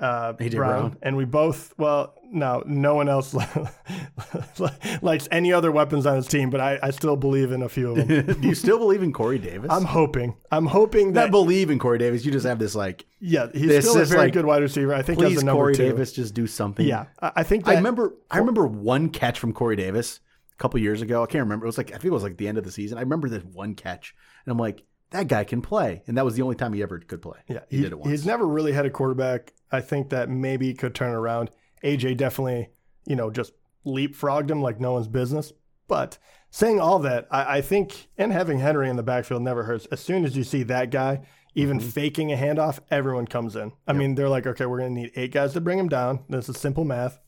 uh, 0.00 0.32
Brown, 0.32 0.50
Brown, 0.50 0.96
and 1.02 1.16
we 1.16 1.24
both 1.24 1.74
well 1.76 2.14
no 2.30 2.62
no 2.66 2.94
one 2.94 3.08
else 3.08 3.34
likes 5.02 5.28
any 5.32 5.52
other 5.52 5.72
weapons 5.72 6.06
on 6.06 6.16
his 6.16 6.28
team, 6.28 6.50
but 6.50 6.60
I, 6.60 6.78
I 6.82 6.90
still 6.90 7.16
believe 7.16 7.50
in 7.50 7.62
a 7.62 7.68
few 7.68 7.90
of 7.90 8.06
them. 8.06 8.40
Do 8.40 8.48
you 8.48 8.54
still 8.54 8.78
believe 8.78 9.02
in 9.02 9.12
Corey 9.12 9.38
Davis? 9.38 9.70
I'm 9.72 9.84
hoping. 9.84 10.36
I'm 10.52 10.66
hoping 10.66 11.14
that 11.14 11.22
Not 11.22 11.30
believe 11.32 11.70
in 11.70 11.80
Corey 11.80 11.98
Davis. 11.98 12.24
You 12.24 12.30
just 12.30 12.46
have 12.46 12.60
this 12.60 12.76
like 12.76 13.06
yeah, 13.20 13.48
he's 13.52 13.88
still 13.88 14.00
a 14.00 14.04
very 14.04 14.26
like, 14.26 14.32
good 14.32 14.44
wide 14.44 14.62
receiver. 14.62 14.94
I 14.94 15.02
think 15.02 15.18
please 15.18 15.42
Corey 15.42 15.74
two. 15.74 15.88
Davis 15.88 16.12
just 16.12 16.32
do 16.32 16.46
something. 16.46 16.86
Yeah, 16.86 17.06
I 17.20 17.42
think 17.42 17.64
that, 17.64 17.72
I 17.72 17.74
remember 17.74 18.14
I 18.30 18.38
remember 18.38 18.66
one 18.66 19.08
catch 19.08 19.40
from 19.40 19.52
Corey 19.52 19.76
Davis 19.76 20.20
a 20.52 20.56
couple 20.58 20.78
years 20.80 21.02
ago. 21.02 21.24
I 21.24 21.26
can't 21.26 21.42
remember. 21.42 21.66
It 21.66 21.68
was 21.68 21.78
like 21.78 21.90
I 21.90 21.94
think 21.94 22.06
it 22.06 22.12
was 22.12 22.22
like 22.22 22.36
the 22.36 22.46
end 22.46 22.58
of 22.58 22.64
the 22.64 22.72
season. 22.72 22.98
I 22.98 23.00
remember 23.00 23.28
this 23.28 23.42
one 23.42 23.74
catch, 23.74 24.14
and 24.44 24.52
I'm 24.52 24.58
like 24.58 24.84
that 25.10 25.28
guy 25.28 25.44
can 25.44 25.62
play, 25.62 26.02
and 26.06 26.16
that 26.18 26.24
was 26.24 26.34
the 26.34 26.42
only 26.42 26.56
time 26.56 26.72
he 26.72 26.82
ever 26.82 26.98
could 26.98 27.22
play. 27.22 27.38
Yeah, 27.48 27.60
he, 27.68 27.76
he 27.76 27.82
did 27.82 27.92
it 27.92 27.98
once. 27.98 28.10
He's 28.10 28.26
never 28.26 28.46
really 28.46 28.72
had 28.72 28.86
a 28.86 28.90
quarterback. 28.90 29.52
I 29.72 29.80
think 29.80 30.10
that 30.10 30.28
maybe 30.28 30.72
could 30.74 30.94
turn 30.94 31.14
around. 31.14 31.50
AJ 31.82 32.16
definitely, 32.16 32.70
you 33.06 33.16
know, 33.16 33.30
just 33.30 33.52
leapfrogged 33.86 34.50
him 34.50 34.60
like 34.60 34.80
no 34.80 34.92
one's 34.92 35.08
business. 35.08 35.52
But 35.86 36.18
saying 36.50 36.80
all 36.80 36.98
that, 37.00 37.26
I, 37.30 37.58
I 37.58 37.60
think, 37.62 38.08
and 38.18 38.32
having 38.32 38.58
Henry 38.58 38.88
in 38.88 38.96
the 38.96 39.02
backfield 39.02 39.42
never 39.42 39.64
hurts. 39.64 39.86
As 39.86 40.00
soon 40.00 40.24
as 40.24 40.36
you 40.36 40.44
see 40.44 40.62
that 40.64 40.90
guy 40.90 41.26
even 41.54 41.80
faking 41.80 42.32
a 42.32 42.36
handoff, 42.36 42.78
everyone 42.90 43.26
comes 43.26 43.56
in. 43.56 43.72
I 43.86 43.92
mean, 43.92 44.14
they're 44.14 44.28
like, 44.28 44.46
okay, 44.46 44.66
we're 44.66 44.78
going 44.78 44.94
to 44.94 45.00
need 45.00 45.12
eight 45.16 45.32
guys 45.32 45.54
to 45.54 45.60
bring 45.60 45.78
him 45.78 45.88
down. 45.88 46.20
This 46.28 46.48
is 46.48 46.56
simple 46.58 46.84
math. 46.84 47.18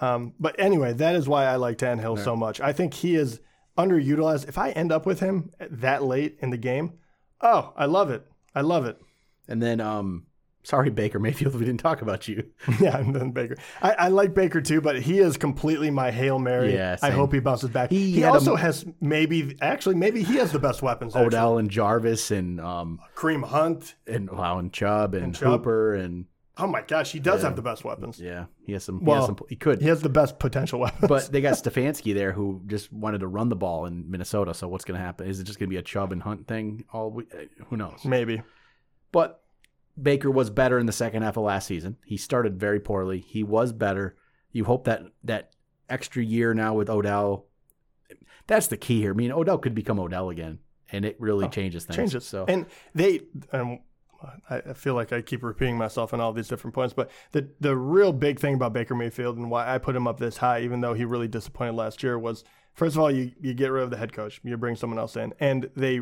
Um, 0.00 0.34
but 0.38 0.54
anyway, 0.58 0.92
that 0.94 1.14
is 1.14 1.28
why 1.28 1.46
I 1.46 1.56
like 1.56 1.78
dan 1.78 1.98
Tannehill 1.98 2.22
so 2.22 2.36
much. 2.36 2.60
I 2.60 2.72
think 2.72 2.92
he 2.92 3.14
is 3.14 3.40
underutilized. 3.78 4.48
If 4.48 4.58
I 4.58 4.70
end 4.70 4.92
up 4.92 5.06
with 5.06 5.20
him 5.20 5.50
that 5.58 6.02
late 6.02 6.36
in 6.40 6.50
the 6.50 6.56
game, 6.58 6.94
oh, 7.44 7.72
I 7.76 7.84
love 7.86 8.10
it. 8.10 8.26
I 8.54 8.62
love 8.62 8.84
it. 8.86 9.00
And 9.46 9.62
then, 9.62 9.80
um, 9.80 10.24
sorry, 10.62 10.88
Baker 10.90 11.18
Mayfield, 11.26 11.54
we 11.54 11.60
didn't 11.64 11.80
talk 11.80 12.00
about 12.02 12.26
you. 12.26 12.50
Yeah, 12.80 12.96
and 12.96 13.14
then 13.14 13.30
Baker. 13.32 13.56
I, 13.82 13.92
I 13.92 14.08
like 14.08 14.32
Baker 14.34 14.60
too, 14.62 14.80
but 14.80 15.00
he 15.00 15.18
is 15.18 15.36
completely 15.36 15.90
my 15.90 16.10
hail 16.10 16.38
mary. 16.38 16.74
Yeah, 16.74 16.96
I 17.02 17.10
hope 17.10 17.32
he 17.32 17.40
bounces 17.40 17.68
back. 17.70 17.90
He 17.90 18.10
He, 18.12 18.20
had 18.20 18.30
a- 18.30 18.32
also 18.34 18.56
has 18.56 18.84
maybe 19.00 19.56
actually 19.60 19.94
maybe 19.96 20.22
he 20.22 20.36
has 20.36 20.50
the 20.50 20.58
best 20.58 20.80
weapons. 20.82 21.14
actually. 21.14 21.26
Odell 21.26 21.58
and 21.58 21.70
Jarvis 21.70 22.30
and 22.30 22.60
um 22.60 23.00
Kareem 23.14 23.44
Hunt. 23.44 23.94
and 24.06 24.30
wow 24.30 24.58
and 24.58 24.72
Chubb 24.72 25.14
and, 25.14 25.34
Chubb. 25.34 25.60
Hooper 25.60 25.94
and 25.94 26.24
Oh 26.56 26.66
my 26.68 26.82
gosh, 26.82 27.10
he 27.10 27.18
does 27.18 27.42
have 27.42 27.56
the 27.56 27.62
best 27.62 27.84
weapons. 27.84 28.20
yeah, 28.20 28.44
he 28.64 28.72
has 28.72 28.84
some. 28.84 29.00
he, 29.00 29.04
Well, 29.04 29.16
has 29.20 29.26
some, 29.26 29.38
he 29.48 29.56
could, 29.56 29.82
He 29.82 29.88
has 29.88 30.02
the 30.02 30.08
best 30.08 30.38
potential 30.38 30.78
weapons. 30.78 31.08
but 31.08 31.32
they 31.32 31.40
got 31.40 31.54
Stefanski 31.62 32.14
there 32.14 32.32
who 32.32 32.62
just 32.66 32.92
wanted 32.92 33.18
to 33.20 33.26
run 33.26 33.48
the 33.48 33.56
ball 33.56 33.86
in 33.86 34.08
Minnesota. 34.08 34.54
So 34.54 34.68
what's 34.68 34.84
going 34.84 34.98
to 34.98 35.04
happen? 35.04 35.26
Is 35.26 35.40
it 35.40 35.44
just 35.44 35.58
going 35.58 35.68
to 35.68 35.74
be 35.74 35.78
a 35.78 35.82
Chubb 35.82 36.12
and 36.12 36.22
Hunt 36.22 36.46
thing? 36.46 36.84
All 36.92 37.10
we, 37.10 37.24
uh, 37.24 37.46
who 37.68 37.76
knows? 37.76 38.04
maybe. 38.04 38.42
But 39.10 39.42
Baker 40.00 40.30
was 40.30 40.50
better 40.50 40.78
in 40.78 40.86
the 40.86 40.92
second 40.92 41.22
half 41.22 41.36
of 41.36 41.42
last 41.44 41.66
season. 41.66 41.96
He 42.04 42.16
started 42.16 42.58
very 42.58 42.78
poorly. 42.80 43.18
He 43.18 43.42
was 43.42 43.72
better. 43.72 44.16
You 44.52 44.64
hope 44.64 44.84
that 44.84 45.02
that 45.24 45.50
extra 45.88 46.22
year 46.22 46.54
now 46.54 46.74
with 46.74 46.88
Odell. 46.88 47.46
That's 48.46 48.68
the 48.68 48.76
key 48.76 49.00
here. 49.00 49.10
I 49.12 49.14
mean, 49.14 49.32
Odell 49.32 49.58
could 49.58 49.74
become 49.74 49.98
Odell 49.98 50.30
again, 50.30 50.58
and 50.92 51.04
it 51.04 51.16
really 51.18 51.48
changes 51.48 51.84
things. 51.84 51.96
changes. 51.96 52.24
So 52.24 52.44
And 52.46 52.66
they, 52.94 53.20
um, 53.52 53.80
I 54.50 54.56
I 54.56 54.72
feel 54.72 54.94
like 54.94 55.12
I 55.12 55.22
keep 55.22 55.42
repeating 55.42 55.76
myself 55.76 56.12
in 56.12 56.20
all 56.20 56.32
these 56.32 56.48
different 56.48 56.74
points, 56.74 56.94
but 56.94 57.10
the 57.32 57.48
the 57.60 57.76
real 57.76 58.12
big 58.12 58.38
thing 58.38 58.54
about 58.54 58.72
Baker 58.72 58.94
Mayfield 58.94 59.36
and 59.36 59.50
why 59.50 59.72
I 59.72 59.78
put 59.78 59.96
him 59.96 60.06
up 60.06 60.18
this 60.18 60.38
high, 60.38 60.60
even 60.60 60.80
though 60.80 60.94
he 60.94 61.04
really 61.04 61.28
disappointed 61.28 61.74
last 61.74 62.02
year, 62.02 62.18
was 62.18 62.44
first 62.74 62.96
of 62.96 63.00
all 63.00 63.10
you 63.10 63.32
you 63.40 63.54
get 63.54 63.70
rid 63.70 63.82
of 63.82 63.90
the 63.90 63.96
head 63.96 64.12
coach, 64.12 64.40
you 64.42 64.56
bring 64.56 64.76
someone 64.76 64.98
else 64.98 65.16
in, 65.16 65.32
and 65.40 65.70
they 65.76 66.00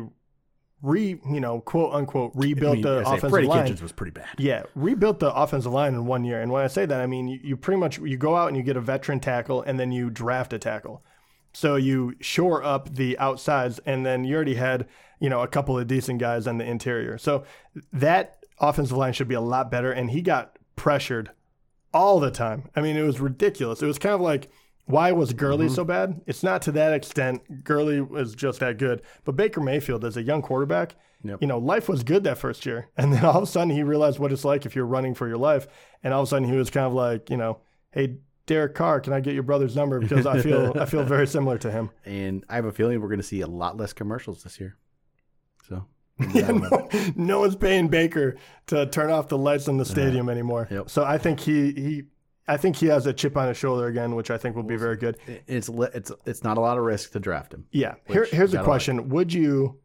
re 0.81 1.17
you 1.31 1.39
know 1.39 1.61
quote 1.61 1.93
unquote 1.93 2.33
I 2.35 2.39
rebuilt 2.39 2.73
mean, 2.75 2.81
the 2.81 2.99
I 2.99 3.03
say 3.03 3.09
offensive 3.09 3.29
Freddie 3.29 3.47
line. 3.47 3.63
Kitchens 3.63 3.81
was 3.81 3.91
pretty 3.91 4.11
bad. 4.11 4.29
Yeah, 4.37 4.63
rebuilt 4.75 5.19
the 5.19 5.33
offensive 5.33 5.71
line 5.71 5.93
in 5.93 6.05
one 6.05 6.23
year. 6.23 6.41
And 6.41 6.51
when 6.51 6.63
I 6.63 6.67
say 6.67 6.85
that, 6.85 6.99
I 6.99 7.07
mean 7.07 7.27
you, 7.27 7.39
you 7.43 7.57
pretty 7.57 7.79
much 7.79 7.99
you 7.99 8.17
go 8.17 8.35
out 8.35 8.49
and 8.49 8.57
you 8.57 8.63
get 8.63 8.77
a 8.77 8.81
veteran 8.81 9.19
tackle 9.19 9.61
and 9.61 9.79
then 9.79 9.91
you 9.91 10.09
draft 10.09 10.53
a 10.53 10.59
tackle. 10.59 11.03
So 11.53 11.75
you 11.75 12.15
shore 12.19 12.63
up 12.63 12.95
the 12.95 13.17
outsides 13.19 13.79
and 13.85 14.05
then 14.05 14.23
you 14.23 14.35
already 14.35 14.55
had, 14.55 14.87
you 15.23 15.29
know, 15.29 15.41
a 15.41 15.47
couple 15.47 15.79
of 15.79 15.87
decent 15.87 16.19
guys 16.19 16.45
on 16.47 16.57
the 16.59 16.65
interior. 16.65 17.17
So 17.17 17.45
that 17.93 18.43
offensive 18.59 18.97
line 18.97 19.13
should 19.13 19.27
be 19.29 19.35
a 19.35 19.41
lot 19.41 19.71
better 19.71 19.91
and 19.91 20.11
he 20.11 20.21
got 20.21 20.59
pressured 20.75 21.31
all 21.93 22.19
the 22.19 22.29
time. 22.31 22.69
I 22.75 22.81
mean, 22.81 22.97
it 22.97 23.03
was 23.03 23.19
ridiculous. 23.19 23.81
It 23.81 23.85
was 23.87 23.97
kind 23.97 24.13
of 24.15 24.21
like 24.21 24.49
why 24.85 25.13
was 25.13 25.31
Gurley 25.31 25.67
Mm-hmm. 25.67 25.75
so 25.75 25.85
bad? 25.85 26.21
It's 26.27 26.43
not 26.43 26.61
to 26.63 26.71
that 26.73 26.91
extent. 26.91 27.63
Gurley 27.63 28.01
was 28.01 28.35
just 28.35 28.59
that 28.59 28.77
good. 28.77 29.01
But 29.23 29.37
Baker 29.37 29.61
Mayfield, 29.61 30.03
as 30.03 30.17
a 30.17 30.21
young 30.23 30.41
quarterback, 30.41 30.95
Yep. 31.23 31.37
you 31.41 31.47
know, 31.47 31.57
life 31.57 31.87
was 31.87 32.03
good 32.03 32.25
that 32.25 32.37
first 32.37 32.65
year. 32.65 32.89
And 32.97 33.13
then 33.13 33.23
all 33.23 33.37
of 33.37 33.43
a 33.43 33.47
sudden 33.47 33.69
he 33.69 33.81
realized 33.81 34.19
what 34.19 34.33
it's 34.33 34.43
like 34.43 34.65
if 34.65 34.75
you're 34.75 34.85
running 34.85 35.13
for 35.13 35.25
your 35.29 35.37
life. 35.37 35.67
And 36.03 36.13
all 36.13 36.21
of 36.23 36.27
a 36.27 36.29
sudden 36.29 36.49
he 36.49 36.57
was 36.57 36.69
kind 36.69 36.85
of 36.85 36.91
like, 36.93 37.29
you 37.29 37.37
know, 37.37 37.59
hey, 37.91 38.17
Derek 38.45 38.75
Carr, 38.75 38.99
can 38.99 39.13
I 39.13 39.21
get 39.21 39.33
your 39.35 39.43
brother's 39.43 39.73
number? 39.77 40.01
Because 40.01 40.25
I 40.25 40.41
feel 40.41 40.77
I 40.77 40.85
feel 40.85 41.03
very 41.15 41.27
similar 41.27 41.57
to 41.59 41.71
him. 41.71 41.91
And 42.03 42.43
I 42.49 42.55
have 42.55 42.65
a 42.65 42.73
feeling 42.73 42.99
we're 42.99 43.07
going 43.07 43.21
to 43.21 43.25
see 43.25 43.39
a 43.39 43.47
lot 43.47 43.77
less 43.77 43.93
commercials 43.93 44.43
this 44.43 44.59
year. 44.59 44.75
So 45.67 45.85
Yeah, 46.33 46.51
no, 46.51 46.89
no 47.15 47.39
one's 47.39 47.55
paying 47.55 47.87
Baker 47.87 48.35
to 48.67 48.85
turn 48.87 49.09
off 49.11 49.27
the 49.29 49.37
lights 49.37 49.67
in 49.67 49.77
the 49.77 49.85
stadium 49.85 50.29
anymore. 50.29 50.67
Yep. 50.69 50.89
So 50.89 51.03
I 51.03 51.17
think 51.17 51.39
he 51.39 51.71
he 51.73 52.03
I 52.47 52.57
think 52.57 52.75
he 52.75 52.87
has 52.87 53.05
a 53.07 53.13
chip 53.13 53.37
on 53.37 53.47
his 53.47 53.57
shoulder 53.57 53.87
again, 53.87 54.15
which 54.15 54.29
I 54.29 54.37
think 54.37 54.55
will 54.55 54.63
be 54.63 54.75
very 54.75 54.97
good. 54.97 55.17
it's 55.47 55.69
it's 55.69 56.11
it's 56.25 56.43
not 56.43 56.57
a 56.57 56.61
lot 56.61 56.77
of 56.77 56.83
risk 56.83 57.11
to 57.13 57.19
draft 57.19 57.53
him. 57.53 57.65
Yeah. 57.71 57.95
Here, 58.07 58.25
here's 58.25 58.51
you 58.51 58.57
the 58.57 58.63
like. 58.63 58.65
question: 58.65 59.09
Would 59.09 59.33
you? 59.33 59.79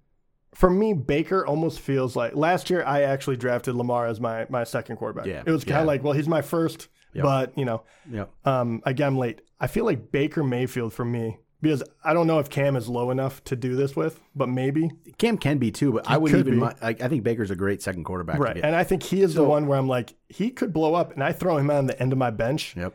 For 0.54 0.68
me, 0.70 0.92
Baker 0.94 1.46
almost 1.46 1.78
feels 1.80 2.16
like 2.16 2.34
last 2.34 2.68
year. 2.70 2.82
I 2.84 3.02
actually 3.02 3.36
drafted 3.36 3.74
Lamar 3.76 4.06
as 4.06 4.18
my 4.20 4.46
my 4.48 4.64
second 4.64 4.96
quarterback. 4.96 5.26
Yeah, 5.26 5.42
It 5.46 5.50
was 5.52 5.62
kind 5.64 5.76
of 5.78 5.82
yeah. 5.82 5.86
like, 5.86 6.02
well, 6.02 6.14
he's 6.14 6.26
my 6.26 6.40
first, 6.42 6.88
Yep. 7.12 7.22
but 7.22 7.56
you 7.58 7.64
know, 7.64 7.84
Yep. 8.10 8.30
um, 8.44 8.82
again, 8.84 9.08
I'm 9.08 9.18
late. 9.18 9.42
I 9.60 9.66
feel 9.66 9.84
like 9.84 10.10
Baker 10.10 10.42
Mayfield 10.42 10.92
for 10.92 11.04
me 11.04 11.36
because 11.60 11.82
I 12.04 12.12
don't 12.14 12.26
know 12.26 12.38
if 12.38 12.48
Cam 12.50 12.76
is 12.76 12.88
low 12.88 13.10
enough 13.10 13.42
to 13.44 13.56
do 13.56 13.74
this 13.76 13.96
with, 13.96 14.20
but 14.36 14.48
maybe 14.48 14.90
Cam 15.18 15.38
can 15.38 15.58
be 15.58 15.70
too, 15.70 15.92
but 15.92 16.08
I 16.08 16.16
wouldn't 16.16 16.40
even. 16.46 16.60
be. 16.60 16.66
mi- 16.66 16.72
I, 16.80 16.88
I 16.90 17.08
think 17.08 17.24
Baker's 17.24 17.50
a 17.50 17.56
great 17.56 17.82
second 17.82 18.04
quarterback. 18.04 18.38
right. 18.38 18.56
And 18.62 18.76
I 18.76 18.84
think 18.84 19.02
he 19.02 19.22
is 19.22 19.34
the 19.34 19.44
one 19.44 19.66
where 19.66 19.78
I'm 19.78 19.88
like, 19.88 20.14
he 20.28 20.50
could 20.50 20.72
blow 20.72 20.94
up, 20.94 21.12
and 21.12 21.22
I 21.24 21.32
throw 21.32 21.56
him 21.58 21.70
on 21.70 21.86
the 21.86 22.00
end 22.00 22.12
of 22.12 22.18
my 22.18 22.30
bench, 22.30 22.74
Yep. 22.76 22.94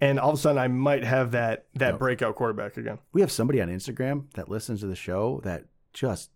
and 0.00 0.18
all 0.20 0.30
of 0.30 0.34
a 0.34 0.38
sudden 0.38 0.58
I 0.58 0.68
might 0.68 1.04
have 1.04 1.30
that 1.32 1.66
that 1.74 1.90
Yep. 1.92 1.98
breakout 1.98 2.34
quarterback 2.36 2.76
again. 2.76 2.98
We 3.12 3.20
have 3.22 3.32
somebody 3.32 3.60
on 3.62 3.68
Instagram 3.68 4.32
that 4.34 4.48
listens 4.48 4.80
to 4.80 4.86
the 4.86 4.96
show 4.96 5.40
that 5.44 5.64
just 5.92 6.30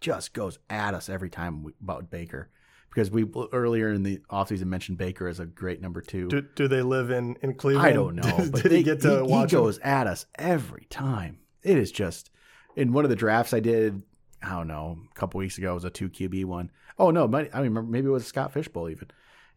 just 0.00 0.32
goes 0.32 0.58
at 0.70 0.94
us 0.94 1.08
every 1.10 1.28
time 1.28 1.62
we, 1.62 1.72
about 1.82 2.08
Baker 2.10 2.48
because 2.90 3.10
we 3.10 3.24
earlier 3.52 3.92
in 3.92 4.02
the 4.02 4.18
offseason 4.30 4.64
mentioned 4.64 4.98
Baker 4.98 5.28
as 5.28 5.40
a 5.40 5.46
great 5.46 5.80
number 5.80 6.00
two. 6.00 6.28
Do, 6.28 6.42
do 6.42 6.68
they 6.68 6.82
live 6.82 7.10
in 7.10 7.36
in 7.42 7.54
Cleveland? 7.54 7.88
I 7.88 7.92
don't 7.92 8.16
know, 8.16 8.36
Did, 8.36 8.52
but 8.52 8.62
did 8.62 8.72
they, 8.72 8.76
he 8.78 8.82
get 8.82 9.00
to 9.02 9.16
he, 9.16 9.22
watch 9.22 9.50
he 9.50 9.56
him? 9.56 9.62
goes 9.62 9.78
at 9.78 10.06
us 10.06 10.26
every 10.36 10.86
time. 10.90 11.38
It 11.62 11.78
is 11.78 11.92
just 11.92 12.30
in 12.76 12.92
one 12.92 13.04
of 13.04 13.10
the 13.10 13.16
drafts 13.16 13.54
I 13.54 13.60
did. 13.60 14.02
I 14.42 14.50
don't 14.50 14.68
know, 14.68 14.98
a 15.10 15.14
couple 15.14 15.38
weeks 15.38 15.58
ago 15.58 15.72
it 15.72 15.74
was 15.74 15.84
a 15.84 15.90
two 15.90 16.08
QB 16.08 16.46
one. 16.46 16.70
Oh 16.98 17.10
no, 17.10 17.24
I 17.24 17.60
remember. 17.60 17.82
Maybe 17.82 18.08
it 18.08 18.10
was 18.10 18.26
Scott 18.26 18.52
Fish 18.52 18.68
Bowl 18.68 18.88
even, 18.88 19.08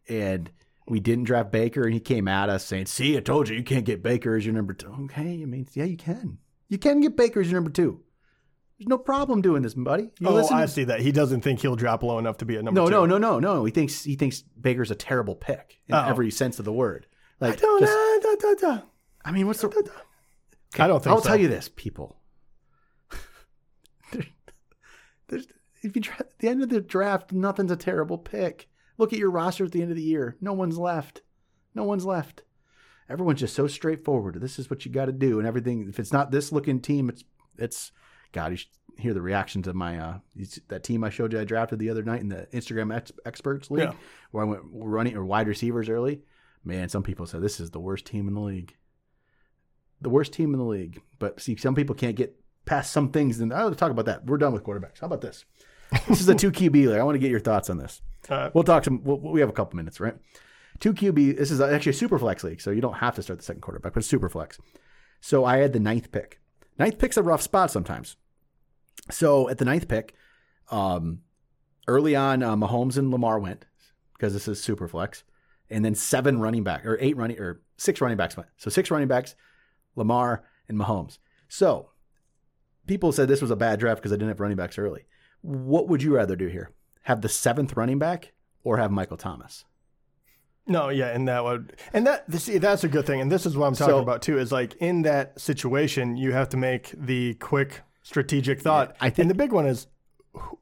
and 0.08 0.52
we 0.88 1.00
didn't 1.00 1.24
draft 1.26 1.52
Baker, 1.52 1.84
and 1.84 1.94
he 1.94 2.00
came 2.00 2.28
at 2.28 2.50
us 2.50 2.66
saying, 2.66 2.88
"See, 2.88 3.16
I 3.18 3.22
told 3.22 3.50
you, 3.50 3.56
you 3.56 3.64
can't 3.64 3.86
get 3.86 4.04
Baker 4.04 4.36
as 4.36 4.46
your 4.46 4.54
number 4.54 4.74
two. 4.74 4.94
Okay, 5.06 5.42
I 5.42 5.46
mean, 5.46 5.68
yeah, 5.74 5.86
you 5.86 5.98
can. 5.98 6.38
You 6.68 6.78
can 6.78 7.00
get 7.02 7.16
Baker 7.16 7.40
as 7.40 7.50
your 7.50 7.60
number 7.62 7.72
two. 7.72 8.02
There's 8.80 8.88
no 8.88 8.98
problem 8.98 9.42
doing 9.42 9.62
this, 9.62 9.74
buddy. 9.76 10.12
You 10.20 10.28
Oh, 10.28 10.34
listen 10.34 10.58
I 10.58 10.62
to- 10.64 10.68
see 10.68 10.84
that. 10.86 11.00
He 11.02 11.12
doesn't 11.12 11.42
think 11.42 11.62
he'll 11.62 11.76
drop 11.76 12.04
low 12.04 12.18
enough 12.20 12.38
to 12.38 12.46
be 12.46 12.56
a 12.58 12.64
number 12.64 12.82
no, 12.82 12.86
two. 12.88 12.92
no, 12.92 13.06
no, 13.06 13.18
no, 13.18 13.40
no. 13.40 13.66
He 13.66 13.72
thinks 13.72 14.04
he 14.04 14.16
thinks 14.16 14.42
Baker's 14.60 14.92
a 14.92 14.96
terrible 14.96 15.36
pick 15.36 15.80
in 15.88 15.96
Oh. 15.96 16.06
every 16.08 16.32
sense 16.32 16.60
of 16.60 16.66
the 16.66 16.74
word. 16.74 17.06
Like, 17.40 17.60
Don't, 17.60 17.80
just, 17.82 18.24
da, 18.24 18.36
da, 18.36 18.76
da. 18.76 18.82
I 19.26 19.32
mean, 19.32 19.48
what's 19.48 19.62
the? 19.62 19.68
I 20.80 20.88
don't 20.88 21.04
think 21.04 21.14
I'll 21.16 21.22
so. 21.22 21.30
tell 21.30 21.40
you 21.40 21.48
this, 21.48 21.70
people. 21.70 22.18
There- 24.12 24.24
there's 25.28 25.48
if 25.82 25.96
you 25.96 26.02
dra- 26.02 26.16
at 26.20 26.40
the 26.40 26.48
end 26.48 26.64
of 26.64 26.70
the 26.70 26.82
draft, 26.82 27.32
nothing's 27.32 27.72
a 27.72 27.76
terrible 27.76 28.18
pick. 28.18 28.70
Look 28.98 29.12
at 29.14 29.20
your 29.20 29.32
roster 29.32 29.66
at 29.66 29.72
the 29.72 29.82
end 29.82 29.92
of 29.92 29.98
the 29.98 30.04
year. 30.04 30.38
No 30.40 30.54
one's 30.54 30.78
left. 30.78 31.22
No 31.76 31.84
one's 31.84 32.06
left. 32.06 32.44
Everyone's 33.10 33.40
just 33.42 33.56
so 33.56 33.68
straightforward. 33.68 34.40
This 34.40 34.58
is 34.58 34.70
what 34.70 34.86
you 34.86 34.92
got 34.92 35.06
to 35.06 35.12
do, 35.12 35.40
and 35.40 35.48
everything. 35.48 35.88
If 35.90 36.00
it's 36.00 36.14
not 36.14 36.32
this 36.32 36.52
looking 36.52 36.80
team, 36.80 37.10
it's 37.10 37.24
it's. 37.58 37.92
God, 38.34 38.52
you 38.52 38.58
should 38.58 38.70
hear 38.98 39.14
the 39.14 39.22
reactions 39.22 39.68
of 39.68 39.76
my 39.76 39.98
uh 39.98 40.18
that 40.68 40.84
team 40.84 41.04
I 41.04 41.10
showed 41.10 41.32
you 41.34 41.40
I 41.40 41.46
drafted 41.46 41.80
the 41.80 41.90
other 41.90 42.04
night 42.04 42.22
in 42.22 42.30
the 42.30 42.48
Instagram 42.54 42.94
ex- 42.96 43.12
experts 43.26 43.72
league, 43.72 43.86
Yeah. 43.90 43.94
where 44.32 44.44
I 44.44 44.48
went 44.48 44.62
running 44.72 45.16
or 45.16 45.24
wide 45.26 45.48
receivers 45.48 45.88
early. 45.90 46.22
Man, 46.66 46.90
some 46.90 47.02
people 47.04 47.26
said 47.26 47.42
this 47.42 47.60
is 47.60 47.72
the 47.72 47.80
worst 47.80 48.06
team 48.06 48.28
in 48.28 48.34
the 48.34 48.42
league 48.42 48.76
the 50.02 50.10
worst 50.10 50.34
team 50.34 50.54
in 50.54 50.60
the 50.60 50.66
league. 50.66 51.02
But 51.18 51.40
see, 51.40 51.56
some 51.56 51.76
people 51.76 51.96
can't 51.96 52.16
get 52.18 52.36
past 52.66 52.92
some 52.92 53.10
things. 53.10 53.40
And 53.40 53.54
I'll 53.54 53.74
talk 53.74 53.90
about 53.92 54.06
that. 54.06 54.26
We're 54.26 54.38
done 54.38 54.52
with 54.52 54.64
quarterbacks. 54.64 55.00
How 55.00 55.08
about 55.08 55.22
this? 55.22 55.46
This 56.10 56.20
is 56.20 56.28
a 56.28 56.36
two 56.44 56.52
QB 56.52 56.74
league. 56.74 56.90
I 57.00 57.04
want 57.04 57.16
to 57.16 57.20
get 57.20 57.32
your 57.32 57.40
thoughts 57.40 57.70
on 57.70 57.78
this. 57.78 58.02
Uh, 58.28 58.50
We'll 58.54 58.66
talk 58.66 58.84
some. 58.84 59.02
We'll, 59.06 59.18
we 59.20 59.40
have 59.40 59.48
a 59.50 59.54
couple 59.54 59.78
minutes, 59.78 60.02
right? 60.02 60.16
Two 60.80 60.94
QB. 60.94 61.38
This 61.38 61.52
is 61.52 61.62
actually 61.62 61.92
a 61.92 61.94
super 61.94 62.20
flex 62.20 62.44
league, 62.44 62.60
so 62.60 62.70
you 62.72 62.82
don't 62.82 62.96
have 62.96 63.16
to 63.16 63.24
start 63.24 63.40
the 63.40 63.46
second 63.46 63.62
quarterback, 63.62 63.94
but 63.94 64.04
super 64.04 64.28
flex. 64.28 64.60
So 65.22 65.46
I 65.46 65.58
had 65.58 65.72
the 65.72 65.80
ninth 65.80 66.12
pick. 66.12 66.42
Ninth 66.78 66.98
pick's 66.98 67.16
a 67.16 67.24
rough 67.24 67.42
spot 67.42 67.72
sometimes. 67.72 68.18
So 69.12 69.50
at 69.50 69.58
the 69.58 69.66
ninth 69.66 69.88
pick, 69.88 70.14
um, 70.70 71.20
early 71.88 72.16
on, 72.16 72.42
uh, 72.44 72.56
Mahomes 72.56 72.98
and 72.98 73.12
Lamar 73.12 73.40
went 73.40 73.66
because 74.14 74.34
this 74.34 74.48
is 74.48 74.62
super 74.64 74.88
flex, 74.88 75.24
and 75.70 75.84
then 75.84 75.96
seven 75.96 76.40
running 76.40 76.64
back 76.64 76.86
or 76.86 76.98
eight 77.02 77.18
running 77.18 77.40
or 77.40 77.62
six 77.78 78.00
running 78.02 78.18
backs 78.18 78.38
went. 78.38 78.50
So 78.58 78.70
six 78.70 78.90
running 78.90 79.08
backs, 79.08 79.36
Lamar 79.96 80.44
and 80.70 80.78
Mahomes. 80.80 81.18
So 81.50 81.90
people 82.88 83.12
said 83.12 83.28
this 83.28 83.42
was 83.42 83.52
a 83.52 83.56
bad 83.56 83.80
draft 83.80 84.00
because 84.02 84.12
I 84.14 84.16
didn't 84.16 84.30
have 84.30 84.40
running 84.40 84.58
backs 84.58 84.78
early. 84.78 85.06
What 85.42 85.90
would 85.90 86.02
you 86.02 86.16
rather 86.16 86.36
do 86.36 86.48
here? 86.48 86.72
Have 87.04 87.22
the 87.22 87.30
seventh 87.30 87.76
running 87.76 88.00
back 88.00 88.32
or 88.64 88.78
have 88.78 88.92
Michael 88.92 89.18
Thomas? 89.18 89.66
no, 90.66 90.88
yeah, 90.88 91.08
and 91.08 91.28
that 91.28 91.44
would, 91.44 91.76
and 91.92 92.08
that 92.08 92.32
see, 92.40 92.58
that's 92.58 92.86
a 92.86 92.88
good 92.88 93.06
thing. 93.06 93.20
And 93.20 93.30
this 93.30 93.46
is 93.46 93.58
what 93.58 93.68
I'm 93.68 93.76
talking 93.76 93.96
So- 93.96 94.00
about 94.00 94.22
too. 94.22 94.38
Is 94.40 94.50
like 94.54 94.76
in 94.76 95.02
that 95.02 95.38
situation, 95.42 96.16
you 96.16 96.32
have 96.32 96.48
to 96.50 96.58
make 96.58 96.94
the 96.98 97.34
quick 97.34 97.82
strategic 98.04 98.62
thought. 98.62 98.96
I 99.02 99.10
think- 99.10 99.24
and 99.24 99.30
the 99.30 99.36
big 99.36 99.52
one 99.52 99.66
is, 99.66 99.88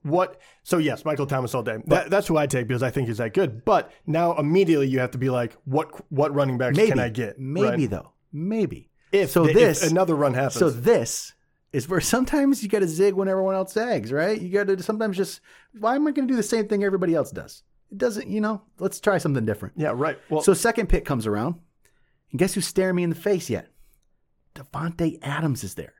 what? 0.01 0.39
So 0.63 0.77
yes, 0.77 1.05
Michael 1.05 1.25
Thomas 1.27 1.53
all 1.55 1.63
day. 1.63 1.77
That, 1.87 2.09
that's 2.09 2.27
who 2.27 2.37
I 2.37 2.45
take 2.47 2.67
because 2.67 2.83
I 2.83 2.89
think 2.89 3.07
he's 3.07 3.17
that 3.19 3.33
good. 3.33 3.63
But 3.63 3.91
now 4.05 4.35
immediately 4.37 4.87
you 4.87 4.99
have 4.99 5.11
to 5.11 5.17
be 5.17 5.29
like, 5.29 5.53
what 5.65 5.89
what 6.11 6.33
running 6.33 6.57
backs 6.57 6.75
maybe 6.75 6.91
can 6.91 6.99
I 6.99 7.09
get? 7.09 7.39
Maybe 7.39 7.65
right? 7.67 7.89
though, 7.89 8.11
maybe. 8.33 8.89
if 9.11 9.29
so 9.31 9.45
if 9.45 9.53
this 9.53 9.81
another 9.89 10.15
run 10.15 10.33
happens. 10.33 10.55
So 10.55 10.69
this 10.69 11.33
is 11.71 11.87
where 11.87 12.01
sometimes 12.01 12.61
you 12.61 12.67
got 12.67 12.79
to 12.79 12.87
zig 12.87 13.13
when 13.13 13.29
everyone 13.29 13.55
else 13.55 13.71
zags, 13.71 14.11
right? 14.11 14.39
You 14.41 14.49
got 14.49 14.67
to 14.67 14.83
sometimes 14.83 15.15
just 15.15 15.39
why 15.79 15.95
am 15.95 16.05
I 16.05 16.11
going 16.11 16.27
to 16.27 16.31
do 16.33 16.35
the 16.37 16.43
same 16.43 16.67
thing 16.67 16.83
everybody 16.83 17.15
else 17.15 17.31
does? 17.31 17.63
It 17.93 17.97
doesn't, 17.97 18.27
you 18.27 18.41
know. 18.41 18.61
Let's 18.77 18.99
try 18.99 19.19
something 19.19 19.45
different. 19.45 19.75
yeah, 19.77 19.93
right. 19.95 20.17
Well, 20.29 20.41
So 20.41 20.53
second 20.53 20.87
pick 20.89 21.05
comes 21.05 21.25
around, 21.27 21.55
and 22.31 22.39
guess 22.39 22.53
who's 22.55 22.67
staring 22.67 22.95
me 22.97 23.03
in 23.03 23.09
the 23.09 23.15
face 23.15 23.49
yet? 23.49 23.67
Davante 24.55 25.17
Adams 25.21 25.63
is 25.63 25.75
there. 25.75 25.93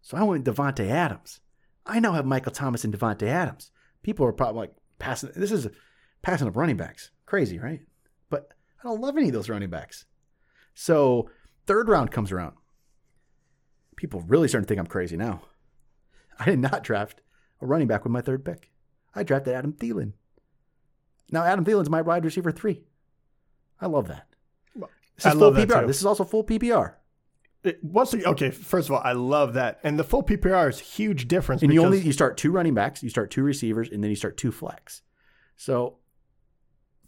So 0.00 0.16
I 0.16 0.22
went 0.22 0.44
Davante 0.44 0.88
Adams. 0.88 1.40
I 1.86 2.00
now 2.00 2.12
have 2.12 2.26
Michael 2.26 2.52
Thomas 2.52 2.84
and 2.84 2.96
Davante 2.96 3.26
Adams. 3.26 3.70
People 4.02 4.26
are 4.26 4.32
probably 4.32 4.60
like 4.60 4.74
passing. 4.98 5.30
This 5.34 5.52
is 5.52 5.68
passing 6.22 6.48
up 6.48 6.56
running 6.56 6.76
backs. 6.76 7.10
Crazy, 7.26 7.58
right? 7.58 7.80
But 8.30 8.52
I 8.80 8.84
don't 8.84 9.00
love 9.00 9.16
any 9.16 9.28
of 9.28 9.32
those 9.34 9.48
running 9.48 9.70
backs. 9.70 10.04
So 10.74 11.30
third 11.66 11.88
round 11.88 12.10
comes 12.10 12.30
around. 12.32 12.54
People 13.96 14.20
really 14.20 14.48
starting 14.48 14.64
to 14.66 14.68
think 14.68 14.78
I'm 14.80 14.86
crazy 14.86 15.16
now. 15.16 15.42
I 16.38 16.44
did 16.44 16.60
not 16.60 16.84
draft 16.84 17.20
a 17.60 17.66
running 17.66 17.88
back 17.88 18.04
with 18.04 18.12
my 18.12 18.20
third 18.20 18.44
pick. 18.44 18.70
I 19.14 19.24
drafted 19.24 19.54
Adam 19.54 19.72
Thielen. 19.72 20.12
Now 21.30 21.42
Adam 21.44 21.64
Thielen's 21.64 21.90
my 21.90 22.02
wide 22.02 22.24
receiver 22.24 22.52
three. 22.52 22.84
I 23.80 23.86
love 23.86 24.08
that. 24.08 24.26
This 24.74 24.86
is 25.18 25.26
I 25.26 25.30
full 25.32 25.40
love 25.40 25.54
that 25.56 25.68
PPR. 25.68 25.80
too. 25.80 25.86
This 25.88 25.98
is 25.98 26.06
also 26.06 26.24
full 26.24 26.44
PPR. 26.44 26.94
It, 27.64 27.82
once 27.82 28.14
okay, 28.14 28.50
first 28.50 28.88
of 28.88 28.94
all, 28.94 29.02
I 29.02 29.12
love 29.12 29.54
that, 29.54 29.80
and 29.82 29.98
the 29.98 30.04
full 30.04 30.22
PPR 30.22 30.68
is 30.68 30.80
a 30.80 30.84
huge 30.84 31.28
difference. 31.28 31.62
And 31.62 31.72
you 31.72 31.84
only 31.84 32.00
you 32.00 32.12
start 32.12 32.36
two 32.36 32.50
running 32.50 32.74
backs, 32.74 33.02
you 33.02 33.10
start 33.10 33.30
two 33.30 33.42
receivers, 33.42 33.88
and 33.90 34.02
then 34.02 34.10
you 34.10 34.16
start 34.16 34.36
two 34.36 34.52
flex. 34.52 35.02
So 35.56 35.96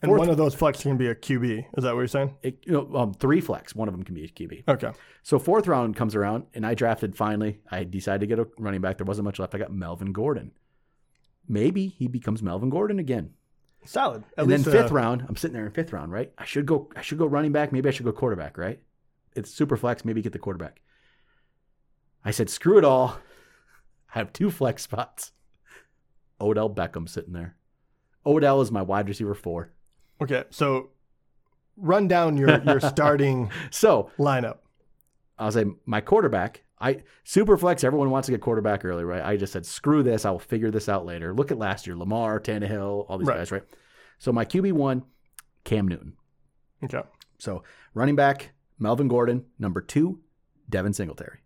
and 0.02 0.12
one 0.12 0.30
of 0.30 0.36
those 0.36 0.54
flex 0.54 0.82
can 0.82 0.96
be 0.96 1.08
a 1.08 1.14
QB. 1.14 1.66
Is 1.76 1.84
that 1.84 1.94
what 1.94 2.00
you're 2.00 2.08
saying? 2.08 2.34
it, 2.42 2.58
you 2.64 2.72
know, 2.72 2.96
um, 2.96 3.14
three 3.14 3.40
flex. 3.40 3.74
One 3.74 3.86
of 3.86 3.94
them 3.94 4.02
can 4.02 4.14
be 4.14 4.24
a 4.24 4.28
QB. 4.28 4.64
Okay. 4.66 4.92
So 5.22 5.38
fourth 5.38 5.66
round 5.66 5.94
comes 5.94 6.14
around, 6.14 6.46
and 6.54 6.66
I 6.66 6.74
drafted 6.74 7.16
finally. 7.16 7.60
I 7.70 7.84
decided 7.84 8.20
to 8.20 8.26
get 8.26 8.38
a 8.38 8.48
running 8.58 8.80
back. 8.80 8.96
There 8.96 9.04
wasn't 9.04 9.26
much 9.26 9.38
left. 9.38 9.54
I 9.54 9.58
got 9.58 9.72
Melvin 9.72 10.12
Gordon. 10.12 10.52
Maybe 11.48 11.88
he 11.88 12.08
becomes 12.08 12.42
Melvin 12.42 12.70
Gordon 12.70 12.98
again. 12.98 13.34
Solid. 13.84 14.24
At 14.36 14.44
and 14.44 14.52
then 14.52 14.62
fifth 14.62 14.90
uh, 14.90 14.94
round, 14.94 15.24
I'm 15.28 15.36
sitting 15.36 15.54
there 15.54 15.66
in 15.66 15.72
fifth 15.72 15.92
round, 15.92 16.12
right? 16.12 16.32
I 16.38 16.44
should 16.44 16.66
go. 16.66 16.88
I 16.96 17.02
should 17.02 17.18
go 17.18 17.26
running 17.26 17.52
back. 17.52 17.72
Maybe 17.72 17.88
I 17.88 17.92
should 17.92 18.04
go 18.06 18.12
quarterback, 18.12 18.56
right? 18.56 18.80
It's 19.34 19.50
super 19.50 19.76
flex. 19.76 20.04
Maybe 20.04 20.22
get 20.22 20.32
the 20.32 20.38
quarterback. 20.38 20.80
I 22.24 22.30
said, 22.32 22.50
screw 22.50 22.78
it 22.78 22.84
all. 22.84 23.18
I 24.14 24.18
have 24.18 24.32
two 24.32 24.50
flex 24.50 24.82
spots. 24.82 25.32
Odell 26.40 26.70
Beckham 26.70 27.08
sitting 27.08 27.32
there. 27.32 27.56
Odell 28.26 28.60
is 28.60 28.70
my 28.72 28.82
wide 28.82 29.08
receiver 29.08 29.34
four. 29.34 29.72
Okay, 30.20 30.44
so 30.50 30.90
run 31.76 32.08
down 32.08 32.36
your 32.36 32.60
your 32.64 32.80
starting 32.80 33.50
So 33.70 34.10
lineup. 34.18 34.58
I'll 35.38 35.52
say 35.52 35.64
my 35.86 36.00
quarterback. 36.00 36.64
I 36.78 37.02
super 37.24 37.56
flex. 37.56 37.84
Everyone 37.84 38.10
wants 38.10 38.26
to 38.26 38.32
get 38.32 38.40
quarterback 38.40 38.84
early, 38.84 39.04
right? 39.04 39.22
I 39.24 39.36
just 39.36 39.52
said 39.52 39.64
screw 39.64 40.02
this. 40.02 40.24
I 40.24 40.30
will 40.30 40.38
figure 40.38 40.70
this 40.70 40.88
out 40.88 41.06
later. 41.06 41.32
Look 41.32 41.50
at 41.50 41.58
last 41.58 41.86
year: 41.86 41.94
Lamar, 41.96 42.40
Tannehill, 42.40 43.06
all 43.08 43.18
these 43.18 43.28
Right. 43.28 43.38
guys, 43.38 43.52
right? 43.52 43.62
So 44.18 44.32
my 44.32 44.44
QB 44.44 44.72
one, 44.72 45.04
Cam 45.64 45.86
Newton. 45.88 46.14
Okay. 46.84 47.02
So 47.38 47.62
running 47.94 48.16
back, 48.16 48.50
Melvin 48.80 49.06
Gordon. 49.08 49.44
Number 49.58 49.80
two, 49.80 50.20
Devin 50.68 50.92
Singletary. 50.92 51.38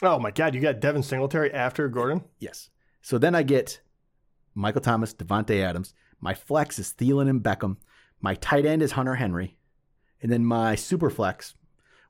Oh 0.00 0.18
my 0.18 0.30
God, 0.30 0.54
you 0.54 0.60
got 0.60 0.80
Devin 0.80 1.02
Singletary 1.02 1.52
after 1.52 1.88
Gordon. 1.88 2.22
Yes. 2.38 2.70
So 3.02 3.18
then 3.18 3.34
I 3.34 3.42
get 3.42 3.80
Michael 4.54 4.80
Thomas, 4.80 5.12
Davante 5.12 5.60
Adams. 5.62 5.92
My 6.20 6.34
flex 6.34 6.78
is 6.78 6.94
Thielen 6.96 7.28
and 7.28 7.42
Beckham. 7.42 7.76
My 8.20 8.34
tight 8.36 8.64
end 8.64 8.82
is 8.82 8.92
Hunter 8.92 9.16
Henry. 9.16 9.56
And 10.22 10.30
then 10.30 10.44
my 10.44 10.76
super 10.76 11.10
flex 11.10 11.54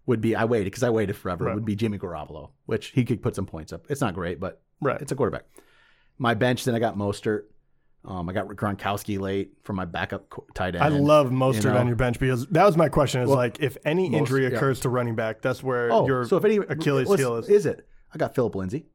would 0.04 0.20
be, 0.20 0.34
I 0.36 0.44
waited 0.44 0.64
because 0.66 0.82
I 0.82 0.90
waited 0.90 1.16
forever, 1.16 1.44
Right. 1.46 1.54
would 1.54 1.64
be 1.64 1.76
Jimmy 1.76 1.98
Garoppolo, 1.98 2.50
which 2.66 2.88
he 2.88 3.04
could 3.04 3.22
put 3.22 3.34
some 3.34 3.46
points 3.46 3.72
up. 3.72 3.86
It's 3.88 4.00
not 4.00 4.14
great, 4.14 4.38
but 4.38 4.60
Right. 4.80 5.00
it's 5.00 5.12
a 5.12 5.16
quarterback. 5.16 5.44
My 6.18 6.34
bench, 6.34 6.64
then 6.64 6.74
I 6.74 6.78
got 6.78 6.96
Mostert. 6.96 7.44
Um, 8.04 8.28
I 8.28 8.32
got 8.32 8.48
Gronkowski 8.48 9.20
late 9.20 9.52
for 9.62 9.74
my 9.74 9.84
backup 9.84 10.24
tight 10.54 10.74
end. 10.74 10.82
I 10.82 10.88
love 10.88 11.30
Mostert 11.30 11.64
you 11.64 11.70
know. 11.70 11.76
on 11.78 11.86
your 11.86 11.94
bench 11.96 12.18
because 12.18 12.46
that 12.48 12.64
was 12.64 12.76
my 12.76 12.88
question. 12.88 13.20
Is 13.22 13.28
Well, 13.28 13.36
like 13.38 13.60
if 13.60 13.76
any 13.84 14.08
most- 14.10 14.18
injury 14.18 14.42
yeah. 14.42 14.56
occurs 14.56 14.80
to 14.80 14.88
running 14.88 15.14
back, 15.14 15.40
that's 15.40 15.62
where 15.62 15.92
Oh, 15.92 16.06
your 16.06 16.24
so 16.24 16.36
if 16.36 16.44
any 16.44 16.56
Achilles 16.56 17.08
heel 17.14 17.36
is. 17.36 17.48
is 17.48 17.64
it? 17.66 17.86
I 18.12 18.18
got 18.18 18.34
Phillip 18.34 18.56
Lindsay, 18.56 18.86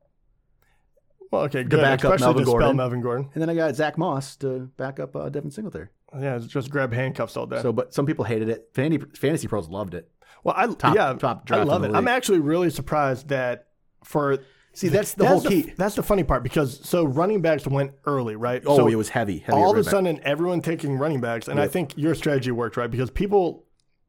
well, 1.31 1.43
okay, 1.43 1.63
good. 1.63 1.81
back 1.81 2.03
up 2.05 2.19
Melvin 2.19 2.43
to 2.43 2.51
Gordon. 2.51 2.75
Melvin 2.77 3.01
Gordon. 3.01 3.29
and 3.33 3.41
then 3.41 3.49
I 3.49 3.55
got 3.55 3.75
Zach 3.75 3.97
Moss 3.97 4.35
to 4.37 4.69
back 4.77 4.99
up 4.99 5.15
uh, 5.15 5.29
Devin 5.29 5.51
Singletary. 5.51 5.87
Yeah, 6.17 6.39
just 6.39 6.69
grab 6.69 6.93
handcuffs 6.93 7.35
all 7.35 7.45
day. 7.45 7.61
So, 7.61 7.73
but 7.73 7.93
some 7.93 8.05
people 8.05 8.23
hated 8.25 8.47
it. 8.49 8.69
Fantasy, 8.73 9.05
fantasy 9.15 9.47
pros 9.47 9.67
loved 9.67 9.93
it. 9.93 10.09
well, 10.43 10.55
I 10.57 10.67
top- 10.67 10.95
yeah, 10.95 11.13
top 11.13 11.49
I 11.51 11.63
love 11.63 11.83
it. 11.83 11.93
I'm 11.93 12.07
actually 12.07 12.39
really 12.39 12.69
surprised 12.69 13.27
that 13.29 13.67
for 14.03 14.37
See, 14.77 14.89
that's 14.89 15.15
the 15.15 15.27
whole 15.27 15.41
key. 15.41 15.63
The, 15.63 15.73
that's 15.75 15.95
the 15.95 16.03
funny 16.03 16.23
part 16.23 16.43
because 16.43 16.87
so 16.87 17.03
running 17.03 17.41
backs 17.41 17.65
went 17.65 17.93
early, 18.05 18.35
right? 18.35 18.61
oh, 18.63 18.77
so 18.77 18.87
it 18.87 18.93
was 18.93 19.09
heavy. 19.09 19.39
heavy 19.39 19.57
all 19.57 19.71
of 19.71 19.77
a 19.77 19.81
back. 19.81 19.89
sudden 19.89 20.19
everyone 20.21 20.61
taking 20.61 20.99
running 20.99 21.19
backs, 21.19 21.47
and 21.47 21.59
I 21.59 21.67
think 21.67 21.97
your 21.97 22.13
strategy 22.13 22.51
worked, 22.51 22.77
right? 22.77 22.89
Because 22.89 23.09
people 23.09 23.65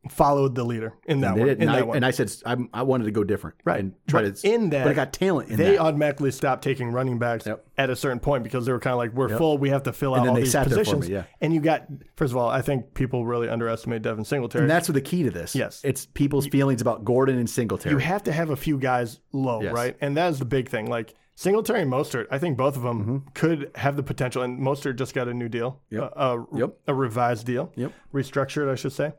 followed 0.09 0.55
the 0.55 0.65
leader 0.65 0.95
in 1.07 1.21
that 1.21 1.35
They 1.35 1.41
one. 1.41 1.49
In 1.51 1.61
and, 1.63 1.71
I, 1.71 1.83
one. 1.83 1.97
and 1.97 2.05
I 2.07 2.11
said 2.11 2.33
I'm, 2.47 2.69
I 2.75 2.83
wanted 2.83 3.05
to 3.05 3.11
go 3.11 3.25
different, 3.25 3.57
Right. 3.65 3.81
And 3.81 3.95
try 4.07 4.23
But 4.23 4.37
to 4.37 4.49
in 4.53 4.71
that, 4.71 4.85
but 4.85 4.91
I 4.91 4.95
got 4.95 5.13
talent 5.13 5.51
in 5.51 5.57
they 5.57 5.73
that. 5.73 5.79
automatically 5.81 6.31
stopped 6.31 6.63
taking 6.65 6.91
running 6.93 7.19
backs 7.19 7.47
Yep. 7.47 7.65
at 7.79 7.91
a 7.91 7.97
certain 7.97 8.21
point 8.21 8.45
because 8.45 8.67
they 8.67 8.73
were 8.73 8.81
kind 8.81 8.93
of 8.93 8.99
like, 8.99 9.13
we're 9.13 9.29
Yep. 9.31 9.39
full, 9.39 9.59
we 9.59 9.71
have 9.71 9.83
to 9.85 9.93
fill 9.93 10.15
out 10.15 10.27
all 10.29 10.35
they 10.35 10.43
these 10.43 10.53
sat 10.53 10.69
there 10.69 10.79
for 10.79 10.85
positions. 10.85 11.09
me, 11.09 11.15
yeah. 11.15 11.25
And 11.41 11.53
you 11.55 11.61
got, 11.61 11.87
first 12.17 12.33
of 12.33 12.37
all, 12.37 12.49
I 12.49 12.63
think 12.63 12.95
people 12.95 13.25
really 13.27 13.49
underestimate 13.49 14.03
Devin 14.03 14.25
Singletary. 14.25 14.63
and 14.65 14.71
that's 14.71 14.89
the 14.89 15.01
key 15.01 15.23
to 15.25 15.31
this. 15.31 15.55
Yes. 15.55 15.81
it's 15.85 16.07
people's 16.07 16.47
feelings 16.47 16.81
about 16.81 17.05
Gordon 17.05 17.39
and 17.39 17.49
Singletary. 17.49 17.95
you 17.95 17.99
have 17.99 18.23
to 18.25 18.33
have 18.33 18.51
a 18.51 18.57
few 18.57 18.79
guys 18.79 19.21
low, 19.33 19.63
Yes. 19.63 19.73
right? 19.73 19.97
And 20.01 20.17
that 20.17 20.31
is 20.31 20.39
the 20.39 20.45
big 20.45 20.69
thing. 20.69 20.87
Like 20.91 21.15
Singletary 21.35 21.83
and 21.83 21.93
Mostert, 21.93 22.27
I 22.33 22.39
think 22.39 22.57
both 22.57 22.77
of 22.77 22.83
them 22.83 23.25
could 23.35 23.71
have 23.77 23.95
the 23.95 24.03
potential. 24.03 24.43
And 24.43 24.59
Mostert 24.59 24.97
just 24.97 25.15
got 25.15 25.29
a 25.29 25.35
new 25.35 25.49
deal, 25.49 25.81
Mm-hmm. 25.93 26.03
Yep. 26.03 26.13
a, 26.17 26.39
a, 26.41 26.47
Yep. 26.59 26.77
a 26.89 26.95
revised 26.95 27.47
deal, 27.47 27.71
Yep. 27.77 27.93
restructured, 28.13 28.69
I 28.69 28.75
should 28.75 28.93
say. 28.93 29.13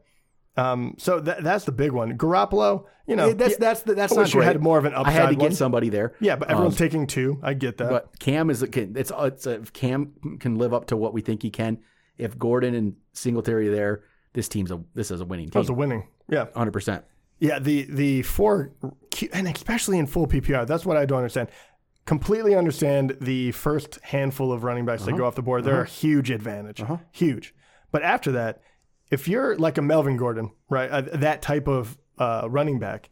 Um, 0.59 0.95
so 0.97 1.19
that, 1.21 1.43
that's 1.43 1.65
the 1.65 1.71
big 1.71 1.91
one. 1.91 2.17
Garoppolo, 2.17 2.85
you 3.07 3.15
know, 3.15 3.27
Yeah, 3.27 3.33
that's 3.33 3.57
that's 3.57 3.81
the, 3.83 3.93
that's 3.95 4.13
I 4.13 4.15
not 4.21 4.33
you 4.33 4.41
had 4.41 4.61
more 4.61 4.77
of 4.77 4.85
an 4.85 4.93
upside. 4.93 5.07
I 5.07 5.11
had 5.11 5.19
to 5.21 5.25
upside 5.35 5.39
get 5.49 5.55
somebody 5.57 5.89
there. 5.89 6.13
yeah, 6.19 6.35
but 6.35 6.49
everyone's 6.49 6.73
Um, 6.75 6.77
taking 6.87 7.07
two. 7.07 7.39
I 7.43 7.53
get 7.53 7.77
that. 7.77 7.89
But 7.89 8.19
Cam 8.19 8.49
is 8.49 8.61
it's 8.63 9.11
it's 9.15 9.45
a, 9.47 9.51
if 9.61 9.71
Cam 9.73 10.37
can 10.39 10.55
live 10.57 10.73
up 10.73 10.87
to 10.87 10.97
what 10.97 11.13
we 11.13 11.21
think 11.21 11.41
he 11.43 11.49
can. 11.49 11.79
If 12.17 12.37
Gordon 12.37 12.73
and 12.75 12.95
Singletary 13.13 13.69
are 13.69 13.71
there, 13.75 14.03
this 14.33 14.49
team's 14.49 14.71
a 14.71 14.81
this 14.95 15.11
is 15.11 15.21
a 15.21 15.25
winning 15.25 15.45
team. 15.49 15.61
That's 15.61 15.69
a 15.69 15.73
winning. 15.73 16.07
Yeah. 16.29 16.43
100. 16.43 16.71
percent 16.71 17.05
Yeah, 17.39 17.59
the 17.59 17.83
the 17.89 18.21
four, 18.23 18.73
and 19.31 19.47
especially 19.47 19.97
in 19.99 20.05
full 20.07 20.27
PPR, 20.27 20.67
that's 20.67 20.85
what 20.85 20.97
I 20.97 21.05
don't 21.05 21.19
understand. 21.19 21.47
Completely 22.05 22.55
understand 22.55 23.15
the 23.21 23.51
first 23.51 23.99
handful 24.01 24.51
of 24.51 24.63
running 24.63 24.85
backs 24.85 25.03
that 25.03 25.11
Uh-huh. 25.11 25.17
go 25.19 25.25
off 25.25 25.35
the 25.35 25.41
board. 25.43 25.63
They're 25.63 25.81
a 25.83 25.87
huge 25.87 26.31
advantage, 26.31 26.83
huge. 27.11 27.53
But 27.91 28.01
after 28.03 28.31
that, 28.33 28.61
if 29.09 29.27
you're 29.27 29.57
like 29.57 29.77
a 29.77 29.81
Melvin 29.81 30.17
Gordon, 30.17 30.51
right, 30.69 30.89
uh, 30.89 31.01
that 31.01 31.41
type 31.41 31.67
of 31.67 31.97
uh, 32.17 32.47
running 32.49 32.79
back, 32.79 33.09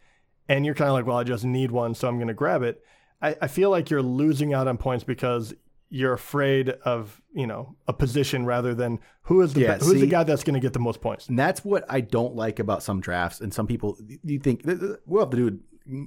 and 0.49 0.65
you're 0.65 0.75
kind 0.75 0.89
of 0.89 0.93
like, 0.93 1.05
well, 1.05 1.17
I 1.17 1.23
just 1.23 1.43
need 1.43 1.71
one, 1.71 1.93
so 1.95 2.07
I'm 2.07 2.17
going 2.17 2.27
to 2.27 2.33
grab 2.33 2.63
it. 2.63 2.81
I, 3.21 3.35
I 3.41 3.47
feel 3.47 3.69
like 3.69 3.89
you're 3.89 4.01
losing 4.01 4.53
out 4.53 4.67
on 4.67 4.77
points 4.77 5.03
because 5.03 5.53
you're 5.89 6.13
afraid 6.13 6.69
of 6.69 7.21
you 7.33 7.47
know 7.47 7.75
a 7.87 7.93
position 7.93 8.45
rather 8.45 8.75
than 8.75 8.99
who 9.21 9.41
is 9.41 9.53
the 9.53 9.61
Yeah, 9.61 9.77
who's 9.77 10.01
the 10.01 10.07
guy 10.07 10.23
that's 10.23 10.43
going 10.43 10.53
to 10.53 10.59
get 10.59 10.73
the 10.73 10.79
most 10.79 11.01
points. 11.01 11.29
And 11.29 11.39
that's 11.39 11.63
what 11.63 11.85
I 11.89 12.01
don't 12.01 12.35
like 12.35 12.59
about 12.59 12.83
some 12.83 12.99
drafts. 12.99 13.41
And 13.41 13.53
some 13.53 13.67
people, 13.67 13.97
you 14.23 14.39
think 14.39 14.61
we'll 15.05 15.21
have 15.21 15.31
to 15.31 15.49
do 15.49 15.59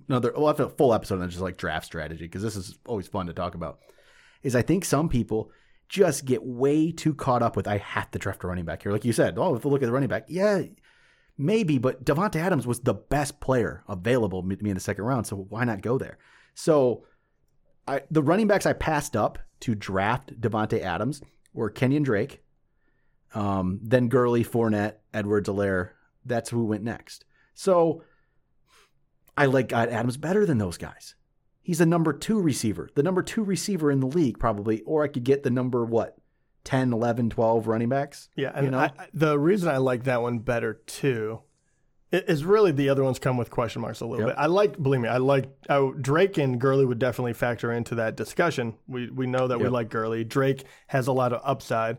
another, 0.08 0.32
we'll 0.36 0.48
have 0.48 0.58
to 0.58 0.66
a 0.66 0.70
full 0.70 0.92
episode 0.94 1.20
on 1.20 1.30
just 1.30 1.42
like 1.42 1.56
draft 1.56 1.86
strategy 1.86 2.24
because 2.24 2.42
this 2.42 2.56
is 2.56 2.78
always 2.86 3.08
fun 3.08 3.26
to 3.26 3.32
talk 3.32 3.54
about. 3.54 3.80
Is 4.42 4.54
I 4.54 4.62
think 4.62 4.84
some 4.84 5.08
people 5.08 5.50
just 5.90 6.24
get 6.24 6.44
way 6.44 6.92
too 6.92 7.12
caught 7.12 7.42
up 7.42 7.56
with 7.56 7.66
I 7.66 7.78
have 7.78 8.10
to 8.12 8.18
draft 8.18 8.44
a 8.44 8.46
running 8.46 8.64
back 8.64 8.82
here. 8.82 8.92
Like 8.92 9.04
you 9.04 9.12
said, 9.12 9.38
oh, 9.38 9.56
if 9.56 9.64
look 9.64 9.82
at 9.82 9.86
the 9.86 9.92
running 9.92 10.08
back, 10.08 10.26
yeah, 10.28 10.62
maybe, 11.36 11.78
but 11.78 12.04
Davante 12.04 12.36
Adams 12.36 12.64
was 12.64 12.80
the 12.80 12.94
best 12.94 13.40
player 13.40 13.82
available 13.88 14.40
to 14.40 14.46
me 14.46 14.70
in 14.70 14.74
the 14.74 14.80
second 14.80 15.04
round, 15.04 15.26
so 15.26 15.36
why 15.36 15.64
not 15.64 15.82
go 15.82 15.98
there? 15.98 16.16
So, 16.54 17.04
I 17.88 18.02
the 18.10 18.22
running 18.22 18.46
backs 18.46 18.66
I 18.66 18.72
passed 18.72 19.16
up 19.16 19.38
to 19.60 19.74
draft 19.74 20.40
Davante 20.40 20.80
Adams 20.80 21.22
were 21.52 21.70
Kenyon 21.70 22.04
Drake, 22.04 22.44
um, 23.34 23.80
then 23.82 24.08
Gurley, 24.08 24.44
Fournette, 24.44 24.96
Edwards-Helaire. 25.12 25.90
That's 26.24 26.50
who 26.50 26.66
went 26.66 26.84
next. 26.84 27.24
So 27.54 28.04
I 29.36 29.46
like 29.46 29.72
Adams 29.72 30.16
better 30.16 30.46
than 30.46 30.58
those 30.58 30.76
guys. 30.76 31.14
He's 31.62 31.80
a 31.80 31.86
number 31.86 32.12
two 32.12 32.40
receiver, 32.40 32.88
the 32.94 33.02
number 33.02 33.22
two 33.22 33.42
receiver 33.44 33.90
in 33.90 34.00
the 34.00 34.06
league, 34.06 34.38
probably. 34.38 34.80
Or 34.82 35.04
I 35.04 35.08
could 35.08 35.24
get 35.24 35.42
the 35.42 35.50
number, 35.50 35.84
what, 35.84 36.16
10, 36.64 36.92
11, 36.92 37.30
12 37.30 37.66
running 37.66 37.88
backs? 37.88 38.28
Yeah, 38.36 38.52
and 38.54 38.64
You 38.66 38.70
know? 38.70 38.78
I, 38.78 38.90
the 39.14 39.38
reason 39.38 39.68
I 39.68 39.76
like 39.76 40.04
that 40.04 40.22
one 40.22 40.38
better 40.40 40.74
too 40.86 41.40
is 42.12 42.44
really 42.44 42.72
the 42.72 42.88
other 42.88 43.04
ones 43.04 43.18
come 43.20 43.36
with 43.36 43.50
question 43.50 43.82
marks 43.82 44.00
a 44.00 44.06
little 44.06 44.26
Yep. 44.26 44.36
bit. 44.36 44.42
I 44.42 44.46
like, 44.46 44.82
believe 44.82 45.00
me, 45.00 45.08
I 45.08 45.18
like 45.18 45.48
I, 45.68 45.90
Drake 46.00 46.38
and 46.38 46.60
Gurley 46.60 46.84
would 46.84 46.98
definitely 46.98 47.34
factor 47.34 47.70
into 47.70 47.94
that 47.96 48.16
discussion. 48.16 48.74
We 48.88 49.08
we 49.10 49.26
know 49.26 49.46
that 49.46 49.60
we 49.60 49.68
like 49.68 49.90
Gurley. 49.90 50.24
Drake 50.24 50.64
has 50.88 51.06
a 51.06 51.12
lot 51.12 51.32
of 51.32 51.40
upside, 51.44 51.98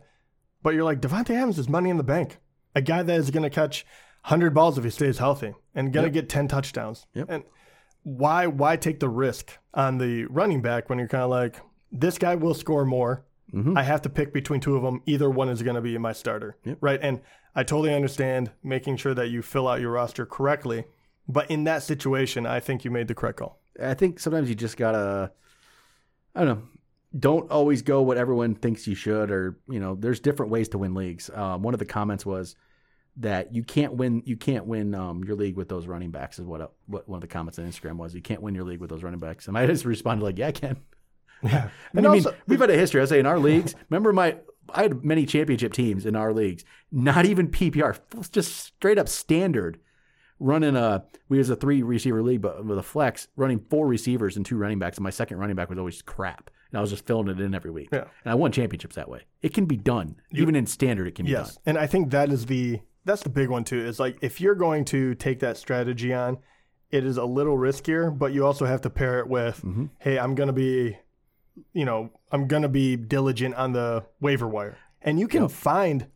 but 0.64 0.74
you're 0.74 0.84
like 0.84 1.00
Davante 1.00 1.30
Adams 1.30 1.58
is 1.60 1.70
money 1.70 1.90
in 1.90 1.96
the 1.98 2.04
bank. 2.04 2.40
A 2.76 2.82
guy 2.82 3.04
that 3.04 3.16
is 3.20 3.32
going 3.32 3.44
to 3.44 3.50
catch 3.50 3.86
hundred 4.24 4.54
balls 4.54 4.78
if 4.78 4.84
he 4.84 4.90
stays 4.90 5.18
healthy 5.18 5.54
and 5.74 5.94
going 5.94 6.04
to 6.04 6.10
Yep. 6.10 6.24
get 6.26 6.30
ten 6.30 6.48
touchdowns. 6.50 7.06
Yep. 7.14 7.28
And 7.30 7.44
why 8.04 8.48
why 8.48 8.76
take 8.78 9.00
the 9.00 9.10
risk 9.10 9.58
on 9.74 9.98
the 9.98 10.26
running 10.26 10.62
back 10.62 10.90
when 10.90 10.98
you're 11.00 11.08
kind 11.08 11.24
of 11.24 11.30
like 11.30 11.58
this 11.92 12.18
guy 12.18 12.36
will 12.36 12.54
score 12.54 12.86
more. 12.86 13.26
Mhm. 13.54 13.78
I 13.78 13.84
have 13.84 14.02
to 14.04 14.10
pick 14.10 14.34
between 14.34 14.62
two 14.62 14.76
of 14.78 14.82
them. 14.84 15.02
Either 15.06 15.30
one 15.30 15.50
is 15.50 15.62
going 15.62 15.76
to 15.76 15.82
be 15.82 15.98
my 15.98 16.14
starter, 16.14 16.56
Yep. 16.64 16.78
right? 16.80 17.00
And 17.02 17.20
I 17.54 17.64
totally 17.64 17.94
understand 17.94 18.50
making 18.64 18.96
sure 18.96 19.14
that 19.14 19.28
you 19.30 19.42
fill 19.42 19.68
out 19.68 19.82
your 19.82 19.92
roster 19.92 20.26
correctly. 20.26 20.86
But 21.28 21.52
in 21.52 21.66
that 21.66 21.84
situation, 21.84 22.46
I 22.46 22.62
think 22.62 22.86
you 22.86 22.92
made 22.92 23.10
the 23.10 23.14
correct 23.14 23.40
call. 23.40 23.60
I 23.82 23.94
think 23.94 24.20
sometimes 24.22 24.48
you 24.48 24.56
just 24.56 24.78
gotta, 24.78 25.32
I 26.34 26.46
don't 26.46 26.60
know, 26.60 26.68
don't 27.20 27.52
always 27.52 27.82
go 27.82 28.02
what 28.02 28.18
everyone 28.18 28.56
thinks 28.56 28.88
you 28.88 28.96
should, 28.96 29.30
or 29.32 29.58
you 29.70 29.80
know, 29.82 29.96
there's 29.96 30.22
different 30.22 30.50
ways 30.52 30.70
to 30.70 30.78
win 30.78 30.94
leagues. 30.94 31.30
Um, 31.34 31.62
one 31.62 31.74
of 31.74 31.80
the 31.80 31.86
comments 31.86 32.26
was 32.26 32.56
that 33.18 33.54
you 33.54 33.64
can't 33.64 33.94
win, 33.94 34.24
you 34.26 34.38
can't 34.38 34.66
win 34.66 34.96
um, 34.96 35.24
your 35.24 35.36
league 35.36 35.58
with 35.58 35.70
those 35.70 35.88
running 35.88 36.12
backs. 36.12 36.40
Is 36.40 36.46
what 36.46 36.74
what 36.88 37.08
one 37.08 37.18
of 37.18 37.22
the 37.22 37.28
comments 37.28 37.60
on 37.60 37.66
Instagram 37.66 37.98
was. 37.98 38.16
You 38.16 38.22
can't 38.22 38.42
win 38.42 38.56
your 38.56 38.64
league 38.64 38.80
with 38.80 38.90
those 38.90 39.04
running 39.04 39.20
backs, 39.20 39.48
and 39.48 39.58
I 39.58 39.66
just 39.68 39.86
responded 39.86 40.24
like, 40.24 40.38
yeah, 40.38 40.48
I 40.48 40.52
can. 40.52 40.78
Yeah. 41.44 41.70
And 41.96 42.06
I 42.06 42.12
mean, 42.12 42.24
we've 42.46 42.60
had 42.60 42.70
a 42.70 42.78
history. 42.78 43.02
I 43.02 43.06
say 43.06 43.20
in 43.20 43.26
our 43.26 43.40
leagues. 43.40 43.74
Remember 43.90 44.14
my, 44.14 44.38
I 44.70 44.84
had 44.84 45.04
many 45.04 45.26
championship 45.26 45.74
teams 45.74 46.06
in 46.06 46.16
our 46.16 46.34
leagues. 46.34 46.64
Not 46.92 47.26
even 47.26 47.50
PPR, 47.50 47.98
just 48.32 48.56
straight 48.56 49.00
up 49.00 49.10
standard. 49.10 49.80
Running 50.40 50.76
a, 50.76 51.04
we 51.30 51.40
was 51.40 51.50
a 51.50 51.56
three 51.56 51.82
receiver 51.82 52.22
league, 52.22 52.42
but 52.42 52.64
with 52.64 52.78
a 52.78 52.84
flex, 52.84 53.28
running 53.36 53.60
four 53.72 53.88
receivers 53.88 54.38
and 54.38 54.46
two 54.46 54.56
running 54.56 54.78
backs. 54.78 54.98
And 54.98 55.04
my 55.04 55.10
second 55.10 55.38
running 55.38 55.56
back 55.56 55.70
was 55.70 55.80
always 55.80 56.02
crap, 56.04 56.52
and 56.72 56.78
I 56.78 56.82
was 56.82 56.92
just 56.92 57.06
filling 57.08 57.28
it 57.28 57.40
in 57.40 57.56
every 57.56 57.72
week. 57.72 57.90
Yeah. 57.92 58.06
And 58.24 58.32
I 58.32 58.36
won 58.36 58.52
championships 58.52 58.96
that 58.96 59.10
way. 59.10 59.22
It 59.42 59.54
can 59.54 59.66
be 59.66 59.78
done, 59.78 60.18
even 60.32 60.56
in 60.56 60.68
standard. 60.68 61.08
It 61.08 61.16
can 61.16 61.26
be 61.26 61.32
yes, 61.32 61.56
done. 61.56 61.62
and 61.66 61.78
I 61.80 61.88
think 61.88 62.12
that 62.12 62.32
is 62.32 62.46
the 62.46 62.82
that's 63.06 63.24
the 63.24 63.30
big 63.30 63.50
one 63.50 63.64
too. 63.64 63.80
Is 63.80 64.00
like 64.00 64.18
if 64.22 64.40
you're 64.42 64.56
going 64.56 64.86
to 64.86 65.16
take 65.16 65.40
that 65.40 65.58
strategy 65.58 66.14
on, 66.14 66.38
it 66.92 67.06
is 67.06 67.18
a 67.18 67.26
little 67.26 67.58
riskier, 67.58 68.16
but 68.18 68.34
you 68.34 68.46
also 68.46 68.66
have 68.66 68.82
to 68.82 68.90
pair 68.90 69.20
it 69.20 69.28
with, 69.28 69.58
Mm-hmm. 69.58 69.86
hey, 70.00 70.20
I'm 70.20 70.36
going 70.36 70.48
to 70.48 70.54
be, 70.54 70.98
you 71.74 71.86
know, 71.86 72.10
I'm 72.32 72.48
going 72.48 72.64
to 72.64 72.70
be 72.70 72.96
diligent 72.96 73.56
on 73.56 73.72
the 73.74 74.06
waiver 74.20 74.48
wire, 74.48 74.78
and 75.02 75.20
you 75.20 75.28
can 75.28 75.48
find 75.48 76.08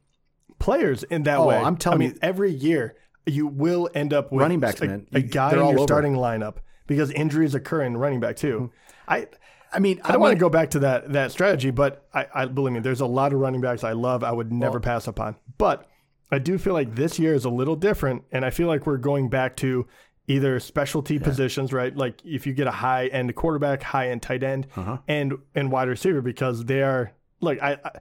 players 0.59 1.03
in 1.03 1.23
that 1.23 1.37
Oh, 1.39 1.47
way. 1.47 1.57
I'm 1.57 1.77
telling 1.77 1.97
I 1.97 1.99
mean, 1.99 2.09
you- 2.11 2.19
every 2.21 2.51
year 2.51 2.95
you 3.25 3.47
will 3.47 3.89
end 3.95 4.13
up 4.13 4.31
with 4.31 4.41
Running 4.41 4.59
backs, 4.59 4.81
a, 4.81 4.85
man. 4.85 5.07
a 5.13 5.19
You- 5.21 5.27
guy 5.27 5.49
they're 5.51 5.59
in 5.59 5.65
your 5.69 5.77
over. 5.79 5.87
starting 5.87 6.13
lineup 6.13 6.57
because 6.87 7.09
injuries 7.11 7.55
occur 7.55 7.81
in 7.81 7.97
running 7.97 8.19
back 8.19 8.35
too. 8.35 8.71
Mm-hmm. 8.71 9.11
I. 9.11 9.27
I 9.73 9.79
mean, 9.79 9.99
I 10.05 10.13
don't 10.13 10.21
want 10.21 10.31
to 10.31 10.39
go 10.39 10.47
back 10.47 10.69
to 10.69 10.79
that 10.79 11.11
that 11.11 11.31
strategy, 11.33 11.69
but 11.69 12.07
I, 12.13 12.27
I 12.33 12.45
believe 12.45 12.71
me, 12.73 12.79
there's 12.79 13.01
a 13.01 13.05
lot 13.05 13.33
of 13.33 13.39
running 13.39 13.59
backs 13.59 13.83
I 13.83 13.91
love. 13.91 14.23
I 14.23 14.31
would 14.31 14.53
never 14.53 14.79
pass 14.79 15.05
upon, 15.05 15.35
but 15.57 15.89
I 16.31 16.39
do 16.39 16.57
feel 16.57 16.73
like 16.73 16.95
this 16.95 17.19
year 17.19 17.33
is 17.33 17.45
a 17.45 17.49
little 17.49 17.75
different, 17.75 18.23
and 18.31 18.43
I 18.45 18.49
feel 18.49 18.67
like 18.67 18.85
we're 18.87 18.97
going 18.97 19.29
back 19.29 19.55
to 19.57 19.87
either 20.27 20.59
specialty 20.59 21.19
positions, 21.19 21.71
right? 21.71 21.95
Like 21.95 22.19
if 22.25 22.47
you 22.47 22.53
get 22.53 22.65
a 22.67 22.71
high 22.71 23.07
end 23.07 23.33
quarterback, 23.35 23.83
high 23.83 24.09
end 24.09 24.21
tight 24.23 24.43
end, 24.43 24.67
Uh-huh. 24.75 24.97
and 25.07 25.33
and 25.53 25.71
wide 25.71 25.87
receiver, 25.87 26.21
because 26.21 26.65
they 26.65 26.81
are 26.81 27.11
like 27.41 27.61
I. 27.61 27.73
I 27.83 27.91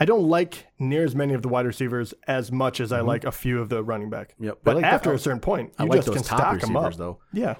I 0.00 0.04
don't 0.04 0.26
like 0.28 0.66
near 0.80 1.04
as 1.04 1.14
many 1.14 1.32
of 1.32 1.42
the 1.42 1.48
wide 1.48 1.66
receivers 1.66 2.12
as 2.26 2.50
much 2.50 2.80
as 2.80 2.90
I 2.90 3.02
like 3.02 3.22
a 3.24 3.30
few 3.30 3.60
of 3.60 3.68
the 3.68 3.84
running 3.84 4.10
back. 4.10 4.32
Mm-hmm. 4.32 4.44
Yep. 4.46 4.58
But 4.64 4.76
like 4.76 4.84
after 4.84 5.12
a 5.12 5.18
certain 5.18 5.38
point, 5.38 5.74
I 5.78 5.84
you 5.84 5.90
like 5.90 5.98
just 5.98 6.12
can 6.12 6.24
stock 6.24 6.60
them 6.60 6.76
up. 6.76 6.94
though. 6.96 7.18
Yeah. 7.32 7.54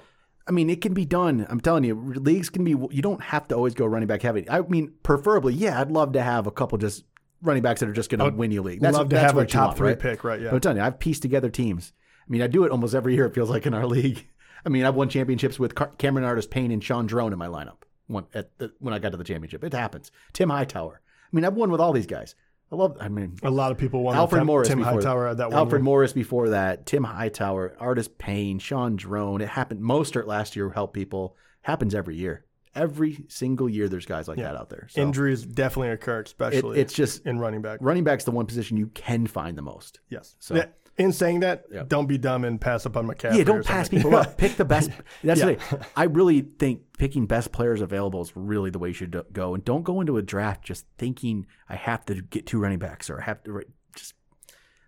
I 0.45 0.51
mean, 0.51 0.69
it 0.69 0.81
can 0.81 0.93
be 0.93 1.05
done. 1.05 1.45
I'm 1.47 1.61
telling 1.61 1.85
you, 1.85 1.95
leagues 1.95 2.49
can 2.49 2.65
be. 2.65 2.71
You 2.71 3.01
don't 3.01 3.21
have 3.21 3.47
to 3.47 3.55
always 3.55 3.75
go 3.75 3.85
running 3.85 4.07
back 4.07 4.23
heavy. 4.23 4.49
I 4.49 4.59
mean, 4.61 4.91
preferably, 5.03 5.53
yeah, 5.53 5.79
I'd 5.79 5.91
love 5.91 6.11
to 6.13 6.21
have 6.21 6.45
a 6.45 6.51
couple 6.51 6.77
just 6.77 7.05
running 7.43 7.61
backs 7.61 7.81
that 7.81 7.89
are 7.89 7.93
just 7.93 8.09
going 8.09 8.19
to 8.19 8.35
win 8.35 8.51
you 8.51 8.61
league. 8.61 8.79
That's 8.79 8.97
love 8.97 9.09
to 9.09 9.15
that's 9.15 9.33
have 9.33 9.37
a 9.37 9.45
top 9.45 9.67
want, 9.67 9.77
three 9.77 9.89
right? 9.89 9.99
pick, 9.99 10.23
right? 10.23 10.39
Yeah. 10.39 10.49
But 10.49 10.55
I'm 10.55 10.61
telling 10.61 10.77
you, 10.77 10.83
I've 10.83 10.99
pieced 10.99 11.21
together 11.21 11.49
teams. 11.49 11.93
I 12.27 12.31
mean, 12.31 12.41
I 12.41 12.47
do 12.47 12.63
it 12.63 12.71
almost 12.71 12.95
every 12.95 13.15
year. 13.15 13.25
It 13.25 13.35
feels 13.35 13.49
like 13.49 13.65
in 13.65 13.73
our 13.73 13.85
league. 13.97 14.27
I 14.65 14.69
mean, 14.69 14.85
I've 14.85 14.95
won 14.95 15.09
championships 15.09 15.59
with 15.59 15.75
Car- 15.75 15.91
Cameron 15.97 16.25
Artis-Payne 16.25 16.71
and 16.71 16.83
Shaun 16.83 17.05
Draughn 17.05 17.33
in 17.33 17.39
my 17.39 17.47
lineup 17.47 17.83
when, 18.07 18.25
at 18.33 18.57
the, 18.57 18.71
when 18.79 18.93
I 18.93 18.99
got 18.99 19.11
to 19.11 19.17
the 19.17 19.23
championship. 19.23 19.63
It 19.63 19.73
happens. 19.73 20.11
Tim 20.31 20.49
Hightower. 20.49 21.01
I 21.03 21.35
mean, 21.35 21.43
I've 21.43 21.55
won 21.55 21.69
with 21.69 21.81
all 21.81 21.91
these 21.91 22.07
guys. 22.07 22.35
I 22.71 22.75
love. 22.75 22.97
I 22.99 23.07
mean, 23.07 23.37
a 23.43 23.51
lot 23.51 23.71
of 23.71 23.77
people 23.77 24.01
want 24.01 24.17
Alfred 24.17 24.39
Tim, 24.39 24.47
Morris 24.47 24.67
Tim 24.67 24.79
before 24.79 24.93
Hightower 24.93 25.27
at 25.27 25.37
that 25.37 25.49
one. 25.49 25.59
Alfred. 25.59 25.83
Morris 25.83 26.13
before 26.13 26.49
that, 26.49 26.87
Tim 26.87 27.03
Hightower, 27.03 27.75
Artist 27.79 28.17
Payne, 28.17 28.57
Shaun 28.57 28.95
Draughn. 28.95 29.41
It 29.41 29.49
happened. 29.49 29.81
Mostert 29.81 30.25
last 30.25 30.55
year 30.55 30.71
helped 30.71 30.93
people. 30.93 31.35
Happens 31.61 31.93
every 31.93 32.15
year. 32.15 32.45
Every 32.75 33.25
single 33.27 33.69
year, 33.69 33.87
there's 33.87 34.05
guys 34.05 34.27
like 34.27 34.37
that 34.39 34.55
out 34.55 34.69
there. 34.69 34.87
So 34.89 35.01
Injuries 35.01 35.43
definitely 35.45 35.89
occur, 35.89 36.21
it, 36.21 36.27
especially 36.27 36.79
it's 36.79 36.93
just 36.93 37.25
in 37.25 37.37
running 37.39 37.61
back. 37.61 37.79
running 37.81 38.03
back's 38.03 38.23
the 38.23 38.31
one 38.31 38.45
position 38.47 38.77
you 38.77 38.87
can 38.87 39.27
find 39.27 39.57
the 39.57 39.61
most. 39.61 39.99
Yes. 40.09 40.35
So- 40.39 40.55
Yeah, 40.55 40.65
in 40.97 41.11
saying 41.11 41.41
that, 41.41 41.65
Yep. 41.71 41.89
don't 41.89 42.07
be 42.07 42.17
dumb 42.17 42.43
and 42.45 42.59
pass 42.59 42.85
up 42.87 42.97
on 42.97 43.07
McCaffrey. 43.07 43.37
Yeah, 43.37 43.43
don't 43.43 43.65
pass 43.65 43.89
people 43.89 44.15
up. 44.15 44.37
Pick 44.37 44.55
the 44.57 44.65
best. 44.65 44.89
That's 45.23 45.39
Yeah. 45.39 45.55
I 45.95 46.05
really 46.05 46.41
think 46.41 46.81
picking 46.97 47.25
best 47.27 47.51
players 47.51 47.81
available 47.81 48.21
is 48.21 48.31
really 48.35 48.69
the 48.71 48.79
way 48.79 48.87
you 48.89 48.93
should 48.93 49.23
go. 49.33 49.53
And 49.53 49.63
don't 49.63 49.83
go 49.83 50.01
into 50.01 50.17
a 50.17 50.21
draft 50.23 50.63
just 50.63 50.85
thinking 50.97 51.45
I 51.69 51.75
have 51.75 52.05
to 52.07 52.21
get 52.21 52.45
two 52.47 52.59
running 52.59 52.79
backs 52.79 53.09
or 53.09 53.21
I 53.21 53.25
have 53.25 53.43
to 53.43 53.61
just 53.95 54.13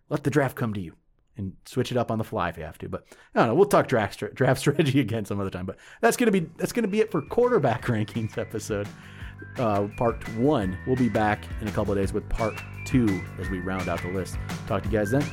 let 0.10 0.24
the 0.24 0.30
draft 0.32 0.56
come 0.56 0.74
to 0.74 0.82
you 0.82 0.94
and 1.38 1.54
switch 1.66 1.92
it 1.92 1.98
up 1.98 2.12
on 2.12 2.18
the 2.18 2.24
fly 2.24 2.50
if 2.50 2.58
you 2.58 2.64
have 2.64 2.78
to. 2.80 2.90
But 2.90 3.06
I 3.34 3.40
don't 3.40 3.48
know. 3.50 3.56
We'll 3.56 3.68
talk 3.68 3.88
draft 3.88 4.24
draft 4.34 4.60
strategy 4.62 5.00
again 5.00 5.26
some 5.26 5.40
other 5.40 5.50
time. 5.50 5.66
But 5.66 5.78
that's 6.02 6.18
gonna 6.18 6.32
be 6.32 6.50
that's 6.58 6.72
gonna 6.72 6.88
be 6.88 7.02
it 7.02 7.12
for 7.12 7.22
quarterback 7.22 7.86
rankings 7.86 8.38
episode. 8.38 8.88
Uh, 9.58 9.88
part 9.98 10.28
one. 10.38 10.78
We'll 10.88 10.96
be 10.96 11.10
back 11.10 11.46
in 11.62 11.68
a 11.68 11.72
couple 11.72 11.94
of 11.94 12.00
days 12.00 12.14
with 12.14 12.28
part 12.30 12.62
two 12.86 13.22
as 13.40 13.50
we 13.50 13.60
round 13.60 13.90
out 13.90 14.02
the 14.02 14.10
list. 14.10 14.38
Talk 14.68 14.84
to 14.84 14.90
you 14.90 14.98
guys 14.98 15.12
then. 15.12 15.24